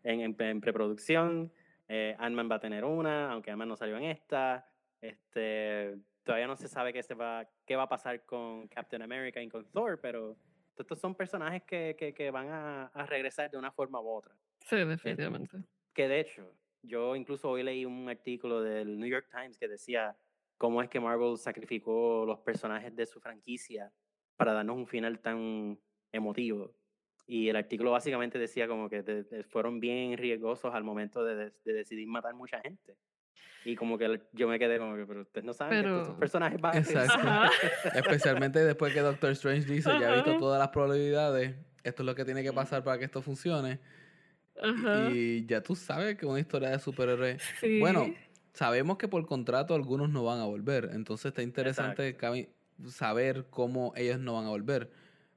en, 0.05 0.20
en, 0.20 0.37
en 0.38 0.61
preproducción. 0.61 1.51
Eh, 1.95 2.17
Ant-Man 2.19 2.51
va 2.51 2.55
a 2.55 2.61
tener 2.61 2.87
una, 2.87 3.31
aunque 3.31 3.51
Ant-Man 3.51 3.69
no 3.69 3.77
salió 3.77 3.99
en 3.99 4.05
esta. 4.05 4.67
Este, 4.99 5.99
todavía 6.23 6.47
no 6.47 6.57
se 6.57 6.67
sabe 6.67 6.91
qué, 6.91 7.03
se 7.03 7.13
va, 7.13 7.47
qué 7.67 7.77
va 7.77 7.83
a 7.83 7.89
pasar 7.89 8.25
con 8.25 8.67
Captain 8.69 9.03
America 9.03 9.43
y 9.43 9.49
con 9.51 9.71
Thor, 9.71 10.01
pero 10.01 10.39
estos 10.79 10.99
son 10.99 11.15
personajes 11.15 11.65
que, 11.65 11.95
que, 11.99 12.15
que 12.15 12.31
van 12.31 12.49
a, 12.49 12.87
a 12.87 13.05
regresar 13.05 13.51
de 13.51 13.59
una 13.59 13.71
forma 13.71 14.01
u 14.01 14.09
otra 14.09 14.35
Sí, 14.61 14.77
definitivamente. 14.77 15.59
que 15.93 16.09
de 16.09 16.21
hecho, 16.21 16.55
yo 16.81 17.15
incluso 17.15 17.51
hoy 17.51 17.63
leí 17.63 17.85
un 17.85 18.09
artículo 18.09 18.63
del 18.63 18.99
New 18.99 19.09
York 19.09 19.29
Times 19.31 19.59
que 19.59 19.69
decía 19.69 20.17
cómo 20.57 20.81
es 20.81 20.89
que 20.89 20.99
Marvel 20.99 21.37
sacrificó 21.37 22.25
los 22.25 22.39
personajes 22.41 22.97
de 22.97 23.05
su 23.05 23.21
franquicia 23.21 23.93
para 24.37 24.55
darnos 24.55 24.77
un 24.77 24.87
final 24.87 25.21
tan 25.21 25.79
emotivo. 26.11 26.75
Y 27.27 27.49
el 27.49 27.57
artículo 27.57 27.93
básicamente 27.93 28.39
decía 28.39 28.67
como 28.69 28.89
que 28.91 29.03
de- 29.03 29.23
de- 29.25 29.45
fueron 29.45 29.81
bien 29.81 30.17
riesgosos 30.19 30.75
al 30.75 30.85
momento 30.85 31.25
de, 31.25 31.35
de- 31.37 31.53
de 31.65 31.73
decidir 31.73 32.07
matar 32.09 32.35
mucha 32.35 32.61
gente. 32.61 32.97
Y 33.65 33.77
como 33.77 33.97
que 33.97 34.21
yo 34.33 34.49
me 34.49 34.59
quedé 34.59 34.79
como 34.79 34.97
que, 34.97 35.07
pero 35.07 35.21
ustedes 35.23 35.45
no 35.45 35.53
saben 35.53 35.83
que 35.83 35.89
estos 35.89 36.09
Pero- 36.09 36.19
personajes 36.19 36.61
van 36.61 36.75
a 36.75 36.79
Exacto. 36.81 37.29
Especialmente 37.95 38.59
después 38.65 38.93
que 38.93 39.01
Doctor 39.01 39.31
Strange 39.33 39.67
dice, 39.73 39.89
ya 40.01 40.11
he 40.11 40.15
visto 40.17 40.37
todas 40.39 40.59
las 40.59 40.69
probabilidades, 40.69 41.55
esto 41.85 42.03
es 42.03 42.07
lo 42.07 42.15
que 42.15 42.25
tiene 42.25 42.43
que 42.43 42.53
pasar 42.53 42.83
para 42.83 42.99
que 42.99 43.05
esto 43.05 43.23
funcione. 43.23 43.79
Ajá. 44.61 45.11
Y 45.13 45.47
ya 45.47 45.63
tú 45.63 45.75
sabes 45.77 46.17
que 46.19 46.27
una 46.27 46.41
historia 46.41 46.71
de 46.71 46.79
superhéroes... 46.81 47.41
Sí. 47.61 47.79
Bueno, 47.81 48.13
sabemos 48.53 48.99
que 48.99 49.07
por 49.09 49.25
contrato 49.27 49.75
algunos 49.75 50.11
no 50.11 50.25
van 50.25 50.41
a 50.41 50.45
volver, 50.45 50.91
entonces 50.93 51.27
está 51.27 51.43
interesante 51.43 52.19
cami- 52.19 52.49
saber 52.89 53.47
cómo 53.49 53.93
ellos 53.97 54.19
no 54.19 54.35
van 54.35 54.47
a 54.47 54.51
volver, 54.51 54.91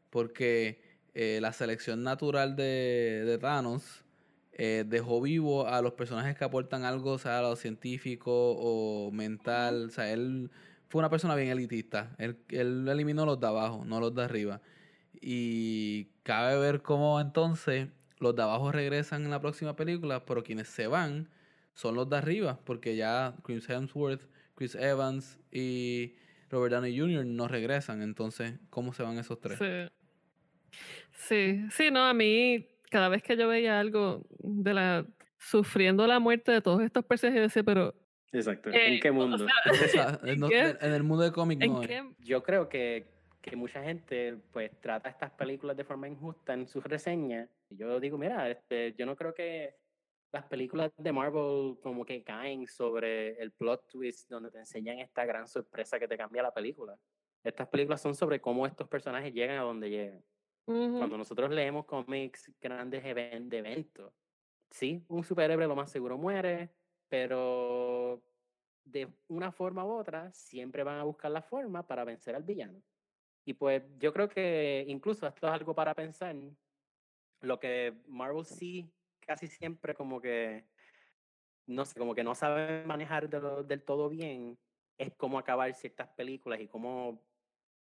porque 0.10 0.82
eh, 1.15 1.39
la 1.41 1.54
selección 1.54 2.04
natural 2.04 2.56
de, 2.56 3.23
de 3.25 3.38
Thanos 3.38 4.04
eh, 4.54 4.84
dejó 4.88 5.21
vivo 5.21 5.67
a 5.67 5.82
los 5.82 5.93
personajes 5.93 6.38
que 6.38 6.43
aportan 6.43 6.84
algo, 6.84 7.17
sea 7.17 7.41
lo 7.41 7.56
científico 7.56 8.32
o 8.32 9.12
mental, 9.12 9.88
o 9.88 9.89
sea, 9.89 10.12
él 10.12 10.51
fue 10.88 10.99
una 10.99 11.10
persona 11.10 11.36
bien 11.36 11.49
elitista, 11.49 12.15
él, 12.19 12.38
él 12.49 12.88
eliminó 12.88 13.25
los 13.25 13.39
de 13.39 13.47
abajo, 13.47 13.84
no 13.86 13.99
los 13.99 14.13
de 14.13 14.24
arriba, 14.24 14.61
y 15.20 16.05
cabe 16.24 16.59
ver 16.59 16.82
cómo 16.82 17.20
entonces 17.20 17.89
los 18.20 18.36
de 18.36 18.43
abajo 18.43 18.72
regresan 18.72 19.24
en 19.24 19.32
la 19.32 19.41
próxima 19.41 19.76
película, 19.76 20.26
pero 20.26 20.43
quienes 20.43 20.68
se 20.68 20.88
van 20.88 21.30
son 21.74 21.95
los 21.95 22.09
de 22.09 22.18
arriba, 22.18 22.59
porque 22.63 22.95
ya 22.95 23.36
Chris 23.43 23.70
Hemsworth, 23.70 24.22
Chris 24.55 24.76
Evans 24.76 25.39
y 25.51 26.16
Robert 26.49 26.74
Downey 26.74 26.97
Jr. 26.97 27.26
no 27.26 27.47
regresan. 27.47 28.01
Entonces, 28.01 28.53
¿cómo 28.70 28.93
se 28.93 29.03
van 29.03 29.18
esos 29.18 29.39
tres? 29.41 29.59
Sí. 29.59 29.93
Sí, 31.16 31.66
sí, 31.72 31.91
no, 31.91 32.03
a 32.05 32.13
mí 32.13 32.68
cada 32.89 33.09
vez 33.09 33.24
que 33.24 33.36
yo 33.36 33.47
veía 33.47 33.80
algo 33.80 34.24
de 34.39 34.74
la 34.74 35.05
sufriendo 35.38 36.07
la 36.07 36.20
muerte 36.20 36.51
de 36.51 36.61
todos 36.61 36.82
estos 36.82 37.03
personajes, 37.05 37.38
yo 37.38 37.43
decía, 37.43 37.63
pero 37.63 37.93
Exacto. 38.32 38.70
Eh, 38.70 38.95
¿En 38.95 38.99
qué 38.99 39.11
mundo? 39.11 39.45
O 39.45 39.74
sea, 39.88 40.20
¿En 40.24 40.39
no- 40.39 40.49
qué? 40.49 40.76
en 40.82 40.93
el 40.93 41.03
mundo 41.03 41.24
de 41.24 41.32
cómic 41.32 41.61
¿en 41.61 41.74
no 41.74 41.82
qué? 41.82 42.03
yo 42.20 42.43
creo 42.43 42.68
que, 42.68 43.05
que 43.41 43.55
mucha 43.55 43.82
gente 43.84 44.38
pues 44.51 44.72
trata 44.82 45.09
estas 45.09 45.32
películas 45.32 45.78
de 45.78 45.84
forma 45.84 46.07
injusta 46.07 46.53
en 46.53 46.68
sus 46.68 46.84
reseñas. 46.84 47.49
Y 47.70 47.78
yo 47.78 47.99
digo, 47.99 48.18
mira, 48.18 48.49
este, 48.49 48.93
yo 48.97 49.05
no 49.05 49.16
creo 49.16 49.34
que 49.34 49.76
las 50.34 50.43
películas 50.45 50.91
de 50.97 51.11
Marvel 51.13 51.78
como 51.82 52.05
que 52.05 52.24
caen 52.24 52.68
sobre 52.68 53.41
el 53.41 53.51
plot 53.51 53.88
twist 53.89 54.30
donde 54.30 54.51
te 54.51 54.57
enseñan 54.59 54.99
esta 54.99 55.24
gran 55.26 55.47
sorpresa 55.47 55.97
que 55.99 56.07
te 56.07 56.18
cambia 56.18 56.43
la 56.43 56.53
película. 56.53 56.97
Estas 57.43 57.68
películas 57.68 58.01
son 58.01 58.16
sobre 58.16 58.41
cómo 58.41 58.66
estos 58.68 58.88
personajes 58.89 59.34
llegan 59.34 59.59
a 59.59 59.61
donde 59.61 59.89
llegan. 59.89 60.22
Ujú. 60.68 60.97
Cuando 60.97 61.18
nosotros 61.18 61.51
leemos 61.51 61.86
cómics 61.86 62.51
grandes 62.59 63.03
even- 63.05 63.49
de 63.49 63.57
eventos, 63.59 64.13
sí, 64.72 65.05
un 65.09 65.24
superhéroe 65.24 65.68
lo 65.68 65.76
más 65.76 65.91
seguro 65.91 66.18
muere, 66.18 66.76
pero 67.07 68.24
de 68.84 69.07
una 69.28 69.51
forma 69.51 69.86
u 69.86 69.91
otra 69.91 70.32
siempre 70.34 70.84
van 70.84 70.99
a 70.99 71.03
buscar 71.03 71.32
la 71.32 71.41
forma 71.41 71.86
para 71.88 72.03
vencer 72.03 72.36
al 72.36 72.43
villano. 72.43 72.82
Y 73.45 73.53
pues 73.53 73.84
yo 73.99 74.11
creo 74.11 74.28
que 74.28 74.86
incluso 74.88 75.28
esto 75.28 75.47
es 75.47 75.53
algo 75.53 75.76
para 75.76 75.93
pensar. 75.93 76.36
Lo 77.41 77.59
que 77.59 78.01
Marvel 78.07 78.45
sí 78.45 78.91
casi 79.20 79.47
siempre 79.47 79.93
como 79.93 80.20
que, 80.20 80.68
no 81.68 81.86
sé, 81.86 81.99
como 81.99 82.16
que 82.16 82.24
no 82.24 82.34
sabe 82.36 82.86
manejar 82.86 83.30
de 83.30 83.39
lo- 83.39 83.63
del 83.63 83.84
todo 83.84 84.09
bien, 84.09 84.57
es 84.97 85.13
cómo 85.16 85.38
acabar 85.38 85.74
ciertas 85.76 86.09
películas 86.09 86.59
y 86.59 86.68
cómo 86.68 87.24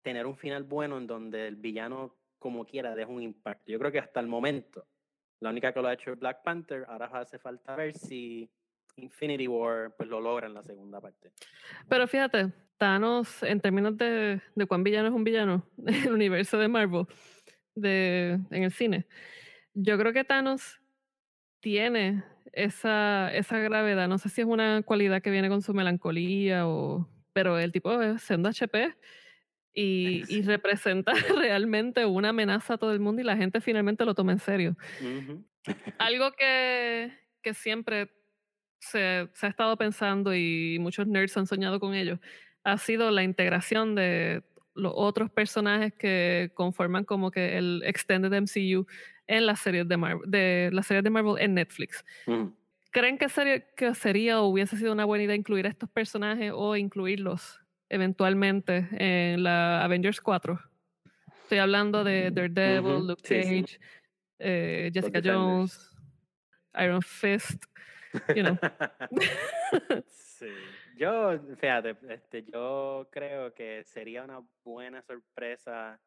tener 0.02 0.26
un 0.26 0.36
final 0.36 0.64
bueno 0.64 0.98
en 0.98 1.08
donde 1.08 1.48
el 1.48 1.56
villano 1.56 2.16
como 2.44 2.66
quiera 2.66 2.94
deja 2.94 3.10
un 3.10 3.24
impacto. 3.24 3.72
Yo 3.72 3.80
creo 3.80 3.90
que 3.90 4.00
hasta 4.00 4.20
el 4.20 4.28
momento, 4.28 4.86
la 5.40 5.50
única 5.50 5.72
que 5.74 5.82
lo 5.82 5.88
ha 5.88 5.94
hecho 5.94 6.12
es 6.12 6.20
Black 6.20 6.44
Panther, 6.44 6.86
ahora 6.90 7.06
hace 7.06 7.40
falta 7.40 7.74
ver 7.78 7.94
si 7.94 8.52
Infinity 8.98 9.48
War 9.48 9.96
pues 9.96 10.10
lo 10.10 10.20
logra 10.20 10.48
en 10.48 10.54
la 10.54 10.62
segunda 10.62 11.00
parte. 11.00 11.32
Pero 11.88 12.06
fíjate, 12.06 12.52
Thanos, 12.78 13.44
en 13.44 13.62
términos 13.62 13.98
de, 13.98 14.42
de 14.56 14.66
cuán 14.66 14.84
villano 14.84 15.08
es 15.08 15.14
un 15.14 15.24
villano 15.24 15.66
el 15.88 16.12
universo 16.12 16.58
de 16.58 16.68
Marvel, 16.68 17.06
de, 17.76 18.38
en 18.52 18.64
el 18.64 18.74
cine, 18.74 19.08
yo 19.74 19.98
creo 19.98 20.12
que 20.12 20.26
Thanos 20.26 20.82
tiene 21.62 22.26
esa, 22.52 23.34
esa 23.34 23.58
gravedad. 23.60 24.10
No 24.10 24.18
sé 24.18 24.28
si 24.28 24.42
es 24.42 24.48
una 24.48 24.82
cualidad 24.84 25.22
que 25.22 25.32
viene 25.32 25.48
con 25.48 25.62
su 25.62 25.74
melancolía 25.74 26.68
o... 26.68 27.08
Pero 27.32 27.58
el 27.58 27.72
tipo 27.72 28.00
es 28.02 28.22
siendo 28.22 28.50
HP 28.50 28.94
y, 29.74 30.24
y 30.28 30.42
representa 30.44 31.14
realmente 31.38 32.06
una 32.06 32.30
amenaza 32.30 32.76
a 32.76 32.78
todo 32.78 32.92
el 32.94 33.00
mundo 33.00 33.22
y 33.22 33.26
la 33.26 33.38
gente 33.38 33.62
finalmente 33.62 34.06
lo 34.06 34.16
toma 34.16 34.32
en 34.32 34.40
serio. 34.40 34.78
Algo 35.98 36.32
que, 36.34 37.12
que 37.42 37.54
siempre 37.54 38.12
se, 38.80 39.30
se 39.34 39.46
ha 39.46 39.50
estado 39.50 39.78
pensando 39.78 40.36
y 40.36 40.78
muchos 40.80 41.08
nerds 41.08 41.38
han 41.38 41.48
soñado 41.48 41.80
con 41.80 41.94
ello 41.94 42.20
ha 42.64 42.78
sido 42.78 43.12
la 43.12 43.24
integración 43.24 43.96
de 43.96 44.44
los 44.74 44.94
otros 44.96 45.30
personajes 45.30 45.94
que 45.94 46.52
conforman 46.56 47.04
como 47.04 47.30
que 47.30 47.58
el 47.58 47.84
extended 47.86 48.34
MCU 48.34 48.88
en 49.28 49.46
las 49.46 49.60
series 49.60 49.88
de 49.88 49.98
Marvel, 49.98 50.30
de 50.30 50.70
las 50.74 50.88
series 50.88 51.04
de 51.04 51.10
Marvel 51.10 51.36
en 51.40 51.54
Netflix. 51.54 52.04
Ujú. 52.26 52.56
¿Creen 52.92 53.18
que, 53.18 53.30
sería, 53.30 53.60
que 53.76 53.94
sería 53.96 54.42
o 54.42 54.48
hubiese 54.48 54.78
sido 54.78 54.92
una 54.92 55.06
buena 55.06 55.24
idea 55.24 55.36
incluir 55.36 55.66
a 55.66 55.70
estos 55.70 55.90
personajes 55.90 56.52
o 56.54 56.76
incluirlos 56.76 57.60
eventualmente 57.94 58.88
en 58.92 59.44
la 59.44 59.84
Avengers 59.84 60.20
4? 60.20 60.60
Estoy 61.44 61.60
hablando 61.60 62.04
de 62.04 62.32
Daredevil, 62.32 62.96
Ujú, 62.98 63.08
Luke 63.08 63.22
sí, 63.24 63.44
sí. 63.44 63.62
Cage, 63.62 63.80
eh, 64.40 64.92
Jessica. 64.94 65.22
Jones, 65.24 65.96
Iron 66.80 67.02
Fist, 67.02 67.66
you 68.36 68.42
know. 68.44 68.58
sí. 70.10 70.48
Yo, 70.98 71.40
fíjate, 71.58 71.96
este, 72.10 72.44
yo 72.44 73.08
creo 73.12 73.54
que 73.54 73.84
sería 73.84 74.24
una 74.24 74.42
buena 74.64 75.02
sorpresa 75.02 76.00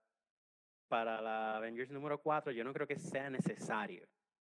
para 0.88 1.20
la 1.20 1.56
Avengers 1.56 1.90
número 1.90 2.20
4. 2.20 2.52
Yo 2.52 2.64
no 2.64 2.72
creo 2.72 2.86
que 2.86 2.96
sea 2.96 3.30
necesario. 3.30 4.06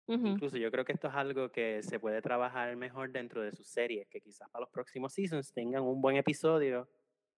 Ujú. 0.08 0.28
Incluso 0.28 0.56
yo 0.58 0.72
creo 0.72 0.86
que 0.86 0.94
esto 0.94 1.10
es 1.10 1.16
algo 1.16 1.52
que 1.52 1.84
se 1.84 2.00
puede 2.00 2.22
trabajar 2.22 2.74
mejor 2.78 3.12
dentro 3.12 3.42
de 3.42 3.52
sus 3.52 3.68
series, 3.68 4.08
que 4.08 4.22
quizás 4.22 4.50
para 4.50 4.62
los 4.62 4.70
próximos 4.70 5.14
seasons 5.14 5.52
tengan 5.52 5.84
un 5.84 6.02
buen 6.02 6.16
episodio 6.16 6.90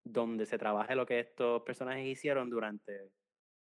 donde 0.03 0.45
se 0.45 0.57
trabaje 0.57 0.95
lo 0.95 1.05
que 1.05 1.19
estos 1.19 1.61
personajes 1.63 2.05
hicieron 2.07 2.49
durante 2.49 3.11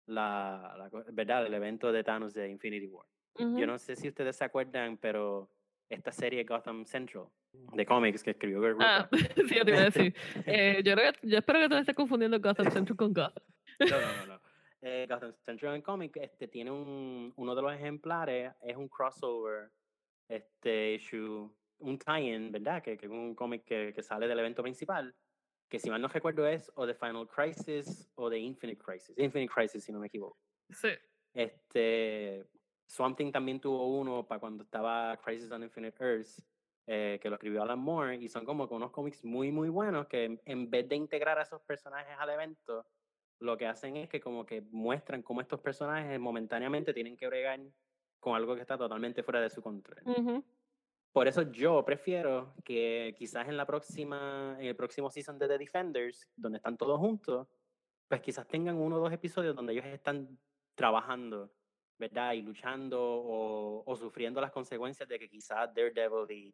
la, 0.05 0.75
la 0.77 0.89
verdad 1.11 1.45
el 1.45 1.53
evento 1.53 1.91
de 1.91 2.03
Thanos 2.03 2.33
de 2.33 2.49
Infinity 2.49 2.87
War. 2.87 3.05
Ujú. 3.39 3.57
Yo 3.59 3.67
no 3.67 3.77
sé 3.77 3.95
si 3.95 4.07
ustedes 4.07 4.35
se 4.35 4.43
acuerdan, 4.45 4.97
pero 4.97 5.49
esta 5.89 6.11
serie 6.11 6.43
Gotham 6.43 6.85
Central 6.85 7.25
de 7.53 7.85
cómics 7.85 8.23
que 8.23 8.31
escribió 8.31 8.61
Greg 8.61 8.75
Ah, 8.79 9.07
sí, 9.47 9.55
yo 9.55 9.65
te 9.65 9.71
iba 9.71 9.79
a 9.81 9.85
decir. 9.85 10.15
Eh, 10.45 10.81
yo, 10.83 10.93
creo 10.95 11.13
que- 11.13 11.27
yo 11.27 11.37
espero 11.37 11.59
que 11.59 11.65
tú 11.67 11.73
no 11.75 11.79
estés 11.79 11.95
confundiendo 11.95 12.39
Gotham 12.39 12.71
Central 12.71 12.97
con 12.97 13.13
Gotham. 13.13 13.43
No, 13.79 13.87
no, 13.87 13.97
no, 13.99 14.25
no. 14.33 14.41
Eh, 14.81 15.07
Gotham 15.09 15.33
Central 15.41 15.75
en 15.75 15.81
cómic 15.81 16.15
este, 16.17 16.47
tiene 16.47 16.71
un, 16.71 17.33
uno 17.35 17.55
de 17.55 17.61
los 17.61 17.73
ejemplares, 17.73 18.53
es 18.61 18.77
un 18.77 18.87
crossover, 18.87 19.71
este 20.29 20.93
issue, 20.93 21.51
un 21.79 21.97
tie-in, 21.97 22.51
¿verdad? 22.51 22.81
Que, 22.83 22.95
que 22.97 23.05
es 23.07 23.11
un 23.11 23.33
cómic 23.33 23.63
que, 23.65 23.91
que 23.93 24.03
sale 24.03 24.27
del 24.27 24.39
evento 24.39 24.61
principal, 24.61 25.13
que 25.69 25.79
si 25.79 25.89
mal 25.89 26.01
no 26.01 26.07
recuerdo 26.07 26.47
es 26.47 26.71
o 26.75 26.85
de 26.85 26.93
Final 26.93 27.27
Crisis 27.27 28.09
o 28.15 28.29
de 28.29 28.39
Infinite 28.39 28.81
Crisis. 28.81 29.17
Infinite 29.17 29.51
Crisis, 29.53 29.83
si 29.83 29.91
no 29.91 29.99
me 29.99 30.07
equivoco. 30.07 30.37
Sí. 30.69 30.89
Este, 31.33 32.45
Swamp 32.87 33.17
Thing 33.17 33.31
también 33.31 33.59
tuvo 33.59 33.97
uno 33.99 34.25
para 34.27 34.39
cuando 34.39 34.63
estaba 34.63 35.15
Crisis 35.17 35.51
on 35.51 35.63
Infinite 35.63 36.03
Earths, 36.03 36.43
eh, 36.87 37.19
que 37.21 37.29
lo 37.29 37.35
escribió 37.35 37.61
Alan 37.61 37.79
Moore, 37.79 38.15
y 38.15 38.29
son 38.29 38.45
como 38.45 38.67
que 38.67 38.73
unos 38.73 38.91
cómics 38.91 39.23
muy, 39.23 39.51
muy 39.51 39.69
buenos 39.69 40.07
que 40.07 40.39
en- 40.45 40.69
vez 40.69 40.87
de 40.87 40.95
integrar 40.95 41.37
a 41.37 41.43
esos 41.43 41.61
personajes 41.61 42.15
al 42.17 42.29
evento, 42.29 42.85
lo 43.39 43.57
que 43.57 43.67
hacen 43.67 43.97
es 43.97 44.09
que 44.09 44.19
como 44.19 44.45
que 44.45 44.61
muestran 44.61 45.21
cómo 45.21 45.41
estos 45.41 45.59
personajes 45.59 46.19
momentáneamente 46.19 46.93
tienen 46.93 47.17
que 47.17 47.27
bregar 47.27 47.59
con 48.19 48.35
algo 48.35 48.55
que 48.55 48.61
está 48.61 48.77
totalmente 48.77 49.21
fuera 49.21 49.41
de 49.41 49.49
su 49.49 49.61
control. 49.61 50.01
Ujú. 50.05 50.43
Por 51.17 51.27
eso 51.27 51.41
yo 51.51 51.83
prefiero 51.83 52.53
que 52.63 53.15
quizás 53.17 53.47
en 53.47 53.57
la 53.57 53.65
próxima, 53.65 54.55
en 54.59 54.67
el 54.67 54.75
próximo 54.75 55.09
season 55.09 55.39
de 55.39 55.47
The 55.47 55.57
Defenders, 55.57 56.27
donde 56.35 56.57
están 56.57 56.77
todos 56.77 56.99
juntos, 56.99 57.47
pues 58.07 58.21
quizás 58.21 58.47
tengan 58.47 58.75
uno 58.75 58.97
o 58.97 58.99
dos 58.99 59.11
episodios 59.11 59.55
donde 59.55 59.73
ellos 59.73 59.85
están 59.85 60.37
trabajando, 60.75 61.51
¿verdad? 61.97 62.33
Y 62.33 62.43
luchando 62.43 63.01
o, 63.01 63.81
o 63.83 63.95
sufriendo 63.95 64.39
las 64.39 64.51
consecuencias 64.51 65.09
de 65.09 65.17
que 65.17 65.27
quizás 65.27 65.73
Daredevil 65.73 66.29
y, 66.29 66.53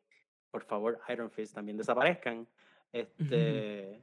por 0.50 0.64
favor, 0.64 0.98
Iron 1.10 1.30
Fist 1.30 1.54
también 1.54 1.78
desaparezcan. 1.78 2.48
Este, 2.94 4.02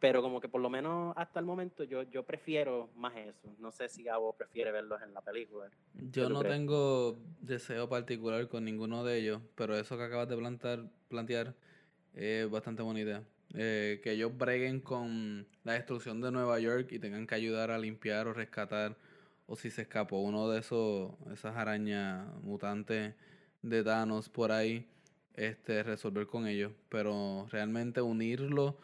pero 0.00 0.22
como 0.22 0.40
que 0.40 0.48
por 0.48 0.60
lo 0.60 0.70
menos 0.70 1.12
hasta 1.16 1.40
el 1.40 1.46
momento 1.46 1.84
yo, 1.84 2.02
yo 2.04 2.22
prefiero 2.22 2.88
más 2.96 3.16
eso. 3.16 3.54
No 3.58 3.72
sé 3.72 3.88
si 3.88 4.02
Gabo 4.04 4.32
prefiere 4.32 4.70
verlos 4.70 5.02
en 5.02 5.12
la 5.12 5.20
película. 5.20 5.68
Yo 5.94 6.28
no 6.28 6.40
crees? 6.40 6.54
tengo 6.54 7.18
deseo 7.40 7.88
particular 7.88 8.48
con 8.48 8.64
ninguno 8.64 9.04
de 9.04 9.18
ellos, 9.18 9.40
pero 9.54 9.76
eso 9.76 9.96
que 9.96 10.04
acabas 10.04 10.28
de 10.28 10.36
plantar, 10.36 10.84
plantear 11.08 11.54
es 12.14 12.48
bastante 12.50 12.82
buena 12.82 13.00
idea. 13.00 13.22
Eh, 13.54 14.00
que 14.02 14.12
ellos 14.12 14.36
breguen 14.36 14.80
con 14.80 15.46
la 15.64 15.72
destrucción 15.72 16.20
de 16.20 16.30
Nueva 16.30 16.60
York 16.60 16.92
y 16.92 16.98
tengan 16.98 17.26
que 17.26 17.34
ayudar 17.34 17.70
a 17.70 17.78
limpiar 17.78 18.28
o 18.28 18.34
rescatar, 18.34 18.94
o 19.46 19.56
si 19.56 19.70
se 19.70 19.82
escapó 19.82 20.20
uno 20.20 20.50
de 20.50 20.60
esos, 20.60 21.12
esas 21.32 21.56
arañas 21.56 22.26
mutantes 22.42 23.14
de 23.62 23.82
Thanos 23.82 24.28
por 24.28 24.52
ahí, 24.52 24.86
este, 25.34 25.82
resolver 25.82 26.26
con 26.26 26.46
ellos. 26.46 26.72
Pero 26.90 27.46
realmente 27.50 28.02
unirlo, 28.02 28.76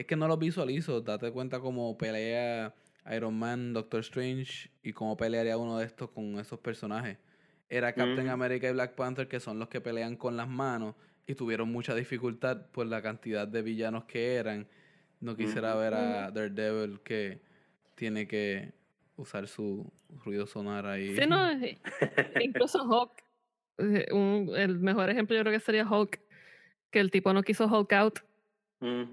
es 0.00 0.06
que 0.06 0.16
no 0.16 0.26
los 0.28 0.38
visualizo, 0.38 1.00
date 1.02 1.30
cuenta 1.30 1.60
cómo 1.60 1.96
pelea 1.98 2.74
Iron 3.14 3.38
Man, 3.38 3.72
Doctor 3.74 4.00
Strange 4.00 4.70
y 4.82 4.92
cómo 4.92 5.16
pelearía 5.16 5.56
uno 5.58 5.78
de 5.78 5.84
estos 5.86 6.10
con 6.10 6.38
esos 6.38 6.58
personajes. 6.58 7.18
Era 7.68 7.92
Captain. 7.92 8.28
America 8.28 8.68
y 8.68 8.72
Black 8.72 8.94
Panther 8.94 9.28
que 9.28 9.40
son 9.40 9.58
los 9.58 9.68
que 9.68 9.80
pelean 9.80 10.16
con 10.16 10.36
las 10.36 10.48
manos 10.48 10.94
y 11.26 11.34
tuvieron 11.34 11.70
mucha 11.70 11.94
dificultad 11.94 12.66
por 12.72 12.86
la 12.86 13.02
cantidad 13.02 13.46
de 13.46 13.62
villanos 13.62 14.04
que 14.04 14.34
eran. 14.36 14.66
No 15.20 15.36
quisiera 15.36 15.74
ver 15.74 15.92
a 15.94 16.30
Daredevil 16.30 17.00
que 17.00 17.42
tiene 17.94 18.26
que 18.26 18.72
usar 19.16 19.46
su 19.48 19.92
ruido 20.24 20.46
sonar 20.46 20.86
ahí. 20.86 21.14
Sí, 21.14 21.26
no, 21.28 21.46
incluso 22.40 22.82
Hulk. 22.84 23.22
eh, 23.78 24.06
un- 24.12 24.50
el 24.56 24.78
mejor 24.78 25.10
ejemplo 25.10 25.36
yo 25.36 25.42
creo 25.42 25.52
que 25.52 25.60
sería 25.60 25.86
Hulk, 25.88 26.18
que 26.90 27.00
el 27.00 27.10
tipo 27.10 27.32
no 27.34 27.42
quiso 27.42 27.66
Hulk 27.66 27.92
out 27.92 28.18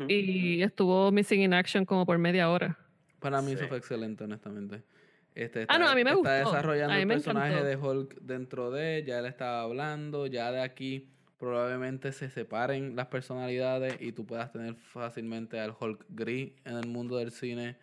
Y 0.08 0.62
estuvo 0.62 1.12
missing 1.12 1.42
in 1.42 1.54
action 1.54 1.86
como 1.86 2.06
por 2.06 2.18
media 2.18 2.50
hora. 2.50 2.78
Para 3.20 3.42
mí 3.42 3.54
eso 3.54 3.68
fue 3.68 3.78
excelente, 3.78 4.24
honestamente. 4.24 4.84
Este, 5.36 5.66
Ah, 5.70 5.78
no, 5.78 5.88
a 5.88 5.96
mí 5.96 6.04
me 6.04 6.12
está 6.12 6.16
gustó. 6.18 6.32
desarrollando 6.52 6.94
A 6.94 6.96
mí 6.98 7.02
el 7.04 7.08
personaje 7.08 7.54
encantó. 7.54 7.68
de 7.68 7.76
Hulk 7.76 8.16
dentro 8.22 8.72
de, 8.72 9.04
ya 9.06 9.20
él 9.20 9.26
estaba 9.28 9.62
hablando, 9.62 10.26
ya 10.28 10.52
de 10.52 10.62
aquí 10.62 11.10
probablemente 11.38 12.12
se 12.12 12.30
separen 12.32 12.96
las 12.96 13.08
personalidades 13.08 13.98
y 14.02 14.12
tú 14.12 14.26
puedas 14.26 14.52
tener 14.52 14.74
fácilmente 14.76 15.60
al 15.60 15.76
Hulk 15.80 16.06
gris 16.10 16.54
en 16.66 16.78
el 16.78 16.88
mundo 16.88 17.18
del 17.18 17.32
cine. 17.32 17.76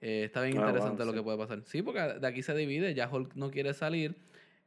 Eh, 0.00 0.22
está 0.24 0.42
bien 0.42 0.58
Ah, 0.58 0.60
wow, 0.60 0.68
interesante 0.68 1.04
lo 1.04 1.10
sí. 1.12 1.16
que 1.18 1.22
puede 1.24 1.38
pasar. 1.38 1.62
Sí, 1.64 1.82
porque 1.82 2.00
de 2.00 2.26
aquí 2.26 2.42
se 2.42 2.54
divide, 2.54 2.94
ya 2.94 3.08
Hulk 3.10 3.34
no 3.34 3.50
quiere 3.50 3.74
salir, 3.74 4.16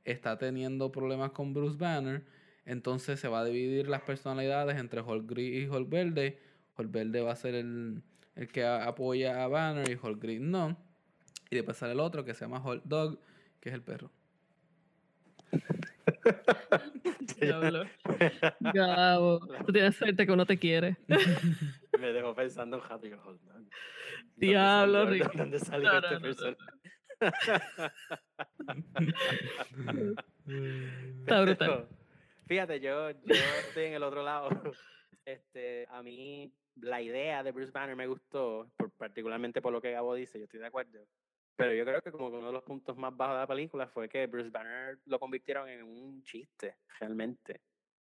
está 0.04 0.38
teniendo 0.38 0.92
problemas 0.92 1.32
con 1.32 1.54
Bruce 1.54 1.78
Banner, 1.78 2.24
entonces 2.66 3.20
se 3.20 3.28
va 3.30 3.40
a 3.42 3.46
dividir 3.46 3.88
las 3.88 4.02
personalidades 4.02 4.78
entre 4.78 5.02
Hulk 5.02 5.26
gris 5.30 5.64
y 5.64 5.68
Hulk 5.70 5.90
verde. 5.90 6.40
Hulk 6.78 6.92
verde 6.92 7.22
va 7.22 7.32
a 7.32 7.36
ser 7.36 7.56
el, 7.56 8.02
el 8.36 8.48
que 8.50 8.64
a- 8.64 8.86
apoya 8.86 9.44
a 9.44 9.48
Banner 9.48 9.90
y 9.90 9.98
Hulk 10.02 10.22
gris 10.22 10.42
no. 10.42 10.78
Y 11.50 11.56
después 11.56 11.78
sale 11.78 11.94
el 11.94 12.00
otro 12.00 12.24
que 12.26 12.34
se 12.34 12.46
llama 12.46 12.62
Hulk 12.64 12.84
Dog, 12.86 13.20
que 13.60 13.70
es 13.70 13.76
el 13.76 13.82
perro. 13.82 14.12
Diablo. 17.40 17.86
Gabo, 18.74 19.40
tú 19.66 19.72
tienes 19.72 19.96
suerte 19.96 20.26
que 20.26 20.32
uno 20.32 20.46
te 20.46 20.58
quiere. 20.58 20.98
me 22.00 22.12
dejó 22.12 22.36
pensando 22.36 22.78
en 22.78 22.84
Happy 22.92 23.12
Diablo, 24.36 25.06
¿Dónde 25.34 25.60
salió 25.60 25.92
No, 25.92 25.98
este 26.00 26.10
no, 26.10 26.20
no, 26.20 26.20
no. 26.20 26.22
personaje? 26.22 26.58
Está 31.22 31.42
brutal. 31.42 31.88
Fíjate, 32.48 32.80
yo, 32.80 33.12
yo 33.12 33.18
estoy 33.68 33.86
en 33.86 33.94
el 33.94 34.04
otro 34.04 34.24
lado. 34.24 34.50
Este, 35.24 35.88
a 35.90 36.02
mí 36.04 36.52
la 36.76 37.02
idea 37.02 37.44
de 37.44 37.52
Bruce 37.52 37.72
Banner 37.72 37.96
me 37.96 38.08
gustó, 38.08 38.70
por- 38.76 38.92
particularmente 38.92 39.62
por 39.62 39.72
lo 39.72 39.82
que 39.82 39.92
Gabo 39.92 40.16
dice, 40.16 40.38
yo 40.40 40.46
estoy 40.46 40.60
de 40.60 40.68
acuerdo. 40.68 41.06
Pero 41.56 41.74
yo 41.74 41.86
creo 41.86 42.02
que 42.02 42.12
como 42.12 42.30
que 42.30 42.38
uno 42.38 42.48
de 42.48 42.54
los 42.54 42.64
puntos 42.64 42.98
más 42.98 43.16
bajos 43.16 43.36
de 43.36 43.40
la 43.42 43.48
película 43.48 43.88
fue 43.88 44.10
que 44.10 44.28
Bruce 44.28 44.50
Banner 44.50 45.00
lo 45.06 45.20
convirtieron 45.20 45.70
en 45.70 45.84
un 45.84 46.22
chiste, 46.24 46.76
realmente. 47.00 47.62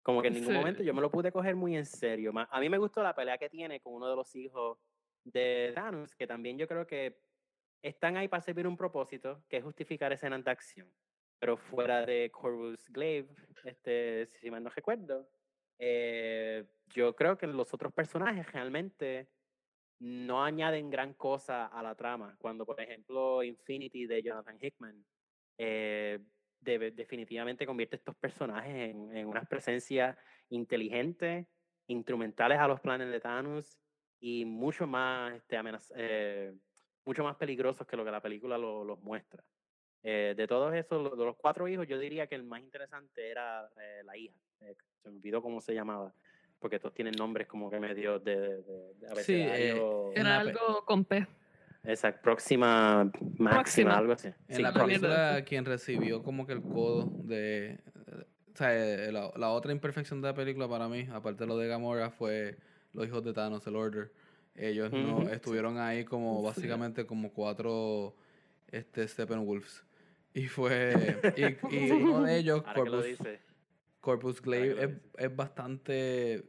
Como 0.03 0.21
que 0.21 0.29
en 0.29 0.35
ningún 0.35 0.53
Sí. 0.53 0.59
momento 0.59 0.83
yo 0.83 0.93
me 0.93 1.01
lo 1.01 1.11
pude 1.11 1.33
coger 1.33 1.57
muy 1.57 1.77
en 1.77 1.87
serio. 1.87 2.33
A 2.51 2.61
mí 2.61 2.69
me 2.69 2.79
gustó 2.79 3.03
la 3.03 3.15
pelea 3.15 3.39
que 3.39 3.49
tiene 3.49 3.81
con 3.81 3.95
uno 3.95 4.11
de 4.11 4.17
los 4.17 4.35
hijos 4.37 4.79
de 5.25 5.73
Thanos, 5.75 6.15
que 6.15 6.27
también 6.27 6.59
yo 6.59 6.67
creo 6.69 6.87
que 6.87 7.19
están 7.83 8.17
ahí 8.19 8.29
para 8.29 8.43
servir 8.43 8.67
un 8.67 8.77
propósito, 8.77 9.43
que 9.49 9.59
es 9.59 9.65
justificar 9.65 10.13
escenas 10.13 10.45
de 10.45 10.51
acción. 10.51 10.91
Pero 11.39 11.57
fuera 11.57 12.05
de 12.05 12.31
Corvus 12.31 12.89
Glaive, 12.91 13.29
este, 13.65 14.27
si 14.27 14.51
mal 14.51 14.63
no 14.63 14.69
recuerdo, 14.69 15.31
eh, 15.79 16.67
yo 16.95 17.15
creo 17.15 17.37
que 17.39 17.47
los 17.47 17.73
otros 17.75 17.93
personajes 17.93 18.51
realmente 18.53 19.29
no 20.01 20.43
añaden 20.43 20.91
gran 20.91 21.15
cosa 21.15 21.67
a 21.67 21.83
la 21.83 21.95
trama. 21.95 22.37
Cuando, 22.39 22.65
por 22.65 22.81
ejemplo, 22.81 23.43
Infinity 23.43 24.07
de 24.07 24.23
Jonathan 24.23 24.59
Hickman 24.61 25.05
eh, 25.59 26.19
debe- 26.61 26.91
definitivamente 26.91 27.67
convierte 27.67 27.97
a 27.97 27.99
estos 27.99 28.17
personajes 28.17 28.75
en, 28.91 29.15
en 29.17 29.27
unas 29.27 29.47
presencias 29.47 30.17
inteligentes, 30.49 31.47
instrumentales 31.87 32.59
a 32.59 32.69
los 32.69 32.81
planes 32.81 33.11
de 33.11 33.21
Thanos 33.21 33.79
y 34.21 34.45
mucho 34.45 34.87
más, 34.87 35.35
este, 35.35 35.59
amenaz- 35.59 35.93
eh, 35.97 36.55
mucho 37.05 37.25
más 37.25 37.37
peligrosos 37.37 37.87
que 37.87 37.97
lo 37.97 38.05
que 38.05 38.11
la 38.11 38.23
película 38.23 38.57
lo- 38.57 38.85
los 38.85 39.01
muestra. 39.01 39.45
Eh, 40.03 40.33
de 40.35 40.47
todos 40.47 40.73
esos, 40.75 41.03
lo- 41.03 41.15
de 41.15 41.25
los 41.27 41.37
cuatro 41.37 41.69
hijos, 41.69 41.87
yo 41.87 41.99
diría 41.99 42.27
que 42.27 42.35
el 42.37 42.43
más 42.45 42.61
interesante 42.61 43.29
era 43.31 43.71
eh, 43.77 44.03
la 44.05 44.17
hija. 44.17 44.35
eh, 44.61 44.77
se 45.03 45.09
me 45.11 45.17
olvidó 45.17 45.43
cómo 45.43 45.61
se 45.61 45.75
llamaba, 45.75 46.15
porque 46.61 46.79
todos 46.79 46.95
tienen 46.95 47.15
nombres 47.19 47.47
como 47.49 47.71
que 47.71 47.81
medio 47.81 48.19
de, 48.19 48.37
de, 48.37 48.95
de 48.95 49.23
Sí, 49.23 49.33
eh, 49.35 49.75
Era 50.15 50.39
algo 50.39 50.85
con 50.85 51.05
P. 51.05 51.27
Exacto, 51.83 52.21
próxima, 52.23 53.11
máxima, 53.39 53.55
Próxima. 53.55 53.99
algo 53.99 54.13
así. 54.13 54.29
En 54.49 54.57
Sí, 54.57 54.63
la 54.63 54.73
próxima. 54.73 54.87
película, 54.87 55.45
quien 55.47 55.65
recibió 55.65 56.23
como 56.23 56.47
que 56.47 56.53
el 56.53 56.61
codo 56.63 57.07
de. 57.25 57.79
O 58.53 58.57
sea, 58.57 58.75
eh, 58.77 59.11
la, 59.13 59.33
la 59.37 59.49
otra 59.51 59.73
imperfección 59.73 60.21
de 60.21 60.29
la 60.29 60.35
película 60.35 60.69
para 60.69 60.89
mí, 60.89 61.09
aparte 61.11 61.45
de 61.45 61.47
lo 61.49 61.57
de 61.57 61.69
Gamora, 61.69 62.11
fue 62.11 62.59
los 62.93 63.07
hijos 63.07 63.25
de 63.25 63.33
Thanos, 63.33 63.67
el 63.67 63.77
Order. 63.77 64.13
Ellos 64.57 64.93
no 64.93 65.21
Ujú, 65.21 65.29
estuvieron 65.31 65.79
ahí 65.79 66.05
como 66.05 66.43
básicamente 66.43 67.07
como 67.07 67.33
cuatro 67.33 68.15
este, 68.71 69.07
Steppenwolves. 69.09 69.85
Y 70.35 70.49
fue. 70.49 71.17
Y, 71.37 71.45
y 71.75 71.93
uno 71.93 72.23
de 72.23 72.37
ellos, 72.37 72.63
Ahora 72.67 72.83
que 72.83 72.91
lo 72.91 73.01
Corpus, 73.01 73.07
dice. 73.07 73.41
Corpus 74.01 74.41
Glaive, 74.41 74.83
es, 74.83 74.91
es 75.19 75.37
bastante 75.37 76.45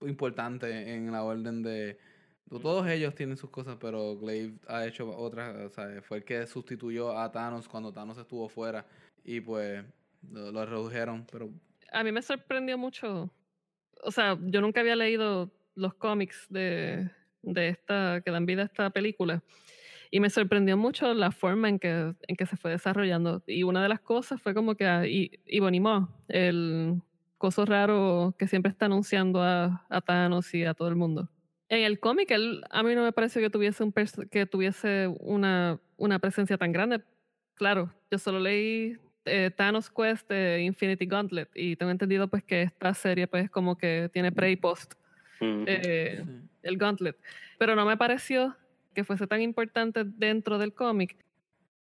importante 0.00 0.94
en 0.94 1.12
la 1.12 1.22
orden 1.22 1.62
de. 1.62 1.98
Todos 2.48 2.86
ellos 2.88 3.14
tienen 3.14 3.36
sus 3.36 3.50
cosas, 3.50 3.76
pero 3.80 4.16
Glaive 4.16 4.54
ha 4.68 4.86
hecho 4.86 5.08
otras. 5.16 5.56
O 5.56 5.70
sea, 5.70 6.00
fue 6.02 6.18
el 6.18 6.24
que 6.24 6.46
sustituyó 6.46 7.18
a 7.18 7.30
Thanos 7.32 7.68
cuando 7.68 7.92
Thanos 7.92 8.18
estuvo 8.18 8.48
fuera. 8.48 8.86
Y 9.24 9.40
pues 9.40 9.84
lo, 10.30 10.52
lo 10.52 10.64
redujeron. 10.64 11.26
Pero 11.30 11.50
A 11.90 12.04
mí 12.04 12.12
me 12.12 12.22
sorprendió 12.22 12.78
mucho. 12.78 13.30
O 14.02 14.10
sea, 14.12 14.38
yo 14.42 14.60
nunca 14.60 14.80
había 14.80 14.94
leído 14.94 15.50
los 15.74 15.94
cómics 15.94 16.46
de, 16.48 17.10
de 17.42 17.68
esta, 17.68 18.20
que 18.24 18.30
dan 18.30 18.46
vida 18.46 18.62
a 18.62 18.66
esta 18.66 18.90
película. 18.90 19.42
Y 20.10 20.20
me 20.20 20.30
sorprendió 20.30 20.76
mucho 20.76 21.12
la 21.14 21.30
forma 21.30 21.68
en 21.68 21.78
que, 21.78 22.14
en 22.26 22.36
que 22.36 22.46
se 22.46 22.56
fue 22.56 22.70
desarrollando. 22.70 23.42
Y 23.46 23.62
una 23.62 23.82
de 23.82 23.88
las 23.88 24.00
cosas 24.00 24.40
fue 24.40 24.54
como 24.54 24.74
que 24.74 24.86
a 24.86 25.06
I- 25.06 25.38
Ibonimo, 25.46 26.08
el 26.28 27.00
coso 27.38 27.64
raro 27.64 28.34
que 28.38 28.46
siempre 28.46 28.70
está 28.70 28.86
anunciando 28.86 29.42
a, 29.42 29.84
a 29.88 30.00
Thanos 30.00 30.52
y 30.54 30.64
a 30.64 30.74
todo 30.74 30.88
el 30.88 30.96
mundo. 30.96 31.28
En 31.68 31.82
el 31.82 31.98
cómic, 31.98 32.30
él, 32.30 32.62
a 32.70 32.82
mí 32.82 32.94
no 32.94 33.02
me 33.02 33.12
pareció 33.12 33.42
que 33.42 33.50
tuviese, 33.50 33.82
un 33.82 33.92
que 34.30 34.46
tuviese 34.46 35.08
una, 35.20 35.80
una 35.96 36.18
presencia 36.18 36.56
tan 36.56 36.72
grande. 36.72 37.02
Claro, 37.54 37.92
yo 38.10 38.18
solo 38.18 38.38
leí 38.38 38.96
eh, 39.24 39.50
Thanos 39.50 39.90
Quest 39.90 40.28
de 40.28 40.62
Infinity 40.62 41.06
Gauntlet 41.06 41.50
y 41.54 41.74
tengo 41.74 41.90
entendido 41.90 42.28
pues 42.28 42.44
que 42.44 42.62
esta 42.62 42.94
serie 42.94 43.26
pues 43.26 43.50
como 43.50 43.76
que 43.76 44.08
tiene 44.12 44.30
pre 44.30 44.52
y 44.52 44.56
post 44.56 44.94
eh, 45.40 46.22
sí. 46.24 46.30
el 46.62 46.76
Gauntlet. 46.76 47.16
Pero 47.58 47.74
no 47.74 47.84
me 47.84 47.96
pareció 47.96 48.56
que 48.96 49.04
fuese 49.04 49.26
tan 49.26 49.42
importante 49.42 50.04
dentro 50.04 50.56
del 50.58 50.72
cómic. 50.74 51.16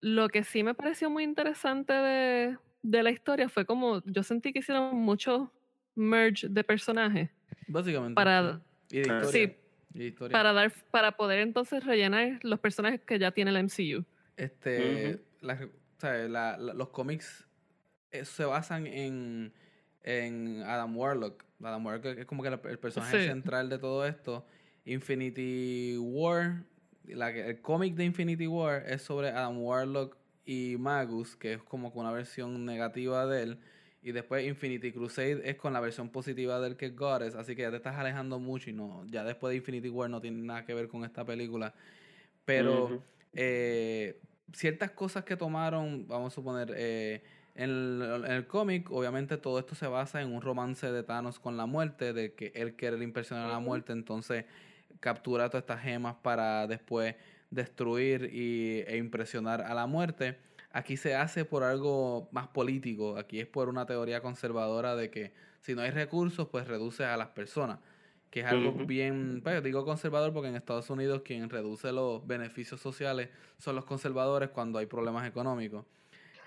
Lo 0.01 0.29
que 0.31 0.43
sí 0.43 0.65
me 0.65 0.75
pareció 0.75 1.11
muy 1.11 1.23
interesante 1.25 1.93
de, 1.93 2.57
de 2.83 3.03
la 3.03 3.11
historia 3.11 3.49
fue 3.51 3.65
como 3.67 4.03
yo 4.07 4.23
sentí 4.23 4.53
que 4.53 4.61
hicieron 4.61 4.97
mucho 4.97 5.53
merge 5.95 6.49
de 6.49 6.65
personajes 6.65 7.29
básicamente. 7.69 8.15
para, 8.15 8.55
sí. 8.89 8.97
Y 8.97 8.97
de 8.97 9.01
historia. 9.03 9.31
sí, 9.31 9.57
y 9.95 9.99
de 9.99 10.05
historia. 10.07 10.33
para, 10.33 10.53
dar, 10.55 10.73
para 10.91 11.13
poder 11.13 11.41
entonces 11.41 11.85
rellenar 11.85 12.41
los 12.43 12.59
personajes 12.59 13.01
que 13.03 13.19
ya 13.19 13.31
tiene 13.31 13.51
el 13.51 13.59
MCU. 13.65 14.05
Este, 14.37 15.21
la- 15.43 15.55
o 15.65 16.01
sea, 16.01 16.15
la- 16.29 16.57
la- 16.57 16.75
los 16.75 16.89
cómics 16.89 17.47
eh, 18.11 18.25
se 18.25 18.45
basan 18.47 18.87
en, 18.87 19.53
en 20.03 20.63
Adam 20.63 20.97
Warlock. 20.97 21.45
Adam 21.63 21.85
Warlock 21.87 22.07
es 22.19 22.27
como 22.27 22.43
que 22.43 22.51
la- 22.51 22.61
el 22.65 22.79
personaje 22.79 23.21
Sí. 23.21 23.29
central 23.29 23.69
de 23.69 23.79
todo 23.79 24.05
esto. 24.07 24.47
Infinity 24.85 25.97
War, 25.99 26.65
la 27.07 27.33
que- 27.33 27.49
el 27.49 27.61
cómic 27.61 27.95
de 27.95 28.05
Infinity 28.05 28.47
War 28.47 28.85
es 28.87 29.03
sobre 29.03 29.29
Adam 29.29 29.59
Warlock 29.61 30.17
y 30.45 30.77
Magus, 30.79 31.37
que 31.37 31.55
es 31.55 31.63
como 31.63 31.93
que 31.93 31.99
una 31.99 32.13
versión 32.13 32.65
negativa 32.65 33.27
de 33.27 33.43
él. 33.43 33.59
Y 34.03 34.11
después 34.13 34.45
Infinity 34.47 34.91
Crusade 34.93 35.49
es 35.49 35.57
con 35.57 35.73
la 35.73 35.81
versión 35.81 36.09
positiva 36.09 36.59
del 36.61 36.77
que 36.77 36.87
es 36.87 36.97
Goddess. 36.97 37.37
Así 37.37 37.55
que 37.55 37.63
ya 37.63 37.71
te 37.71 37.77
estás 37.77 37.97
alejando 37.97 38.41
mucho 38.41 38.69
y 38.71 38.73
no, 38.73 39.07
ya 39.07 39.23
después 39.23 39.53
de 39.53 39.59
Infinity 39.59 39.89
War 39.89 40.11
no 40.11 40.21
tiene 40.21 40.43
nada 40.43 40.65
que 40.65 40.75
ver 40.75 40.89
con 40.89 41.05
esta 41.05 41.25
película. 41.25 41.73
Pero 42.45 43.01
eh, 43.33 44.21
ciertas 44.53 44.91
cosas 44.91 45.25
que 45.25 45.37
tomaron, 45.37 46.07
vamos 46.09 46.33
a 46.33 46.35
suponer, 46.35 46.73
eh, 46.77 47.23
en 47.55 47.71
el, 47.71 48.47
cómic, 48.47 48.91
obviamente 48.91 49.37
todo 49.37 49.59
esto 49.59 49.75
se 49.75 49.87
basa 49.87 50.23
en 50.23 50.33
un 50.33 50.41
romance 50.41 50.91
de 50.91 51.03
Thanos 51.03 51.39
con 51.39 51.57
la 51.57 51.67
muerte, 51.67 52.13
de 52.13 52.33
que 52.33 52.51
él 52.55 52.75
quiere 52.75 53.03
impresionar 53.05 53.47
a 53.47 53.53
la 53.53 53.59
muerte, 53.59 53.93
entonces 53.93 54.47
captura 55.03 55.51
todas 55.51 55.65
estas 55.65 55.83
gemas 55.83 56.15
para 56.23 56.67
después 56.67 57.17
destruir 57.51 58.31
y, 58.33 58.85
e 58.87 58.97
impresionar 58.97 59.61
a 59.61 59.75
la 59.75 59.87
muerte. 59.87 60.39
Aquí 60.71 60.97
se 60.97 61.15
hace 61.15 61.45
por 61.45 61.65
algo 61.65 62.31
más 62.33 62.49
político, 62.49 63.19
aquí 63.19 63.41
es 63.41 63.47
por 63.47 63.69
una 63.69 63.85
teoría 63.85 64.23
conservadora 64.23 64.97
de 64.97 65.11
que 65.11 65.33
si 65.61 65.75
no 65.75 65.83
hay 65.83 65.91
recursos, 65.91 66.49
pues 66.49 66.67
reduce 66.67 67.05
a 67.05 67.17
las 67.19 67.29
personas 67.29 67.79
que 68.31 68.41
es 68.41 68.47
algo 68.47 68.73
bien, 68.87 69.43
pues 69.43 69.63
digo 69.63 69.85
conservador 69.85 70.33
porque 70.33 70.49
en 70.49 70.57
Estados 70.57 70.89
Unidos 70.89 71.21
quien 71.23 71.51
reduce 71.51 71.93
los 71.93 72.27
beneficios 72.27 72.81
sociales 72.81 73.29
son 73.59 73.77
los 73.77 73.85
conservadores 73.85 74.49
cuando 74.49 74.79
hay 74.79 74.87
problemas 74.87 75.29
económicos. 75.29 75.85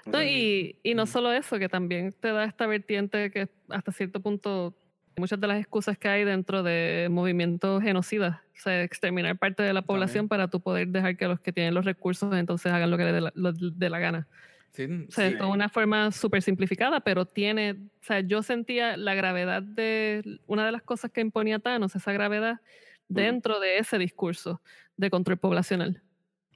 No, 0.07 0.23
y, 0.23 0.79
y 0.81 0.95
no 0.95 1.05
solo 1.05 1.31
eso, 1.31 1.59
que 1.59 1.69
también 1.69 2.11
te 2.11 2.29
da 2.29 2.45
esta 2.45 2.65
vertiente 2.65 3.29
que 3.29 3.49
hasta 3.69 3.91
cierto 3.91 4.19
punto 4.19 4.73
muchas 5.17 5.39
de 5.39 5.47
las 5.47 5.59
excusas 5.59 5.97
que 5.97 6.07
hay 6.07 6.23
dentro 6.23 6.63
de 6.63 7.07
movimientos 7.09 7.81
genocidas, 7.81 8.37
o 8.57 8.59
sea, 8.61 8.83
exterminar 8.83 9.37
parte 9.37 9.63
de 9.63 9.73
la 9.73 9.81
población 9.81 10.27
para 10.27 10.47
tú 10.49 10.59
poder 10.59 10.87
dejar 10.89 11.15
que 11.17 11.27
los 11.27 11.39
que 11.39 11.53
tienen 11.53 11.73
los 11.73 11.85
recursos 11.85 12.33
entonces 12.35 12.71
hagan 12.71 12.91
lo 12.91 12.97
que 12.97 13.05
les 13.05 13.13
dé 13.13 13.21
la, 13.21 13.31
dé 13.75 13.89
la 13.89 13.99
gana. 13.99 14.27
Sí, 14.71 14.83
O 15.07 15.11
sea, 15.11 15.27
Sí. 15.27 15.33
esto 15.33 15.45
es 15.45 15.49
una 15.53 15.69
forma 15.69 16.11
súper 16.11 16.41
simplificada, 16.41 16.99
pero 16.99 17.25
tiene, 17.25 17.71
o 17.71 18.03
sea, 18.03 18.19
yo 18.19 18.43
sentía 18.43 18.97
la 18.97 19.15
gravedad 19.15 19.63
de 19.63 20.39
una 20.47 20.65
de 20.65 20.73
las 20.73 20.81
cosas 20.81 21.11
que 21.11 21.21
imponía 21.21 21.59
Thanos, 21.59 21.95
esa 21.95 22.11
gravedad 22.11 22.59
dentro 23.07 23.59
de 23.61 23.77
ese 23.77 23.97
discurso 23.97 24.61
de 24.97 25.09
control 25.09 25.37
poblacional. 25.37 26.01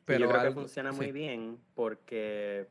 pero 0.06 0.20
yo 0.22 0.28
creo 0.28 0.42
algo- 0.42 0.54
que 0.56 0.60
funciona 0.62 0.92
sí. 0.92 0.98
muy 0.98 1.12
bien 1.14 1.58
porque 1.76 2.68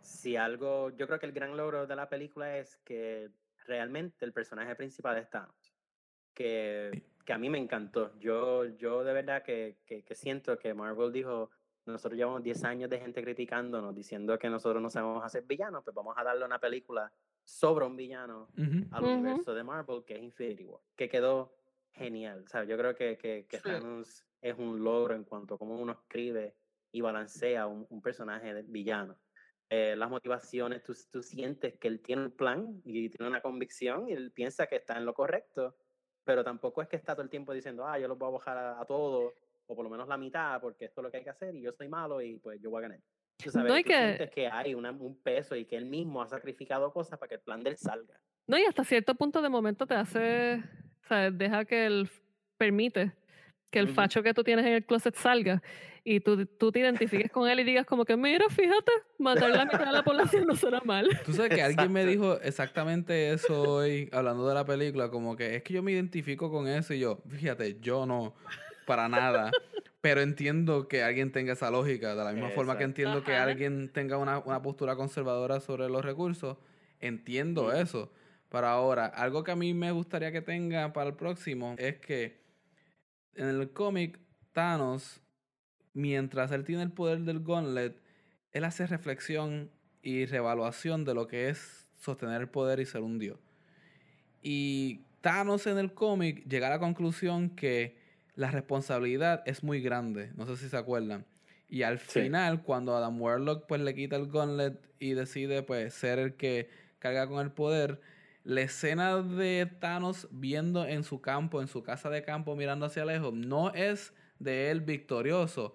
si 0.00 0.36
algo, 0.36 0.90
yo 0.98 1.06
creo 1.06 1.18
que 1.18 1.26
el 1.26 1.32
gran 1.32 1.56
logro 1.56 1.86
de 1.86 1.96
la 1.96 2.08
película 2.10 2.58
es 2.58 2.76
que 2.84 3.30
realmente 3.64 4.24
el 4.24 4.32
personaje 4.32 4.74
principal 4.76 5.18
es 5.18 5.28
Thanos, 5.30 5.74
que, 6.32 7.04
que 7.24 7.32
a 7.32 7.38
mí 7.38 7.48
me 7.50 7.58
encantó. 7.58 8.18
Yo, 8.18 8.64
yo 8.76 9.04
de 9.04 9.12
verdad 9.12 9.42
que, 9.42 9.78
que, 9.86 10.04
que 10.04 10.14
siento 10.14 10.58
que 10.58 10.74
Marvel 10.74 11.12
dijo, 11.12 11.50
nosotros 11.86 12.16
llevamos 12.16 12.42
10 12.42 12.64
años 12.64 12.90
de 12.90 12.98
gente 12.98 13.22
criticándonos, 13.22 13.94
diciendo 13.94 14.38
que 14.38 14.48
nosotros 14.48 14.82
no 14.82 14.90
sabemos 14.90 15.24
hacer 15.24 15.44
villanos, 15.44 15.82
pues 15.84 15.94
vamos 15.94 16.14
a 16.16 16.24
darle 16.24 16.44
una 16.44 16.58
película 16.58 17.12
sobre 17.44 17.84
un 17.84 17.96
villano 17.96 18.48
al 18.90 19.04
universo 19.04 19.54
de 19.54 19.64
Marvel, 19.64 20.02
que 20.04 20.14
es 20.14 20.22
Infinity 20.22 20.64
War, 20.64 20.80
que 20.96 21.08
quedó 21.08 21.54
genial. 21.92 22.44
O 22.44 22.48
sea, 22.48 22.64
yo 22.64 22.76
creo 22.76 22.94
que, 22.94 23.18
que, 23.18 23.46
que 23.46 23.58
Sí. 23.58 23.62
Thanos 23.64 24.24
es 24.40 24.58
un 24.58 24.82
logro 24.82 25.14
en 25.14 25.24
cuanto 25.24 25.54
a 25.54 25.58
cómo 25.58 25.76
uno 25.76 25.92
escribe 25.92 26.54
y 26.90 27.00
balancea 27.00 27.66
un, 27.66 27.86
un 27.90 28.00
personaje 28.00 28.54
de 28.54 28.62
villano. 28.62 29.16
Eh, 29.70 29.96
las 29.96 30.10
motivaciones, 30.10 30.82
tú, 30.82 30.94
tú 31.10 31.22
sientes 31.22 31.74
que 31.78 31.88
él 31.88 32.00
tiene 32.00 32.26
un 32.26 32.30
plan 32.30 32.82
y 32.84 33.08
tiene 33.08 33.28
una 33.28 33.40
convicción 33.40 34.08
y 34.08 34.12
él 34.12 34.30
piensa 34.30 34.66
que 34.66 34.76
está 34.76 34.96
en 34.96 35.06
lo 35.06 35.14
correcto, 35.14 35.74
pero 36.22 36.44
tampoco 36.44 36.82
es 36.82 36.88
que 36.88 36.96
está 36.96 37.14
todo 37.14 37.22
el 37.22 37.30
tiempo 37.30 37.52
diciendo, 37.52 37.86
ah, 37.86 37.98
yo 37.98 38.06
los 38.06 38.18
voy 38.18 38.28
a 38.28 38.32
bajar 38.32 38.58
a, 38.58 38.84
todos, 38.84 39.32
o 39.66 39.74
por 39.74 39.84
lo 39.84 39.90
menos 39.90 40.06
la 40.06 40.18
mitad, 40.18 40.60
porque 40.60 40.84
esto 40.84 41.00
es 41.00 41.02
lo 41.04 41.10
que 41.10 41.18
hay 41.18 41.24
que 41.24 41.30
hacer 41.30 41.54
y 41.54 41.62
yo 41.62 41.72
soy 41.72 41.88
malo 41.88 42.20
y 42.20 42.36
pues 42.36 42.60
yo 42.60 42.70
voy 42.70 42.80
a 42.80 42.82
ganar. 42.82 43.00
Tú 43.42 43.50
sabes, 43.50 43.68
no, 43.68 43.74
hay 43.74 43.84
que... 43.84 44.30
que 44.32 44.46
hay 44.46 44.74
un 44.74 45.18
peso 45.22 45.56
y 45.56 45.64
que 45.64 45.76
él 45.76 45.86
mismo 45.86 46.22
ha 46.22 46.28
sacrificado 46.28 46.92
cosas 46.92 47.18
para 47.18 47.28
que 47.28 47.34
el 47.36 47.40
plan 47.40 47.62
de 47.62 47.70
él 47.70 47.76
salga. 47.76 48.20
No, 48.46 48.58
y 48.58 48.64
hasta 48.64 48.84
cierto 48.84 49.14
punto 49.14 49.40
de 49.40 49.48
momento 49.48 49.86
te 49.86 49.94
hace, 49.94 50.62
o 51.02 51.06
sea, 51.08 51.30
deja 51.30 51.64
que 51.64 51.86
él 51.86 52.10
permite 52.58 53.12
que 53.70 53.78
el 53.80 53.88
facho 53.88 54.22
que 54.22 54.34
tú 54.34 54.44
tienes 54.44 54.66
en 54.66 54.74
el 54.74 54.86
closet 54.86 55.16
salga 55.16 55.62
y 56.06 56.20
tú, 56.20 56.44
tú 56.44 56.70
te 56.70 56.80
identifiques 56.80 57.32
con 57.32 57.48
él 57.48 57.60
y 57.60 57.64
digas 57.64 57.86
como 57.86 58.04
que, 58.04 58.14
mira, 58.14 58.44
fíjate, 58.50 58.92
matar 59.18 59.48
la 59.50 59.64
mitad 59.64 59.86
de 59.86 59.92
la 59.92 60.04
población 60.04 60.46
no 60.46 60.54
será 60.54 60.82
mal. 60.82 61.08
Tú 61.24 61.32
sabes 61.32 61.54
que 61.54 61.62
alguien 61.62 61.90
me 61.90 62.04
dijo 62.04 62.38
exactamente 62.42 63.32
eso 63.32 63.62
hoy, 63.62 64.10
hablando 64.12 64.46
de 64.46 64.54
la 64.54 64.66
película, 64.66 65.08
como 65.10 65.34
que 65.34 65.56
es 65.56 65.62
que 65.62 65.72
yo 65.72 65.82
me 65.82 65.92
identifico 65.92 66.50
con 66.50 66.68
eso 66.68 66.92
y 66.92 67.00
yo, 67.00 67.22
fíjate, 67.30 67.80
yo 67.80 68.04
no, 68.04 68.34
para 68.86 69.08
nada. 69.08 69.50
Pero 70.02 70.20
entiendo 70.20 70.88
que 70.88 71.02
alguien 71.02 71.32
tenga 71.32 71.54
esa 71.54 71.70
lógica, 71.70 72.14
de 72.14 72.22
la 72.22 72.32
misma 72.32 72.50
forma 72.50 72.76
que 72.76 72.84
entiendo 72.84 73.24
que 73.24 73.34
alguien 73.34 73.88
tenga 73.88 74.18
una, 74.18 74.40
una, 74.40 74.60
postura 74.60 74.96
conservadora 74.96 75.60
sobre 75.60 75.88
los 75.88 76.04
recursos, 76.04 76.58
entiendo 77.00 77.72
eso. 77.72 78.12
Para 78.50 78.72
ahora, 78.72 79.06
algo 79.06 79.42
que 79.42 79.52
a 79.52 79.56
mí 79.56 79.72
me 79.72 79.90
gustaría 79.92 80.30
que 80.30 80.42
tenga 80.42 80.92
para 80.92 81.08
el 81.08 81.16
próximo 81.16 81.74
es 81.78 81.96
que 81.96 82.38
en 83.34 83.48
el 83.48 83.72
cómic, 83.72 84.20
Thanos, 84.52 85.23
mientras 85.94 86.52
él 86.52 86.64
tiene 86.64 86.82
el 86.82 86.92
poder 86.92 87.20
del 87.20 87.42
Gauntlet, 87.42 87.96
él 88.52 88.64
hace 88.64 88.86
reflexión 88.86 89.70
y 90.02 90.26
reevaluación 90.26 91.04
de 91.04 91.14
lo 91.14 91.26
que 91.26 91.48
es 91.48 91.86
sostener 91.98 92.42
el 92.42 92.48
poder 92.48 92.80
y 92.80 92.86
ser 92.86 93.00
un 93.00 93.18
dios. 93.18 93.38
Y 94.42 95.00
Thanos 95.22 95.66
en 95.66 95.78
el 95.78 95.94
cómic 95.94 96.46
llega 96.46 96.66
a 96.66 96.70
la 96.70 96.78
conclusión 96.78 97.50
que 97.50 97.96
la 98.34 98.50
responsabilidad 98.50 99.42
es 99.46 99.64
muy 99.64 99.80
grande. 99.80 100.30
No 100.36 100.44
sé 100.46 100.56
si 100.56 100.68
se 100.68 100.76
acuerdan. 100.76 101.24
Y 101.68 101.82
al 101.82 101.98
final, 101.98 102.62
cuando 102.62 102.94
Adam 102.94 103.20
Warlock 103.20 103.66
pues 103.66 103.80
le 103.80 103.94
quita 103.94 104.16
el 104.16 104.30
gauntlet 104.30 104.78
y 104.98 105.14
decide 105.14 105.62
pues 105.62 105.94
ser 105.94 106.18
el 106.18 106.34
que 106.34 106.68
carga 106.98 107.26
con 107.26 107.40
el 107.40 107.52
poder, 107.52 108.00
la 108.44 108.60
escena 108.60 109.22
de 109.22 109.66
Thanos 109.80 110.28
viendo 110.30 110.86
en 110.86 111.04
su 111.04 111.20
campo, 111.22 111.62
en 111.62 111.68
su 111.68 111.82
casa 111.82 112.10
de 112.10 112.22
campo, 112.22 112.54
mirando 112.54 112.86
hacia 112.86 113.06
lejos, 113.06 113.32
no 113.32 113.72
es 113.72 114.12
de 114.38 114.70
él 114.70 114.82
victorioso, 114.82 115.74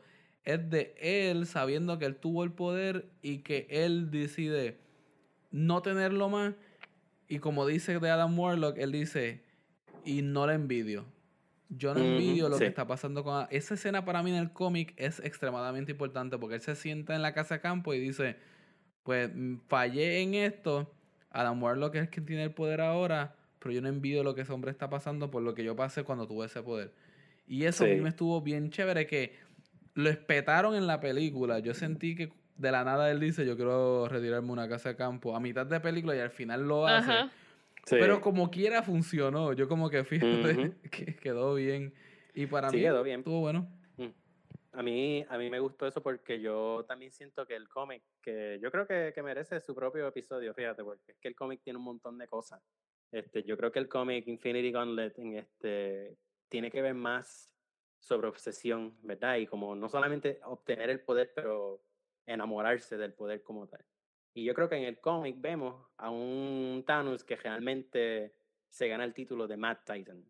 es 0.54 0.70
de 0.70 0.96
él 1.00 1.46
sabiendo 1.46 2.00
que 2.00 2.06
él 2.06 2.16
tuvo 2.16 2.44
el 2.44 2.52
poder 2.52 3.10
y 3.22 3.40
que 3.40 3.68
él 3.70 4.12
decide 4.12 4.80
no 5.52 5.82
tenerlo 5.82 6.30
más. 6.30 6.54
Y 7.28 7.40
como 7.40 7.66
dice 7.66 8.00
de 8.00 8.10
Adam 8.10 8.38
Warlock, 8.38 8.78
él 8.78 8.92
dice, 8.92 9.44
y 10.04 10.22
no 10.22 10.48
la 10.48 10.54
envidio. 10.54 11.06
Yo 11.70 11.94
no 11.94 12.00
envidio 12.00 12.50
lo 12.50 12.58
que 12.58 12.66
está 12.66 12.88
pasando 12.88 13.24
con... 13.24 13.46
Esa 13.52 13.76
escena 13.76 14.04
para 14.04 14.24
mí 14.24 14.32
en 14.32 14.38
el 14.38 14.52
cómic 14.52 14.94
es 14.98 15.20
extremadamente 15.20 15.92
importante 15.92 16.38
porque 16.40 16.56
él 16.56 16.62
se 16.62 16.76
sienta 16.76 17.16
en 17.16 17.22
la 17.22 17.34
casa 17.34 17.56
de 17.56 17.62
campo 17.62 17.94
y 17.94 18.00
dice, 18.00 18.38
pues 19.04 19.30
mm, 19.34 19.58
fallé 19.68 20.22
en 20.22 20.34
esto 20.34 20.92
Adam 21.32 21.62
Warlock 21.62 21.96
es 21.96 22.10
quien 22.10 22.26
tiene 22.26 22.44
el 22.44 22.54
poder 22.54 22.82
ahora, 22.82 23.36
pero 23.60 23.72
yo 23.72 23.82
no 23.82 23.90
envidio 23.90 24.24
lo 24.24 24.34
que 24.34 24.42
ese 24.42 24.52
hombre 24.52 24.72
está 24.72 24.90
pasando 24.90 25.30
por 25.30 25.44
lo 25.44 25.54
que 25.54 25.64
yo 25.64 25.76
pasé 25.76 26.04
cuando 26.04 26.28
tuve 26.28 26.48
ese 26.48 26.64
poder. 26.64 26.94
Y 27.48 27.66
eso 27.66 27.84
a 27.84 27.88
mí 27.88 27.96
me 27.98 28.10
estuvo 28.10 28.42
bien 28.42 28.70
chévere 28.70 29.08
que 29.08 29.36
lo 30.00 30.10
espetaron 30.10 30.76
en 30.76 30.88
la 30.88 31.00
película. 31.00 31.60
Yo 31.60 31.74
sentí 31.74 32.16
que 32.16 32.32
de 32.56 32.72
la 32.72 32.84
nada 32.84 33.12
él 33.12 33.20
dice, 33.20 33.46
yo 33.46 33.56
quiero 33.56 34.08
retirarme 34.08 34.52
una 34.52 34.68
casa 34.68 34.90
de 34.90 34.96
campo 34.96 35.36
a 35.36 35.40
mitad 35.40 35.66
de 35.66 35.80
película 35.80 36.16
y 36.16 36.20
al 36.20 36.32
final 36.32 36.68
lo 36.68 36.88
hace. 36.88 37.12
Pero 37.90 38.22
como 38.22 38.50
quiera 38.50 38.82
funcionó. 38.84 39.54
Yo 39.54 39.68
como 39.68 39.90
que 39.90 40.04
fíjate 40.04 40.74
que 40.92 41.16
quedó 41.16 41.56
bien. 41.56 41.94
Y 42.34 42.46
para 42.46 42.70
mí 42.70 42.80
quedó 42.80 43.04
bien. 43.04 43.20
estuvo 43.20 43.42
bueno. 43.42 43.68
A 44.72 44.84
mí, 44.84 45.26
a 45.28 45.38
mí 45.38 45.50
me 45.50 45.60
gustó 45.60 45.88
eso 45.88 46.02
porque 46.02 46.40
yo 46.40 46.86
también 46.88 47.12
siento 47.12 47.46
que 47.46 47.56
el 47.56 47.68
cómic, 47.68 48.04
que 48.22 48.60
yo 48.62 48.70
creo 48.72 48.86
que, 48.86 49.12
que, 49.14 49.24
merece 49.24 49.60
su 49.60 49.74
propio 49.74 50.08
episodio, 50.08 50.54
fíjate, 50.54 50.84
porque 50.84 51.12
es 51.12 51.18
que 51.18 51.28
el 51.28 51.36
cómic 51.36 51.62
tiene 51.64 51.80
un 51.80 51.86
montón 51.86 52.20
de 52.20 52.28
cosas. 52.28 52.62
Este, 53.12 53.42
yo 53.44 53.58
creo 53.58 53.72
que 53.72 53.80
el 53.80 53.90
cómic 53.90 54.28
Infinity 54.28 54.72
Gauntlet 54.72 55.18
en 55.18 55.38
este, 55.38 56.16
tiene 56.50 56.70
que 56.70 56.84
ver 56.84 56.94
más 56.94 57.52
sobre 58.00 58.28
obsesión, 58.28 58.98
¿verdad? 59.02 59.38
Y 59.38 59.48
como 59.48 59.76
no 59.76 59.90
solamente 59.90 60.40
obtener 60.46 60.90
el 60.90 61.02
poder, 61.02 61.32
pero 61.36 61.82
enamorarse 62.26 62.98
del 62.98 63.14
poder 63.14 63.44
como 63.44 63.68
tal. 63.68 63.84
Y 64.34 64.46
yo 64.46 64.54
creo 64.54 64.70
que 64.70 64.76
en 64.76 64.84
el 64.84 65.00
cómic 65.00 65.36
vemos 65.40 65.88
a 65.98 66.10
un 66.10 66.84
Thanos 66.86 67.24
que 67.24 67.36
realmente 67.36 68.36
se 68.70 68.88
gana 68.88 69.04
el 69.04 69.14
título 69.14 69.48
de 69.48 69.58
Mad 69.58 69.80
Titan. 69.86 70.24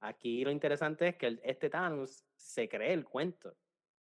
Aquí 0.00 0.44
lo 0.44 0.50
interesante 0.50 1.08
es 1.08 1.16
que 1.16 1.38
este 1.42 1.70
Thanos 1.70 2.24
se 2.34 2.68
cree 2.68 2.92
el 2.92 3.04
cuento 3.04 3.56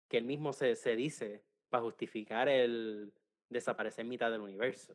que 0.09 0.19
él 0.19 0.25
mismo 0.25 0.53
se, 0.53 0.77
se 0.77 0.97
dice 0.97 1.45
para 1.69 1.83
justificar 1.83 2.49
el 2.49 3.13
desaparecer 3.49 4.05
mitad 4.05 4.31
del 4.31 4.41
universo. 4.41 4.95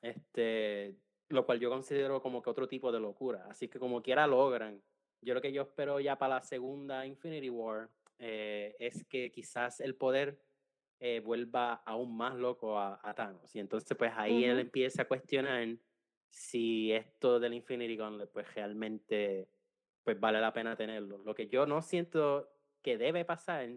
Este, 0.00 0.96
lo 1.28 1.46
cual 1.46 1.60
yo 1.60 1.70
considero 1.70 2.20
como 2.20 2.42
que 2.42 2.50
otro 2.50 2.68
tipo 2.68 2.92
de 2.92 3.00
locura. 3.00 3.46
Así 3.48 3.68
que 3.68 3.78
como 3.78 4.02
quiera 4.02 4.26
logran. 4.26 4.82
Yo 5.22 5.34
lo 5.34 5.40
que 5.40 5.52
yo 5.52 5.62
espero 5.62 6.00
ya 6.00 6.18
para 6.18 6.36
la 6.36 6.42
segunda 6.42 7.06
Infinity 7.06 7.48
War 7.48 7.88
eh, 8.18 8.76
es 8.78 9.04
que 9.04 9.30
quizás 9.30 9.80
el 9.80 9.94
poder 9.94 10.38
eh, 11.00 11.20
vuelva 11.20 11.82
aún 11.86 12.16
más 12.16 12.34
loco 12.34 12.78
a, 12.78 13.14
Thanos. 13.14 13.54
Y 13.54 13.60
entonces 13.60 13.96
pues 13.96 14.12
ahí 14.16 14.44
él 14.44 14.58
empieza 14.58 15.02
a 15.02 15.08
cuestionar 15.08 15.66
si 16.28 16.92
esto 16.92 17.40
del 17.40 17.54
Infinity 17.54 17.96
Gauntlet 17.96 18.30
pues 18.30 18.52
realmente 18.54 19.48
pues 20.02 20.18
vale 20.18 20.40
la 20.40 20.52
pena 20.52 20.76
tenerlo. 20.76 21.18
Lo 21.18 21.34
que 21.34 21.48
yo 21.48 21.66
no 21.66 21.82
siento 21.82 22.52
que 22.82 22.98
debe 22.98 23.24
pasar 23.24 23.68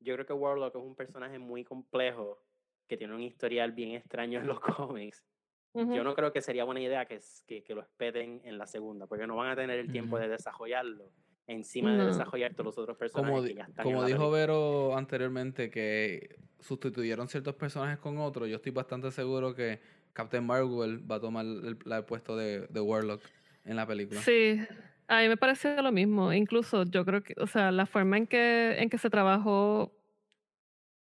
yo 0.00 0.14
creo 0.14 0.26
que 0.26 0.32
Warlock 0.32 0.74
es 0.76 0.82
un 0.82 0.96
personaje 0.96 1.38
muy 1.38 1.64
complejo 1.64 2.42
que 2.88 2.96
tiene 2.96 3.14
un 3.14 3.22
historial 3.22 3.72
bien 3.72 3.92
extraño 3.92 4.40
en 4.40 4.46
los 4.46 4.60
cómics. 4.60 5.24
Yo 5.72 6.02
no 6.02 6.14
creo 6.14 6.32
que 6.32 6.42
sería 6.42 6.64
buena 6.64 6.80
idea 6.80 7.06
que, 7.06 7.20
que, 7.46 7.62
que, 7.62 7.74
lo 7.74 7.82
espeten 7.82 8.40
en 8.44 8.58
la 8.58 8.66
segunda, 8.66 9.06
porque 9.06 9.26
no 9.26 9.36
van 9.36 9.50
a 9.50 9.56
tener 9.56 9.78
el 9.78 9.92
tiempo 9.92 10.18
de 10.18 10.28
desarrollarlo 10.28 11.12
encima 11.46 11.96
de 11.96 12.06
desarrollar 12.06 12.52
todos 12.54 12.66
los 12.66 12.78
otros 12.78 12.96
personajes 12.96 13.34
como, 13.34 13.46
que 13.46 13.54
ya 13.54 13.64
están 13.64 13.84
Como 13.84 14.04
dijo 14.04 14.30
Vero 14.30 14.96
anteriormente, 14.96 15.70
que 15.70 16.36
sustituyeron 16.60 17.28
ciertos 17.28 17.54
personajes 17.54 17.98
con 17.98 18.18
otros, 18.18 18.48
yo 18.48 18.56
estoy 18.56 18.72
bastante 18.72 19.10
seguro 19.10 19.54
que 19.54 19.80
Captain 20.12 20.44
Marvel 20.44 21.10
va 21.10 21.16
a 21.16 21.20
tomar 21.20 21.44
el, 21.44 21.78
el 21.84 22.04
puesto 22.04 22.36
de, 22.36 22.66
de 22.68 22.80
Warlock 22.80 23.22
en 23.64 23.76
la 23.76 23.86
película. 23.86 24.20
Sí, 24.20 24.60
a 25.08 25.20
mí 25.20 25.28
me 25.28 25.36
parece 25.36 25.80
lo 25.82 25.92
mismo. 25.92 26.32
Incluso 26.32 26.84
yo 26.84 27.04
creo 27.04 27.22
que, 27.22 27.34
o 27.38 27.46
sea, 27.46 27.70
la 27.72 27.86
forma 27.86 28.16
en 28.16 28.26
que, 28.26 28.76
en 28.78 28.90
que 28.90 28.98
se 28.98 29.10
trabajó 29.10 29.92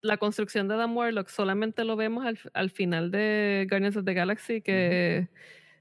la 0.02 0.16
construcción 0.16 0.68
de 0.68 0.74
Adam 0.74 0.96
Warlock 0.96 1.28
solamente 1.28 1.84
lo 1.84 1.96
vemos 1.96 2.26
al, 2.26 2.38
al 2.54 2.70
final 2.70 3.10
de 3.10 3.66
Guardians 3.70 3.96
of 3.96 4.04
the 4.04 4.14
Galaxy, 4.14 4.60
que 4.60 5.28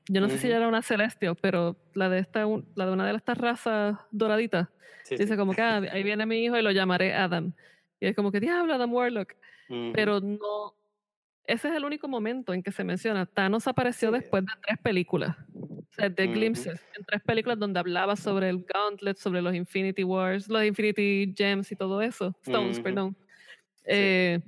yo 0.07 0.21
no 0.21 0.29
sé 0.29 0.37
si 0.37 0.47
ya 0.47 0.57
era 0.57 0.67
una 0.67 0.81
Celestial, 0.81 1.35
pero 1.39 1.77
la 1.93 2.09
de 2.09 2.19
esta, 2.19 2.45
la 2.75 2.85
de 2.85 2.91
una 2.91 3.05
de 3.05 3.15
estas 3.15 3.37
razas 3.37 3.97
doraditas, 4.11 4.69
dice 5.09 5.35
como 5.37 5.53
que 5.53 5.61
ah, 5.61 5.77
ahí 5.91 6.03
viene 6.03 6.25
mi 6.25 6.43
hijo 6.43 6.57
y 6.57 6.61
lo 6.61 6.71
llamaré 6.71 7.13
Adam. 7.13 7.53
Y 7.99 8.07
es 8.07 8.15
como 8.15 8.31
que 8.31 8.39
diablo, 8.39 8.73
Adam 8.73 8.93
Warlock. 8.93 9.35
Pero 9.93 10.19
no, 10.19 10.75
ese 11.45 11.69
es 11.69 11.75
el 11.75 11.85
único 11.85 12.09
momento 12.09 12.53
en 12.53 12.61
que 12.61 12.73
se 12.73 12.83
menciona. 12.83 13.25
Thanos 13.25 13.67
apareció 13.67 14.11
después 14.11 14.43
de 14.43 14.51
tres 14.61 14.77
películas 14.79 15.37
de 15.97 16.27
glimpses 16.27 16.81
en 16.97 17.03
tres 17.05 17.21
películas 17.21 17.59
donde 17.59 17.79
hablaba 17.79 18.15
sobre 18.15 18.49
el 18.49 18.63
Gauntlet, 18.63 19.17
sobre 19.17 19.41
los 19.41 19.53
Infinity 19.53 20.03
Wars, 20.03 20.47
los 20.49 20.63
Infinity 20.63 21.33
Gems 21.37 21.71
y 21.71 21.75
todo 21.75 22.01
eso. 22.01 22.35
Stones, 22.41 22.79
perdón. 22.79 23.15
Eh, 23.91 24.39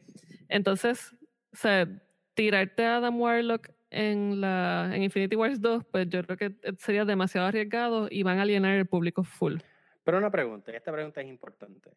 entonces, 0.49 1.13
o 1.51 1.55
sea, 1.55 1.87
tirarte 2.33 2.85
a 2.85 2.97
Adam 2.97 3.19
Warlock 3.19 3.69
en, 3.89 4.41
la, 4.41 4.89
en 4.93 5.03
Infinity 5.03 5.35
Wars 5.35 5.61
2, 5.61 5.83
pues 5.91 6.09
yo 6.09 6.23
creo 6.23 6.37
que 6.37 6.55
sería 6.79 7.05
demasiado 7.05 7.47
arriesgado 7.47 8.07
y 8.09 8.23
van 8.23 8.39
a 8.39 8.43
alienar 8.43 8.75
el 8.77 8.85
público 8.85 9.23
full. 9.23 9.57
Pero 10.03 10.17
una 10.17 10.31
pregunta, 10.31 10.71
esta 10.71 10.91
pregunta 10.91 11.21
es 11.21 11.27
importante. 11.27 11.91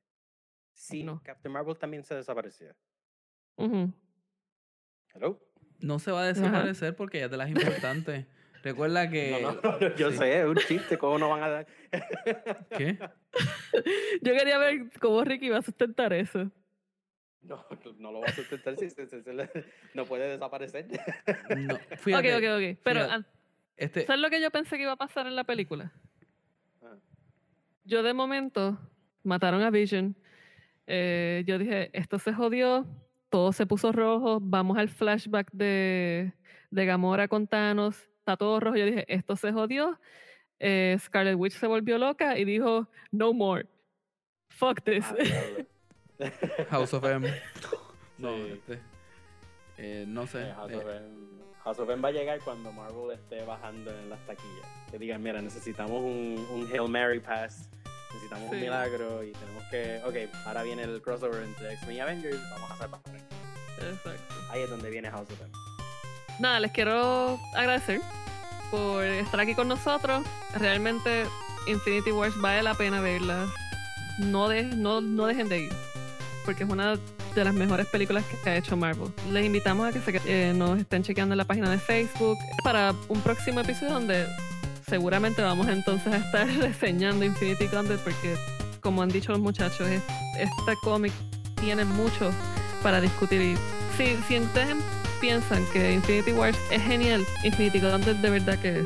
Si 0.73 1.03
no. 1.03 1.23
Captain 1.25 1.53
Marvel 1.53 1.77
también 1.77 2.05
se 2.05 2.15
desapareció. 2.15 2.75
Hello. 3.57 5.41
No 5.81 5.99
se 5.99 6.13
va 6.13 6.23
a 6.23 6.27
desaparecer 6.27 6.95
porque 6.95 7.21
ya 7.21 7.29
te 7.29 7.37
las 7.37 7.49
importante. 7.51 8.27
Recuerda 8.63 9.09
que. 9.09 9.47
yo 9.97 10.11
sé, 10.11 10.41
es 10.41 10.47
un 10.47 10.57
chiste, 10.57 10.99
¿cómo 10.99 11.19
no 11.19 11.29
van 11.31 11.43
a 11.43 11.49
dar? 11.49 11.67
¿Qué? 12.77 12.99
yo 14.23 14.33
quería 14.35 14.59
ver 14.59 14.91
cómo 15.01 15.23
Ricky 15.25 15.47
iba 15.47 15.59
a 15.59 15.63
sustentar 15.63 16.13
eso. 16.13 16.51
No, 17.47 17.65
no 17.99 18.13
lo 18.13 18.21
va 18.21 18.27
a 18.27 18.33
sustentar 18.33 18.77
si 18.77 18.89
no 19.95 20.05
puede 20.05 20.29
desaparecer. 20.31 20.87
No, 21.57 21.77
fíjate, 21.99 22.35
ok, 22.35 22.43
ok, 22.43 22.73
ok. 22.73 22.79
Pero, 22.83 23.25
este... 23.77 24.07
¿sabes 24.07 24.21
lo 24.21 24.31
que 24.31 24.41
yo 24.41 24.51
pensé 24.51 24.77
que 24.77 24.83
iba 24.83 24.93
a 24.93 24.97
pasar 24.97 25.27
en 25.27 25.37
la 25.37 25.45
película? 25.45 25.93
Ah. 26.83 26.97
Yo 27.85 28.03
de 28.03 28.15
momento 28.15 28.79
mataron 29.23 29.63
a 29.63 29.71
Vision. 29.71 30.17
Eh, 30.87 31.45
yo 31.47 31.59
dije, 31.59 31.91
esto 31.93 32.19
se 32.19 32.33
jodió, 32.33 32.87
todo 33.31 33.53
se 33.53 33.67
puso 33.67 33.93
rojo, 33.93 34.39
vamos 34.41 34.79
al 34.79 34.89
flashback 34.89 35.51
de, 35.53 36.33
de 36.71 36.87
Gamora 36.87 37.29
con 37.29 37.47
Thanos 37.47 38.09
está 38.27 38.37
todo 38.37 38.59
rojo. 38.59 38.77
Yo 38.77 38.87
dije, 38.87 39.05
esto 39.09 39.37
se 39.37 39.53
jodió. 39.53 39.99
eh, 40.59 40.97
Scarlet 40.99 41.37
Witch 41.37 41.53
se 41.53 41.67
volvió 41.67 41.97
loca 41.99 42.37
y 42.39 42.45
dijo, 42.45 42.89
no 43.13 43.33
more. 43.33 43.67
Fuck 44.49 44.83
this. 44.83 45.05
Ah. 45.05 45.63
House 46.71 46.95
of 46.95 47.05
M. 47.05 47.29
No, 48.19 48.31
Sí. 48.35 48.53
este, 48.53 48.81
eh, 49.77 50.05
no 50.09 50.27
sé. 50.27 50.49
Eh, 50.49 50.53
House, 50.55 50.71
eh, 50.73 50.77
of 50.77 50.83
M, 50.89 51.17
House 51.65 51.79
of 51.81 51.91
M 51.91 52.01
va 52.01 52.09
a 52.09 52.13
llegar 52.13 52.39
cuando 52.41 52.73
Marvel 52.73 53.11
esté 53.13 53.45
bajando 53.45 53.91
en 53.91 54.09
las 54.09 54.19
taquillas. 54.27 54.67
Que 54.91 54.99
digan, 54.99 55.23
mira, 55.23 55.43
necesitamos 55.43 56.01
un, 56.03 56.47
un 56.51 56.67
Hail 56.73 56.89
Mary 56.89 57.21
Pass, 57.21 57.69
necesitamos 58.15 58.51
un 58.51 58.59
milagro 58.61 59.23
y 59.23 59.33
tenemos 59.33 59.65
que. 59.71 60.01
Ok, 60.07 60.35
ahora 60.47 60.63
viene 60.63 60.85
el 60.85 61.03
crossover 61.03 61.43
entre 61.43 61.75
X-Men 61.75 61.97
y 61.97 62.01
Avengers, 62.01 62.41
vamos 62.53 62.71
a 62.71 62.75
hacer 62.75 62.89
para 62.89 63.03
Exacto. 63.91 64.35
Ahí 64.51 64.63
es 64.63 64.71
donde 64.71 64.89
viene 64.89 65.11
House 65.11 65.29
of 65.31 65.39
M. 65.43 65.51
Nada, 66.41 66.59
les 66.61 66.73
quiero 66.73 67.39
agradecer 67.55 68.01
por 68.71 69.05
estar 69.05 69.41
aquí 69.41 69.55
con 69.55 69.69
nosotros. 69.69 70.25
Realmente 70.55 71.27
Infinity 71.67 72.13
Wars 72.13 72.35
vale 72.41 72.63
la 72.63 72.73
pena 72.75 73.03
verla. 73.03 73.47
No, 74.19 74.49
de, 74.49 74.63
no, 74.65 75.03
no 75.03 75.27
dejen 75.27 75.51
de 75.51 75.59
ir, 75.65 75.73
porque 76.47 76.65
es 76.65 76.71
una 76.71 76.97
de 77.35 77.45
las 77.45 77.53
mejores 77.53 77.87
películas 77.89 78.25
que 78.43 78.49
ha 78.51 78.57
hecho 78.57 78.77
Marvel. 78.77 79.09
Les 79.33 79.45
invitamos 79.45 79.87
a 79.89 79.93
que 79.93 80.01
se, 80.01 80.21
eh, 80.25 80.55
nos 80.55 80.79
estén 80.79 81.03
chequeando 81.03 81.35
en 81.35 81.39
la 81.39 81.45
página 81.45 81.69
de 81.71 81.79
Facebook 81.79 82.39
para 82.65 82.95
un 83.09 83.21
próximo 83.21 83.61
episodio 83.61 83.93
donde 83.93 84.27
seguramente 84.89 85.43
vamos 85.43 85.69
entonces 85.69 86.13
a 86.13 86.17
estar 86.17 86.47
reseñando 86.61 87.25
Infinity 87.25 87.67
Gauntlet 87.67 88.01
porque, 88.01 88.37
como 88.81 89.03
han 89.03 89.09
dicho 89.11 89.33
los 89.33 89.41
muchachos, 89.41 89.87
es- 89.89 90.03
este 90.39 90.75
cómic 90.83 91.13
tiene 91.61 91.85
mucho 91.85 92.31
para 92.83 93.01
discutir. 93.01 93.43
Y 93.43 93.57
si, 93.99 94.17
si 94.29 94.39
ustedes 94.39 94.77
piensan 95.21 95.65
que 95.73 95.93
Infinity 95.93 96.33
Wars 96.33 96.57
es 96.71 96.83
genial, 96.83 97.27
Infinity 97.45 97.81
Gauntlet 97.81 98.17
de 98.19 98.31
verdad 98.31 98.59
que 98.59 98.85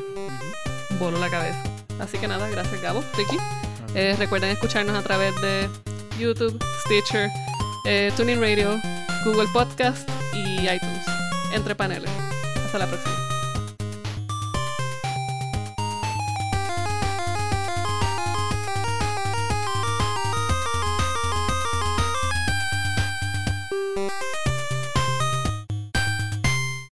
voló 0.99 1.19
la 1.19 1.29
cabeza. 1.29 1.61
Así 1.99 2.17
que 2.17 2.27
nada, 2.27 2.49
gracias 2.49 2.81
Gabo, 2.81 3.03
Ricky. 3.15 3.37
Eh, 3.93 4.15
recuerden 4.17 4.49
escucharnos 4.51 4.95
a 4.95 5.01
través 5.03 5.39
de 5.41 5.69
YouTube, 6.17 6.57
Stitcher, 6.85 7.29
eh, 7.85 8.11
Tuning 8.15 8.39
Radio, 8.39 8.79
Google 9.25 9.47
Podcast 9.53 10.09
y 10.33 10.67
iTunes. 10.69 11.05
Entre 11.53 11.75
paneles. 11.75 12.09
Hasta 12.65 12.79
la 12.79 12.87
próxima. 12.87 13.30